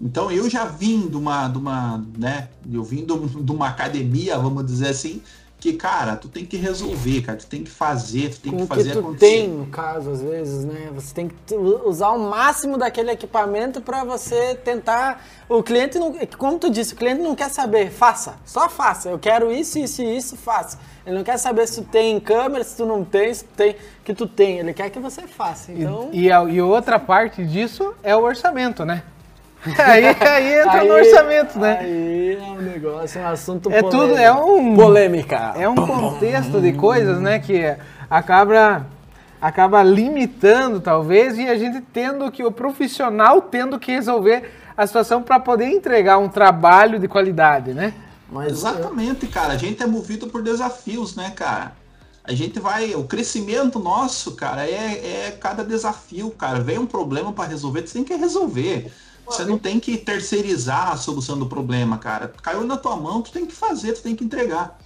Então 0.00 0.30
eu 0.30 0.48
já 0.50 0.64
vim 0.64 1.08
de 1.08 1.16
uma, 1.16 1.48
de 1.48 1.58
uma 1.58 2.04
né, 2.18 2.48
eu 2.70 2.82
vim 2.84 3.04
de, 3.04 3.12
um- 3.12 3.26
de 3.26 3.52
uma 3.52 3.68
academia, 3.68 4.38
vamos 4.38 4.64
dizer 4.66 4.88
assim, 4.88 5.22
que 5.58 5.72
cara, 5.72 6.16
tu 6.16 6.28
tem 6.28 6.44
que 6.44 6.58
resolver, 6.58 7.22
cara, 7.22 7.38
tu 7.38 7.46
tem 7.46 7.64
que 7.64 7.70
fazer, 7.70 8.28
tu 8.30 8.40
tem 8.40 8.52
Com 8.52 8.58
que 8.58 8.64
o 8.64 8.68
que 8.68 8.74
fazer 8.76 8.92
tu 8.92 8.98
acontecer. 8.98 9.26
tem, 9.26 9.48
no 9.48 9.66
caso, 9.66 10.10
às 10.10 10.20
vezes, 10.20 10.64
né? 10.66 10.90
Você 10.94 11.14
tem 11.14 11.28
que 11.46 11.54
usar 11.54 12.10
o 12.10 12.18
máximo 12.18 12.76
daquele 12.76 13.10
equipamento 13.10 13.80
para 13.80 14.04
você 14.04 14.54
tentar. 14.54 15.24
O 15.48 15.62
cliente 15.62 15.98
não. 15.98 16.12
Como 16.36 16.58
tu 16.58 16.68
disse, 16.70 16.92
o 16.92 16.96
cliente 16.96 17.22
não 17.22 17.34
quer 17.34 17.48
saber, 17.48 17.90
faça, 17.90 18.34
só 18.44 18.68
faça. 18.68 19.08
Eu 19.08 19.18
quero 19.18 19.50
isso, 19.50 19.78
isso 19.78 20.02
e 20.02 20.16
isso, 20.18 20.36
faça. 20.36 20.78
Ele 21.06 21.16
não 21.16 21.24
quer 21.24 21.38
saber 21.38 21.66
se 21.66 21.80
tu 21.82 21.88
tem 21.88 22.20
câmera, 22.20 22.62
se 22.62 22.76
tu 22.76 22.84
não 22.84 23.02
tem, 23.02 23.32
se 23.32 23.44
tu 23.44 23.54
tem, 23.56 23.76
que 24.04 24.12
tu 24.12 24.26
tem. 24.26 24.58
Ele 24.58 24.74
quer 24.74 24.90
que 24.90 24.98
você 25.00 25.22
faça. 25.26 25.72
E- 25.72 25.80
Então. 25.82 26.10
E, 26.12 26.30
a- 26.30 26.44
e 26.44 26.60
outra 26.60 26.98
parte 27.00 27.42
disso 27.46 27.94
é 28.02 28.14
o 28.14 28.22
orçamento, 28.22 28.84
né? 28.84 29.02
Aí, 29.78 30.04
aí 30.06 30.60
entra 30.60 30.80
aí- 30.80 30.88
no 30.88 30.94
orçamento, 30.94 31.58
né? 31.58 31.78
Aí 31.80 32.36
é 32.36 32.42
um 32.42 32.56
negócio, 32.56 33.20
é 33.20 33.24
um 33.24 33.28
assunto 33.28 33.70
É 33.72 33.82
tudo, 33.82 34.16
é 34.16 34.32
um 34.32 34.74
polêmica. 34.74 35.54
é 35.56 35.68
um 35.68 35.74
contexto 35.74 36.60
de 36.60 36.72
coisas, 36.72 37.20
né, 37.20 37.38
que 37.38 37.74
acaba 38.08 38.86
acaba 39.40 39.82
limitando 39.82 40.80
talvez 40.80 41.36
e 41.38 41.46
a 41.46 41.56
gente 41.56 41.80
tendo 41.92 42.30
que 42.30 42.42
o 42.42 42.50
profissional 42.50 43.42
tendo 43.42 43.78
que 43.78 43.92
resolver 43.92 44.50
a 44.76 44.86
situação 44.86 45.22
para 45.22 45.38
poder 45.38 45.66
entregar 45.66 46.18
um 46.18 46.28
trabalho 46.28 46.98
de 46.98 47.06
qualidade, 47.06 47.72
né? 47.72 47.92
Mas 48.30 48.52
Exatamente, 48.52 49.26
cara. 49.26 49.52
A 49.52 49.56
gente 49.56 49.82
é 49.82 49.86
movido 49.86 50.26
por 50.26 50.42
desafios, 50.42 51.14
né, 51.14 51.30
cara? 51.30 51.72
A 52.24 52.32
gente 52.32 52.58
vai. 52.58 52.94
O 52.94 53.04
crescimento 53.04 53.78
nosso, 53.78 54.34
cara, 54.34 54.66
é, 54.66 55.26
é 55.28 55.38
cada 55.40 55.64
desafio, 55.64 56.30
cara. 56.30 56.58
Vem 56.58 56.78
um 56.78 56.86
problema 56.86 57.32
para 57.32 57.48
resolver, 57.48 57.86
você 57.86 57.94
tem 57.94 58.04
que 58.04 58.14
resolver. 58.14 58.90
Você 59.26 59.44
não 59.44 59.58
tem 59.58 59.80
que 59.80 59.96
terceirizar 59.98 60.92
a 60.92 60.96
solução 60.96 61.38
do 61.38 61.46
problema, 61.46 61.98
cara. 61.98 62.32
Caiu 62.42 62.64
na 62.64 62.76
tua 62.76 62.96
mão, 62.96 63.22
tu 63.22 63.32
tem 63.32 63.44
que 63.44 63.52
fazer, 63.54 63.92
tu 63.92 64.02
tem 64.02 64.14
que 64.14 64.24
entregar. 64.24 64.78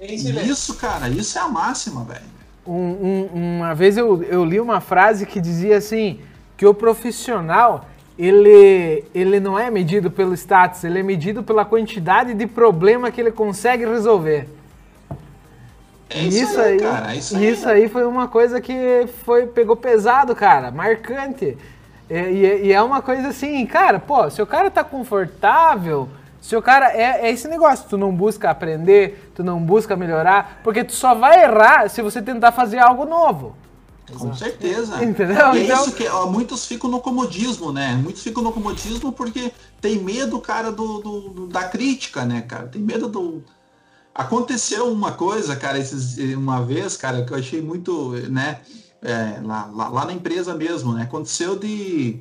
Isso, 0.00 0.74
cara, 0.74 1.08
isso 1.08 1.38
é 1.38 1.42
a 1.42 1.48
máxima, 1.48 2.04
velho. 2.04 2.32
Um- 2.66 3.28
um- 3.34 3.56
uma 3.58 3.74
vez 3.74 3.96
eu, 3.96 4.22
eu 4.22 4.44
li 4.44 4.58
uma 4.60 4.80
frase 4.80 5.26
que 5.26 5.40
dizia 5.40 5.76
assim 5.76 6.20
que 6.56 6.64
o 6.66 6.72
profissional 6.72 7.86
ele, 8.18 9.04
ele 9.14 9.40
não 9.40 9.58
é 9.58 9.70
medido 9.70 10.10
pelo 10.10 10.34
status, 10.34 10.84
ele 10.84 11.00
é 11.00 11.02
medido 11.02 11.42
pela 11.42 11.64
quantidade 11.64 12.34
de 12.34 12.46
problema 12.46 13.10
que 13.10 13.20
ele 13.20 13.32
consegue 13.32 13.84
resolver. 13.84 14.48
É 16.10 16.22
isso, 16.24 16.60
aí, 16.60 16.78
cara. 16.78 17.14
É 17.14 17.16
isso 17.16 17.36
aí. 17.36 17.50
isso 17.50 17.68
aí 17.68 17.88
foi 17.88 18.04
uma 18.04 18.28
coisa 18.28 18.60
que 18.60 19.06
foi, 19.24 19.46
pegou 19.46 19.74
pesado, 19.76 20.34
cara, 20.34 20.70
marcante. 20.70 21.56
E, 22.10 22.14
e- 22.14 22.66
e 22.66 22.72
é 22.72 22.82
uma 22.82 23.00
coisa 23.00 23.28
assim, 23.28 23.64
cara, 23.66 23.98
pô, 23.98 24.28
se 24.30 24.40
o 24.42 24.46
cara 24.46 24.70
tá 24.70 24.82
confortável, 24.84 26.08
se 26.40 26.54
o 26.56 26.62
cara. 26.62 26.90
É, 26.92 27.26
é 27.26 27.30
esse 27.30 27.46
negócio, 27.48 27.86
tu 27.88 27.96
não 27.96 28.12
busca 28.14 28.50
aprender, 28.50 29.30
tu 29.34 29.42
não 29.44 29.60
busca 29.60 29.96
melhorar, 29.96 30.60
porque 30.64 30.82
tu 30.84 30.92
só 30.92 31.14
vai 31.14 31.44
errar 31.44 31.88
se 31.88 32.02
você 32.02 32.20
tentar 32.20 32.52
fazer 32.52 32.78
algo 32.78 33.04
novo. 33.04 33.56
Com 34.18 34.34
certeza. 34.34 35.02
Entendeu? 35.02 35.54
E 35.54 35.60
é 35.60 35.64
Então- 35.64 35.82
isso 35.86 35.92
que 35.92 36.06
ó, 36.06 36.26
muitos 36.26 36.66
ficam 36.66 36.90
no 36.90 37.00
comodismo, 37.00 37.72
né? 37.72 37.94
Muitos 38.02 38.22
ficam 38.22 38.42
no 38.42 38.52
comodismo 38.52 39.10
porque 39.12 39.52
tem 39.80 39.98
medo, 40.00 40.38
cara, 40.38 40.70
do, 40.70 40.98
do- 41.00 41.20
do- 41.30 41.46
da 41.46 41.64
crítica, 41.64 42.24
né, 42.24 42.42
cara? 42.42 42.66
Tem 42.66 42.82
medo 42.82 43.08
do. 43.08 43.42
Aconteceu 44.14 44.92
uma 44.92 45.12
coisa, 45.12 45.56
cara, 45.56 45.78
esses, 45.78 46.18
uma 46.34 46.62
vez, 46.62 46.96
cara, 46.98 47.24
que 47.24 47.32
eu 47.32 47.38
achei 47.38 47.62
muito, 47.62 48.10
né? 48.28 48.58
É, 49.02 49.40
lá, 49.42 49.66
lá, 49.66 49.88
lá 49.88 50.04
na 50.04 50.12
empresa 50.12 50.54
mesmo, 50.54 50.92
né? 50.92 51.02
Aconteceu 51.02 51.58
de. 51.58 52.20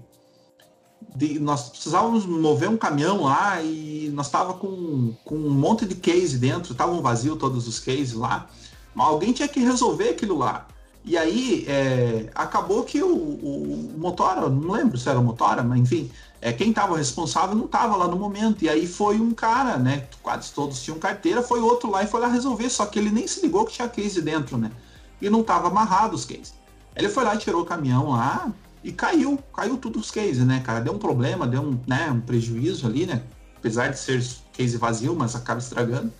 de 1.15 1.39
nós 1.39 1.69
precisávamos 1.69 2.25
mover 2.25 2.69
um 2.69 2.77
caminhão 2.77 3.23
lá 3.23 3.61
e 3.61 4.09
nós 4.13 4.29
tava 4.29 4.55
com, 4.55 5.13
com 5.23 5.35
um 5.35 5.51
monte 5.51 5.85
de 5.85 5.95
case 5.95 6.37
dentro, 6.37 6.71
estavam 6.71 7.01
vazios 7.01 7.37
todos 7.37 7.67
os 7.67 7.79
cases 7.79 8.13
lá, 8.13 8.49
mas 8.95 9.07
alguém 9.07 9.31
tinha 9.31 9.47
que 9.47 9.59
resolver 9.59 10.09
aquilo 10.09 10.37
lá. 10.37 10.67
E 11.03 11.17
aí, 11.17 11.65
é, 11.67 12.29
acabou 12.35 12.83
que 12.83 13.01
o, 13.01 13.07
o, 13.07 13.93
o 13.95 13.99
Motora, 13.99 14.47
não 14.49 14.71
lembro 14.71 14.97
se 14.99 15.09
era 15.09 15.19
o 15.19 15.23
Motora, 15.23 15.63
mas 15.63 15.79
enfim, 15.79 16.11
é, 16.39 16.53
quem 16.53 16.69
estava 16.69 16.97
responsável 16.97 17.55
não 17.55 17.65
estava 17.65 17.95
lá 17.95 18.07
no 18.07 18.17
momento. 18.17 18.63
E 18.63 18.69
aí 18.69 18.87
foi 18.87 19.19
um 19.19 19.31
cara, 19.31 19.77
né? 19.77 20.07
Quase 20.21 20.51
todos 20.51 20.81
tinham 20.81 20.99
carteira, 20.99 21.41
foi 21.41 21.59
outro 21.59 21.89
lá 21.89 22.03
e 22.03 22.07
foi 22.07 22.19
lá 22.19 22.27
resolver, 22.27 22.69
só 22.69 22.85
que 22.85 22.99
ele 22.99 23.09
nem 23.09 23.27
se 23.27 23.41
ligou 23.41 23.65
que 23.65 23.73
tinha 23.73 23.89
case 23.89 24.21
dentro, 24.21 24.57
né? 24.57 24.71
E 25.19 25.29
não 25.29 25.41
estava 25.41 25.67
amarrado 25.67 26.15
os 26.15 26.25
cases. 26.25 26.60
Ele 26.95 27.09
foi 27.09 27.23
lá, 27.23 27.35
tirou 27.37 27.61
o 27.61 27.65
caminhão 27.65 28.11
lá 28.11 28.51
e 28.83 28.91
caiu, 28.91 29.39
caiu 29.55 29.77
tudo 29.77 29.99
os 29.99 30.11
cases, 30.11 30.45
né, 30.45 30.61
cara? 30.65 30.81
Deu 30.81 30.93
um 30.93 30.97
problema, 30.99 31.47
deu 31.47 31.61
um, 31.61 31.79
né, 31.87 32.11
um 32.11 32.19
prejuízo 32.19 32.85
ali, 32.87 33.05
né? 33.05 33.21
Apesar 33.57 33.87
de 33.89 33.99
ser 33.99 34.23
case 34.51 34.77
vazio, 34.77 35.15
mas 35.15 35.35
acaba 35.35 35.59
estragando. 35.59 36.11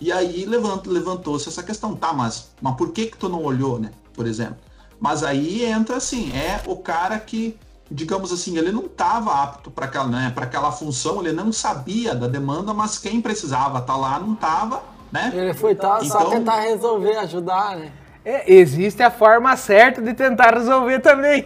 E 0.00 0.10
aí 0.12 0.44
levant, 0.46 0.86
levantou-se 0.86 1.48
essa 1.48 1.62
questão, 1.62 1.94
tá, 1.94 2.12
mas, 2.12 2.50
mas 2.60 2.74
por 2.76 2.92
que 2.92 3.06
que 3.06 3.16
tu 3.18 3.28
não 3.28 3.42
olhou, 3.42 3.78
né, 3.78 3.90
por 4.14 4.26
exemplo? 4.26 4.56
Mas 4.98 5.22
aí 5.22 5.64
entra 5.64 5.96
assim, 5.96 6.30
é 6.32 6.62
o 6.66 6.76
cara 6.76 7.18
que, 7.18 7.56
digamos 7.90 8.32
assim, 8.32 8.56
ele 8.56 8.70
não 8.72 8.86
estava 8.86 9.42
apto 9.42 9.70
para 9.70 9.86
aquela, 9.86 10.06
né, 10.06 10.32
para 10.34 10.44
aquela 10.44 10.70
função, 10.72 11.20
ele 11.20 11.32
não 11.32 11.52
sabia 11.52 12.14
da 12.14 12.28
demanda, 12.28 12.72
mas 12.72 12.98
quem 12.98 13.20
precisava 13.20 13.78
estar 13.78 13.96
lá 13.96 14.18
não 14.18 14.34
estava, 14.34 14.82
né? 15.10 15.30
Ele 15.34 15.54
foi 15.54 15.74
tá, 15.74 15.98
só 16.04 16.20
Então- 16.20 16.30
tentar 16.30 16.60
resolver, 16.60 17.16
ajudar, 17.16 17.76
né? 17.76 17.92
É, 18.30 18.44
existe 18.54 19.02
a 19.02 19.10
forma 19.10 19.56
certa 19.56 20.00
de 20.00 20.14
tentar 20.14 20.54
resolver 20.54 21.00
também. 21.00 21.44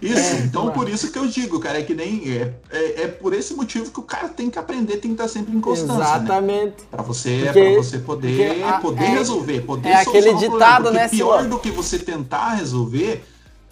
Isso, 0.00 0.34
então 0.44 0.70
por 0.70 0.88
isso 0.88 1.12
que 1.12 1.18
eu 1.18 1.26
digo, 1.26 1.60
cara, 1.60 1.78
é 1.78 1.82
que 1.82 1.94
nem. 1.94 2.22
É, 2.36 2.52
é, 2.70 3.02
é 3.02 3.08
por 3.08 3.34
esse 3.34 3.54
motivo 3.54 3.90
que 3.90 4.00
o 4.00 4.02
cara 4.02 4.28
tem 4.28 4.48
que 4.48 4.58
aprender, 4.58 4.94
tem 4.96 5.14
que 5.14 5.22
estar 5.22 5.28
sempre 5.28 5.54
em 5.54 5.60
constância. 5.60 5.94
Né? 5.96 6.00
Exatamente. 6.04 6.82
Pra 6.90 7.02
você, 7.02 7.42
Porque- 7.44 7.72
pra 7.74 7.82
você 7.82 7.98
poder, 7.98 8.64
a- 8.64 8.78
poder 8.80 9.04
é- 9.04 9.08
resolver, 9.08 9.60
poder 9.60 9.88
é 9.90 9.94
aquele 9.96 10.34
ditado, 10.34 10.82
problema, 10.84 10.90
né, 10.90 11.08
pior 11.08 11.40
Silvio? 11.40 11.50
do 11.50 11.58
que 11.58 11.70
você 11.70 11.98
tentar 11.98 12.54
resolver, 12.54 13.22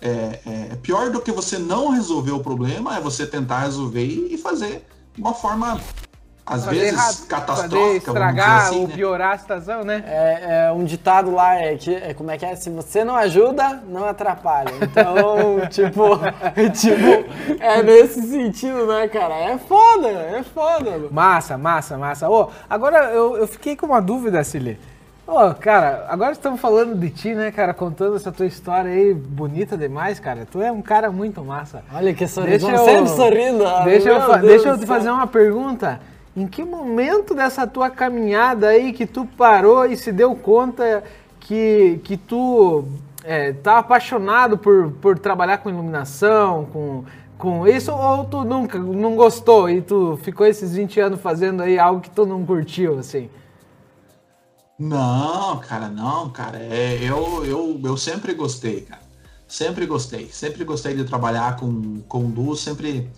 é, 0.02 0.38
é 0.72 0.76
pior 0.82 1.10
do 1.10 1.20
que 1.20 1.32
você 1.32 1.58
não 1.58 1.88
resolver 1.90 2.32
o 2.32 2.40
problema 2.40 2.96
é 2.96 3.00
você 3.00 3.26
tentar 3.26 3.60
resolver 3.60 4.04
e 4.04 4.34
e 4.34 4.38
fazer 4.38 4.84
de 5.14 5.20
uma 5.22 5.32
forma, 5.34 5.80
às 6.48 6.64
Fazer 6.64 6.78
vezes, 6.78 6.92
errado, 6.92 7.26
catastrófica, 7.28 7.68
vamos 7.78 7.88
dizer 7.88 7.96
estragar 7.96 8.66
assim, 8.66 8.80
ou 8.80 8.88
né? 8.88 8.94
piorar 8.94 9.34
a 9.34 9.38
situação, 9.38 9.84
né? 9.84 10.04
É, 10.06 10.66
é, 10.68 10.72
um 10.72 10.84
ditado 10.84 11.30
lá 11.30 11.54
é 11.56 11.76
que 11.76 11.94
é, 11.94 12.14
como 12.14 12.30
é 12.30 12.38
que 12.38 12.46
é? 12.46 12.56
Se 12.56 12.70
você 12.70 13.04
não 13.04 13.16
ajuda, 13.16 13.82
não 13.88 14.04
atrapalha. 14.06 14.72
Então, 14.80 15.60
tipo, 15.70 16.18
tipo, 16.72 17.60
é 17.60 17.82
nesse 17.82 18.22
sentido, 18.22 18.86
né, 18.86 19.08
cara? 19.08 19.34
É 19.34 19.58
foda, 19.58 20.08
é 20.08 20.42
foda. 20.42 20.90
mano. 20.90 21.08
Massa, 21.10 21.58
massa, 21.58 21.98
massa. 21.98 22.28
Ô, 22.28 22.48
agora 22.68 23.10
eu, 23.12 23.36
eu 23.36 23.46
fiquei 23.46 23.76
com 23.76 23.86
uma 23.86 24.00
dúvida, 24.00 24.42
Cili. 24.42 24.78
Ô, 25.26 25.52
cara, 25.52 26.06
agora 26.08 26.32
estamos 26.32 26.58
falando 26.58 26.94
de 26.94 27.10
ti, 27.10 27.34
né, 27.34 27.52
cara? 27.52 27.74
Contando 27.74 28.16
essa 28.16 28.32
tua 28.32 28.46
história 28.46 28.90
aí, 28.90 29.12
bonita 29.12 29.76
demais, 29.76 30.18
cara. 30.18 30.48
Tu 30.50 30.62
é 30.62 30.72
um 30.72 30.80
cara 30.80 31.12
muito 31.12 31.44
massa. 31.44 31.84
Olha 31.92 32.14
que 32.14 32.26
sorriso, 32.26 32.66
Deixa 32.66 32.80
eu, 32.80 32.84
sempre 32.86 33.10
sorrindo. 33.10 33.64
deixa 33.84 34.08
eu, 34.08 34.38
deixa 34.38 34.68
eu 34.70 34.78
te 34.78 34.86
fazer 34.86 35.10
uma 35.10 35.26
pergunta. 35.26 36.00
Em 36.38 36.46
que 36.46 36.62
momento 36.64 37.34
dessa 37.34 37.66
tua 37.66 37.90
caminhada 37.90 38.68
aí 38.68 38.92
que 38.92 39.04
tu 39.04 39.26
parou 39.26 39.84
e 39.84 39.96
se 39.96 40.12
deu 40.12 40.36
conta 40.36 41.02
que, 41.40 42.00
que 42.04 42.16
tu 42.16 42.84
é, 43.24 43.52
tá 43.54 43.78
apaixonado 43.78 44.56
por, 44.56 44.92
por 45.02 45.18
trabalhar 45.18 45.58
com 45.58 45.68
iluminação, 45.68 46.66
com, 46.66 47.04
com 47.36 47.66
isso, 47.66 47.92
ou 47.92 48.24
tu 48.24 48.44
nunca 48.44 48.78
não 48.78 49.16
gostou 49.16 49.68
e 49.68 49.82
tu 49.82 50.16
ficou 50.22 50.46
esses 50.46 50.74
20 50.76 51.00
anos 51.00 51.20
fazendo 51.20 51.60
aí 51.60 51.76
algo 51.76 52.00
que 52.00 52.10
tu 52.10 52.24
não 52.24 52.46
curtiu, 52.46 53.00
assim? 53.00 53.28
Não, 54.78 55.58
cara, 55.58 55.88
não, 55.88 56.30
cara. 56.30 56.58
É, 56.58 57.00
eu, 57.02 57.44
eu, 57.44 57.80
eu 57.82 57.96
sempre 57.96 58.32
gostei, 58.32 58.82
cara. 58.82 59.02
Sempre 59.48 59.86
gostei. 59.86 60.28
Sempre 60.28 60.62
gostei 60.62 60.94
de 60.94 61.04
trabalhar 61.04 61.56
com, 61.56 62.00
com 62.02 62.28
luz, 62.28 62.60
sempre. 62.60 63.10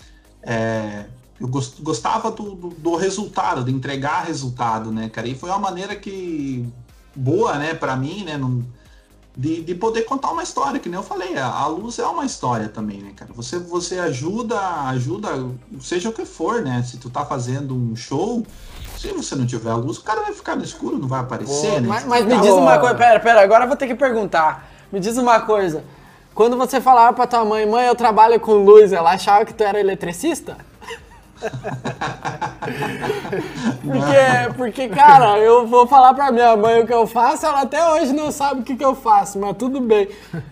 é, 0.42 1.04
eu 1.40 1.48
gos- 1.48 1.74
gostava 1.80 2.30
do, 2.30 2.54
do, 2.54 2.68
do 2.68 2.96
resultado, 2.96 3.64
de 3.64 3.72
entregar 3.72 4.24
resultado, 4.24 4.90
né, 4.92 5.08
cara? 5.08 5.26
E 5.26 5.34
foi 5.34 5.48
uma 5.50 5.58
maneira 5.58 5.96
que. 5.96 6.68
boa, 7.16 7.54
né, 7.56 7.74
pra 7.74 7.96
mim, 7.96 8.24
né? 8.24 8.36
não- 8.36 8.62
de, 9.36 9.62
de 9.62 9.74
poder 9.76 10.02
contar 10.02 10.32
uma 10.32 10.42
história, 10.42 10.78
que 10.80 10.88
nem 10.88 10.98
eu 10.98 11.04
falei, 11.04 11.38
a, 11.38 11.46
a 11.46 11.66
luz 11.68 11.98
é 12.00 12.04
uma 12.06 12.26
história 12.26 12.68
também, 12.68 12.98
né, 12.98 13.12
cara? 13.16 13.32
Você, 13.32 13.58
você 13.58 13.98
ajuda, 13.98 14.58
ajuda, 14.88 15.28
seja 15.80 16.08
o 16.08 16.12
que 16.12 16.24
for, 16.26 16.60
né? 16.62 16.82
Se 16.82 16.98
tu 16.98 17.08
tá 17.08 17.24
fazendo 17.24 17.74
um 17.74 17.94
show, 17.94 18.44
se 18.98 19.08
você 19.12 19.36
não 19.36 19.46
tiver 19.46 19.70
a 19.70 19.76
luz, 19.76 19.98
o 19.98 20.02
cara 20.02 20.22
vai 20.22 20.34
ficar 20.34 20.56
no 20.56 20.64
escuro, 20.64 20.98
não 20.98 21.06
vai 21.08 21.20
aparecer, 21.20 21.80
né? 21.80 21.88
Mas, 21.88 22.04
mas 22.04 22.24
me 22.26 22.34
Tá 22.34 22.40
diz 22.40 22.50
uma 22.50 22.78
coisa, 22.78 22.94
pera, 22.96 23.20
pera, 23.20 23.40
agora 23.42 23.64
eu 23.64 23.68
vou 23.68 23.76
ter 23.76 23.86
que 23.86 23.94
perguntar. 23.94 24.68
Me 24.92 24.98
diz 24.98 25.16
uma 25.16 25.40
coisa. 25.40 25.84
Quando 26.34 26.56
você 26.56 26.80
falava 26.80 27.12
pra 27.14 27.26
tua 27.26 27.44
mãe, 27.44 27.64
mãe, 27.64 27.86
eu 27.86 27.94
trabalho 27.94 28.38
com 28.40 28.52
luz, 28.64 28.92
ela 28.92 29.12
achava 29.12 29.44
que 29.44 29.54
tu 29.54 29.62
era 29.62 29.78
eletricista? 29.80 30.58
Porque, 33.82 34.54
porque, 34.56 34.88
cara, 34.88 35.38
eu 35.38 35.66
vou 35.66 35.86
falar 35.86 36.14
pra 36.14 36.30
minha 36.30 36.56
mãe 36.56 36.80
o 36.82 36.86
que 36.86 36.92
eu 36.92 37.06
faço, 37.06 37.46
ela 37.46 37.62
até 37.62 37.86
hoje 37.92 38.12
não 38.12 38.30
sabe 38.30 38.60
o 38.60 38.64
que, 38.64 38.76
que 38.76 38.84
eu 38.84 38.94
faço, 38.94 39.38
mas 39.38 39.56
tudo 39.56 39.80
bem. 39.80 40.08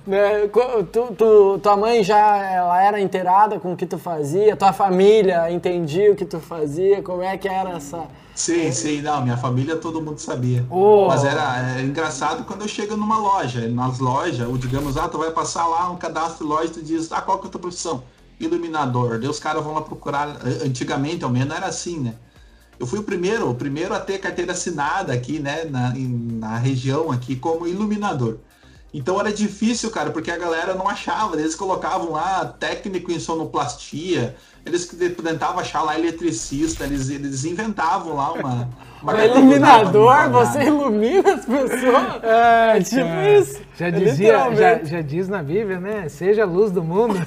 Né? 0.06 0.48
Tu, 0.92 1.14
tu- 1.14 1.58
tua 1.62 1.76
mãe 1.76 2.02
já 2.02 2.36
ela 2.38 2.82
era 2.82 3.00
inteirada 3.00 3.58
com 3.58 3.72
o 3.72 3.76
que 3.76 3.86
tu 3.86 3.98
fazia, 3.98 4.56
tua 4.56 4.72
família 4.72 5.50
entendia 5.50 6.12
o 6.12 6.16
que 6.16 6.24
tu 6.24 6.40
fazia, 6.40 7.02
como 7.02 7.22
é 7.22 7.36
que 7.36 7.48
era 7.48 7.70
essa. 7.70 8.04
Sim, 8.34 8.70
sim, 8.70 9.02
não, 9.02 9.22
minha 9.22 9.36
família 9.36 9.74
todo 9.76 10.00
mundo 10.00 10.18
sabia. 10.20 10.64
Oh. 10.70 11.06
Mas 11.08 11.24
era 11.24 11.76
é, 11.76 11.82
engraçado 11.82 12.44
quando 12.44 12.62
eu 12.62 12.68
chego 12.68 12.96
numa 12.96 13.18
loja, 13.18 13.68
nas 13.68 13.98
lojas, 13.98 14.48
ou 14.48 14.56
digamos, 14.56 14.96
ah, 14.96 15.08
tu 15.08 15.18
vai 15.18 15.32
passar 15.32 15.66
lá 15.66 15.90
um 15.90 15.96
cadastro 15.96 16.46
de 16.46 16.52
loja, 16.52 16.68
tu 16.72 16.82
diz, 16.82 17.10
ah, 17.10 17.20
qual 17.20 17.38
que 17.38 17.46
é 17.46 17.48
a 17.48 17.50
tua 17.50 17.60
profissão? 17.60 18.04
Iluminador. 18.40 19.18
Daí 19.18 19.28
os 19.28 19.38
caras 19.40 19.62
vão 19.62 19.74
lá 19.74 19.80
procurar, 19.80 20.38
antigamente 20.64 21.24
ao 21.24 21.30
menos 21.30 21.56
era 21.56 21.66
assim, 21.66 21.98
né? 21.98 22.14
Eu 22.78 22.86
fui 22.86 23.00
o 23.00 23.02
primeiro, 23.02 23.50
o 23.50 23.54
primeiro 23.54 23.92
a 23.92 23.98
ter 23.98 24.18
carteira 24.18 24.52
assinada 24.52 25.12
aqui, 25.12 25.40
né, 25.40 25.64
na, 25.64 25.92
na 25.96 26.56
região 26.58 27.10
aqui, 27.10 27.34
como 27.34 27.66
iluminador. 27.66 28.38
Então 28.94 29.18
era 29.20 29.32
difícil, 29.32 29.90
cara, 29.90 30.10
porque 30.10 30.30
a 30.30 30.38
galera 30.38 30.74
não 30.74 30.88
achava. 30.88 31.38
Eles 31.38 31.54
colocavam 31.54 32.12
lá 32.12 32.46
técnico 32.46 33.10
em 33.10 33.18
sonoplastia, 33.18 34.36
eles 34.68 34.84
que 34.84 34.96
tentavam 34.96 35.58
achar 35.58 35.82
lá 35.82 35.98
eletricista, 35.98 36.84
eles, 36.84 37.08
eles 37.10 37.44
inventavam 37.44 38.14
lá 38.14 38.32
uma. 38.32 38.68
uma 39.02 39.14
O 39.14 39.20
iluminador, 39.20 40.28
você 40.30 40.64
ilumina 40.64 41.34
as 41.34 41.44
pessoas. 41.44 42.18
É, 42.22 42.80
tipo 42.80 42.96
cara. 43.00 43.38
isso. 43.38 43.60
Já 43.76 43.86
É 43.86 43.90
dizia, 43.90 44.54
já, 44.54 44.84
já 44.84 45.00
diz 45.00 45.28
na 45.28 45.42
Bíblia, 45.42 45.80
né? 45.80 46.08
Seja 46.08 46.42
a 46.42 46.46
luz 46.46 46.70
do 46.70 46.82
mundo. 46.82 47.14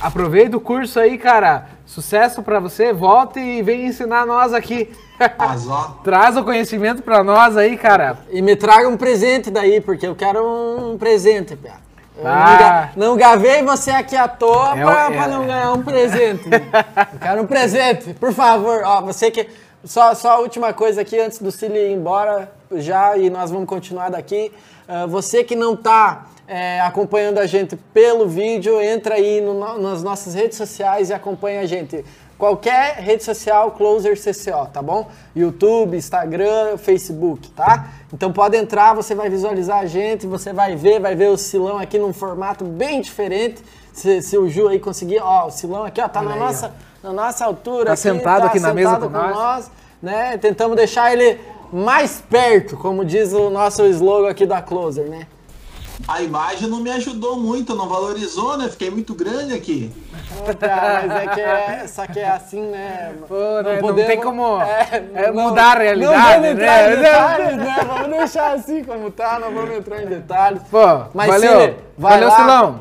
Aproveita 0.00 0.56
o 0.56 0.60
curso 0.60 0.98
aí, 0.98 1.18
cara. 1.18 1.66
Sucesso 1.86 2.42
pra 2.42 2.60
você. 2.60 2.92
Volte 2.92 3.38
e 3.38 3.62
vem 3.62 3.86
ensinar 3.86 4.26
nós 4.26 4.52
aqui. 4.52 4.90
Mas 5.38 5.68
ó, 5.68 5.98
Traz 6.04 6.36
o 6.36 6.44
conhecimento 6.44 7.02
pra 7.02 7.22
nós 7.22 7.56
aí, 7.56 7.76
cara. 7.76 8.18
E 8.30 8.40
me 8.42 8.56
traga 8.56 8.88
um 8.88 8.96
presente 8.96 9.50
daí, 9.50 9.80
porque 9.80 10.06
eu 10.06 10.14
quero 10.14 10.44
um 10.44 10.98
presente, 10.98 11.56
Pia. 11.56 11.87
Ah. 12.24 12.90
não, 12.96 13.08
não 13.10 13.16
gravei 13.16 13.62
você 13.62 13.90
aqui 13.90 14.16
à 14.16 14.26
toa 14.28 14.76
É 14.78 14.82
pra, 14.84 15.08
o- 15.08 15.12
pra 15.12 15.24
é. 15.24 15.28
não 15.28 15.46
ganhar 15.46 15.72
um 15.72 15.82
presente. 15.82 16.44
Eu 17.12 17.18
quero 17.20 17.42
um 17.42 17.46
presente, 17.46 18.14
por 18.14 18.32
favor. 18.32 18.82
Ó, 18.84 19.02
você 19.02 19.30
que. 19.30 19.48
Só, 19.84 20.12
só 20.14 20.30
a 20.32 20.38
última 20.40 20.72
coisa 20.72 21.02
aqui 21.02 21.18
antes 21.20 21.40
do 21.40 21.52
Cili 21.52 21.78
ir 21.78 21.92
embora 21.92 22.50
já 22.72 23.16
e 23.16 23.30
nós 23.30 23.50
vamos 23.50 23.68
continuar 23.68 24.10
daqui. 24.10 24.52
Ah, 24.88 25.06
você 25.06 25.44
que 25.44 25.54
não 25.54 25.76
tá 25.76 26.26
é, 26.48 26.80
acompanhando 26.80 27.38
a 27.38 27.46
gente 27.46 27.76
pelo 27.94 28.26
vídeo, 28.26 28.80
entra 28.82 29.14
aí 29.14 29.40
no- 29.40 29.78
nas 29.78 30.02
nossas 30.02 30.34
redes 30.34 30.58
sociais 30.58 31.10
e 31.10 31.14
acompanha 31.14 31.60
a 31.60 31.66
gente. 31.66 32.04
Qualquer 32.38 32.98
rede 32.98 33.24
social, 33.24 33.72
Closer 33.72 34.16
CCO, 34.16 34.66
tá 34.72 34.80
bom? 34.80 35.08
YouTube, 35.34 35.96
Instagram, 35.96 36.78
Facebook, 36.78 37.50
tá? 37.50 37.88
Então 38.14 38.32
pode 38.32 38.56
entrar, 38.56 38.94
você 38.94 39.12
vai 39.12 39.28
visualizar 39.28 39.78
a 39.80 39.86
gente, 39.86 40.24
você 40.24 40.52
vai 40.52 40.76
ver, 40.76 41.00
vai 41.00 41.16
ver 41.16 41.30
o 41.30 41.36
Silão 41.36 41.78
aqui 41.78 41.98
num 41.98 42.12
formato 42.12 42.64
bem 42.64 43.00
diferente. 43.00 43.60
Se, 43.92 44.22
se 44.22 44.38
o 44.38 44.48
Ju 44.48 44.68
aí 44.68 44.78
conseguir, 44.78 45.18
ó, 45.20 45.48
o 45.48 45.50
Silão 45.50 45.84
aqui, 45.84 46.00
ó, 46.00 46.06
tá 46.08 46.22
na 46.22 46.34
aí, 46.34 46.38
nossa, 46.38 46.72
na 47.02 47.12
nossa 47.12 47.44
altura. 47.44 47.86
Tá 47.86 47.96
sentado 47.96 48.46
aqui 48.46 48.60
na 48.60 48.72
mesa 48.72 48.96
com 48.98 49.08
nós. 49.08 49.68
né? 50.00 50.38
Tentamos 50.38 50.76
deixar 50.76 51.12
ele 51.12 51.40
mais 51.72 52.20
perto, 52.30 52.76
como 52.76 53.04
diz 53.04 53.32
o 53.32 53.50
nosso 53.50 53.84
slogan 53.86 54.30
aqui 54.30 54.46
da 54.46 54.62
Closer, 54.62 55.08
né? 55.08 55.26
A 56.06 56.22
imagem 56.22 56.68
não 56.68 56.80
me 56.80 56.90
ajudou 56.90 57.36
muito, 57.36 57.74
não 57.74 57.88
valorizou, 57.88 58.56
né? 58.56 58.68
Fiquei 58.68 58.90
muito 58.90 59.14
grande 59.14 59.52
aqui. 59.54 59.92
Cara, 60.60 61.04
mas 61.06 61.16
é 61.22 61.26
que 61.26 61.40
é, 61.40 61.86
só 61.88 62.06
que 62.06 62.18
é 62.20 62.28
assim, 62.28 62.62
né? 62.62 63.12
Pô, 63.26 63.34
né, 63.62 63.74
não 63.74 63.80
podemos- 63.80 64.06
tem 64.06 64.20
como 64.20 64.60
é, 64.62 64.88
é, 65.14 65.32
não- 65.32 65.48
mudar 65.48 65.76
a 65.76 65.80
realidade, 65.80 66.16
Não 66.16 66.32
vamos 66.32 66.48
entrar 66.48 66.82
né? 66.82 66.92
em 66.94 66.96
detalhes, 67.02 67.56
né? 67.56 67.76
Vamos 67.86 68.08
deixar 68.16 68.52
assim 68.52 68.84
como 68.84 69.10
tá, 69.10 69.38
não 69.40 69.52
vamos 69.52 69.76
entrar 69.76 70.02
em 70.02 70.06
detalhes. 70.06 70.62
Pô, 70.70 71.04
Mas, 71.12 71.28
valeu. 71.28 71.60
Cine, 71.60 71.74
vai 71.96 72.12
valeu, 72.12 72.28
lá. 72.28 72.36
Silão. 72.36 72.80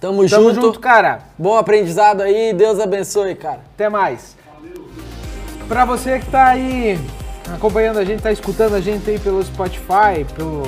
Tamo, 0.00 0.28
Tamo 0.28 0.50
junto. 0.52 0.54
junto, 0.66 0.80
cara. 0.80 1.20
Bom 1.38 1.56
aprendizado 1.56 2.20
aí, 2.20 2.52
Deus 2.52 2.78
abençoe, 2.78 3.34
cara. 3.34 3.60
Até 3.74 3.88
mais. 3.88 4.36
Pra 5.66 5.84
você 5.86 6.18
que 6.18 6.26
tá 6.26 6.48
aí 6.48 7.00
acompanhando 7.54 7.98
a 7.98 8.04
gente, 8.04 8.22
tá 8.22 8.30
escutando 8.30 8.74
a 8.74 8.80
gente 8.80 9.08
aí 9.08 9.18
pelo 9.18 9.42
Spotify, 9.42 10.24
pelo, 10.36 10.62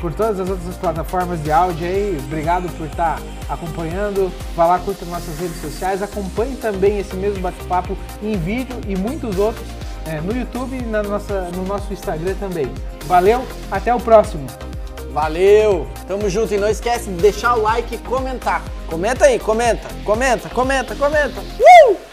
por 0.00 0.12
todas 0.12 0.40
as 0.40 0.48
outras 0.48 0.76
plataformas 0.76 1.42
de 1.42 1.50
áudio 1.50 1.86
aí, 1.86 2.18
obrigado 2.24 2.68
por 2.76 2.86
estar 2.86 3.20
acompanhando. 3.48 4.32
Vá 4.54 4.66
lá, 4.66 4.78
curta 4.78 5.04
nossas 5.06 5.38
redes 5.38 5.60
sociais, 5.60 6.02
acompanhe 6.02 6.56
também 6.56 6.98
esse 6.98 7.14
mesmo 7.16 7.40
bate-papo 7.40 7.96
em 8.22 8.36
vídeo 8.38 8.76
e 8.86 8.96
muitos 8.96 9.38
outros 9.38 9.66
é, 10.06 10.20
no 10.20 10.36
YouTube 10.36 10.76
e 10.76 10.82
na 10.82 11.02
nossa, 11.02 11.50
no 11.54 11.64
nosso 11.64 11.92
Instagram 11.92 12.34
também. 12.34 12.72
Valeu, 13.06 13.46
até 13.70 13.94
o 13.94 14.00
próximo. 14.00 14.46
Valeu, 15.12 15.86
tamo 16.06 16.28
junto 16.28 16.54
e 16.54 16.58
não 16.58 16.68
esquece 16.68 17.10
de 17.10 17.20
deixar 17.20 17.54
o 17.54 17.62
like 17.62 17.94
e 17.94 17.98
comentar. 17.98 18.62
Comenta 18.86 19.26
aí, 19.26 19.38
comenta, 19.38 19.88
comenta, 20.04 20.48
comenta, 20.48 20.94
comenta. 20.94 21.40
Uh! 21.40 22.07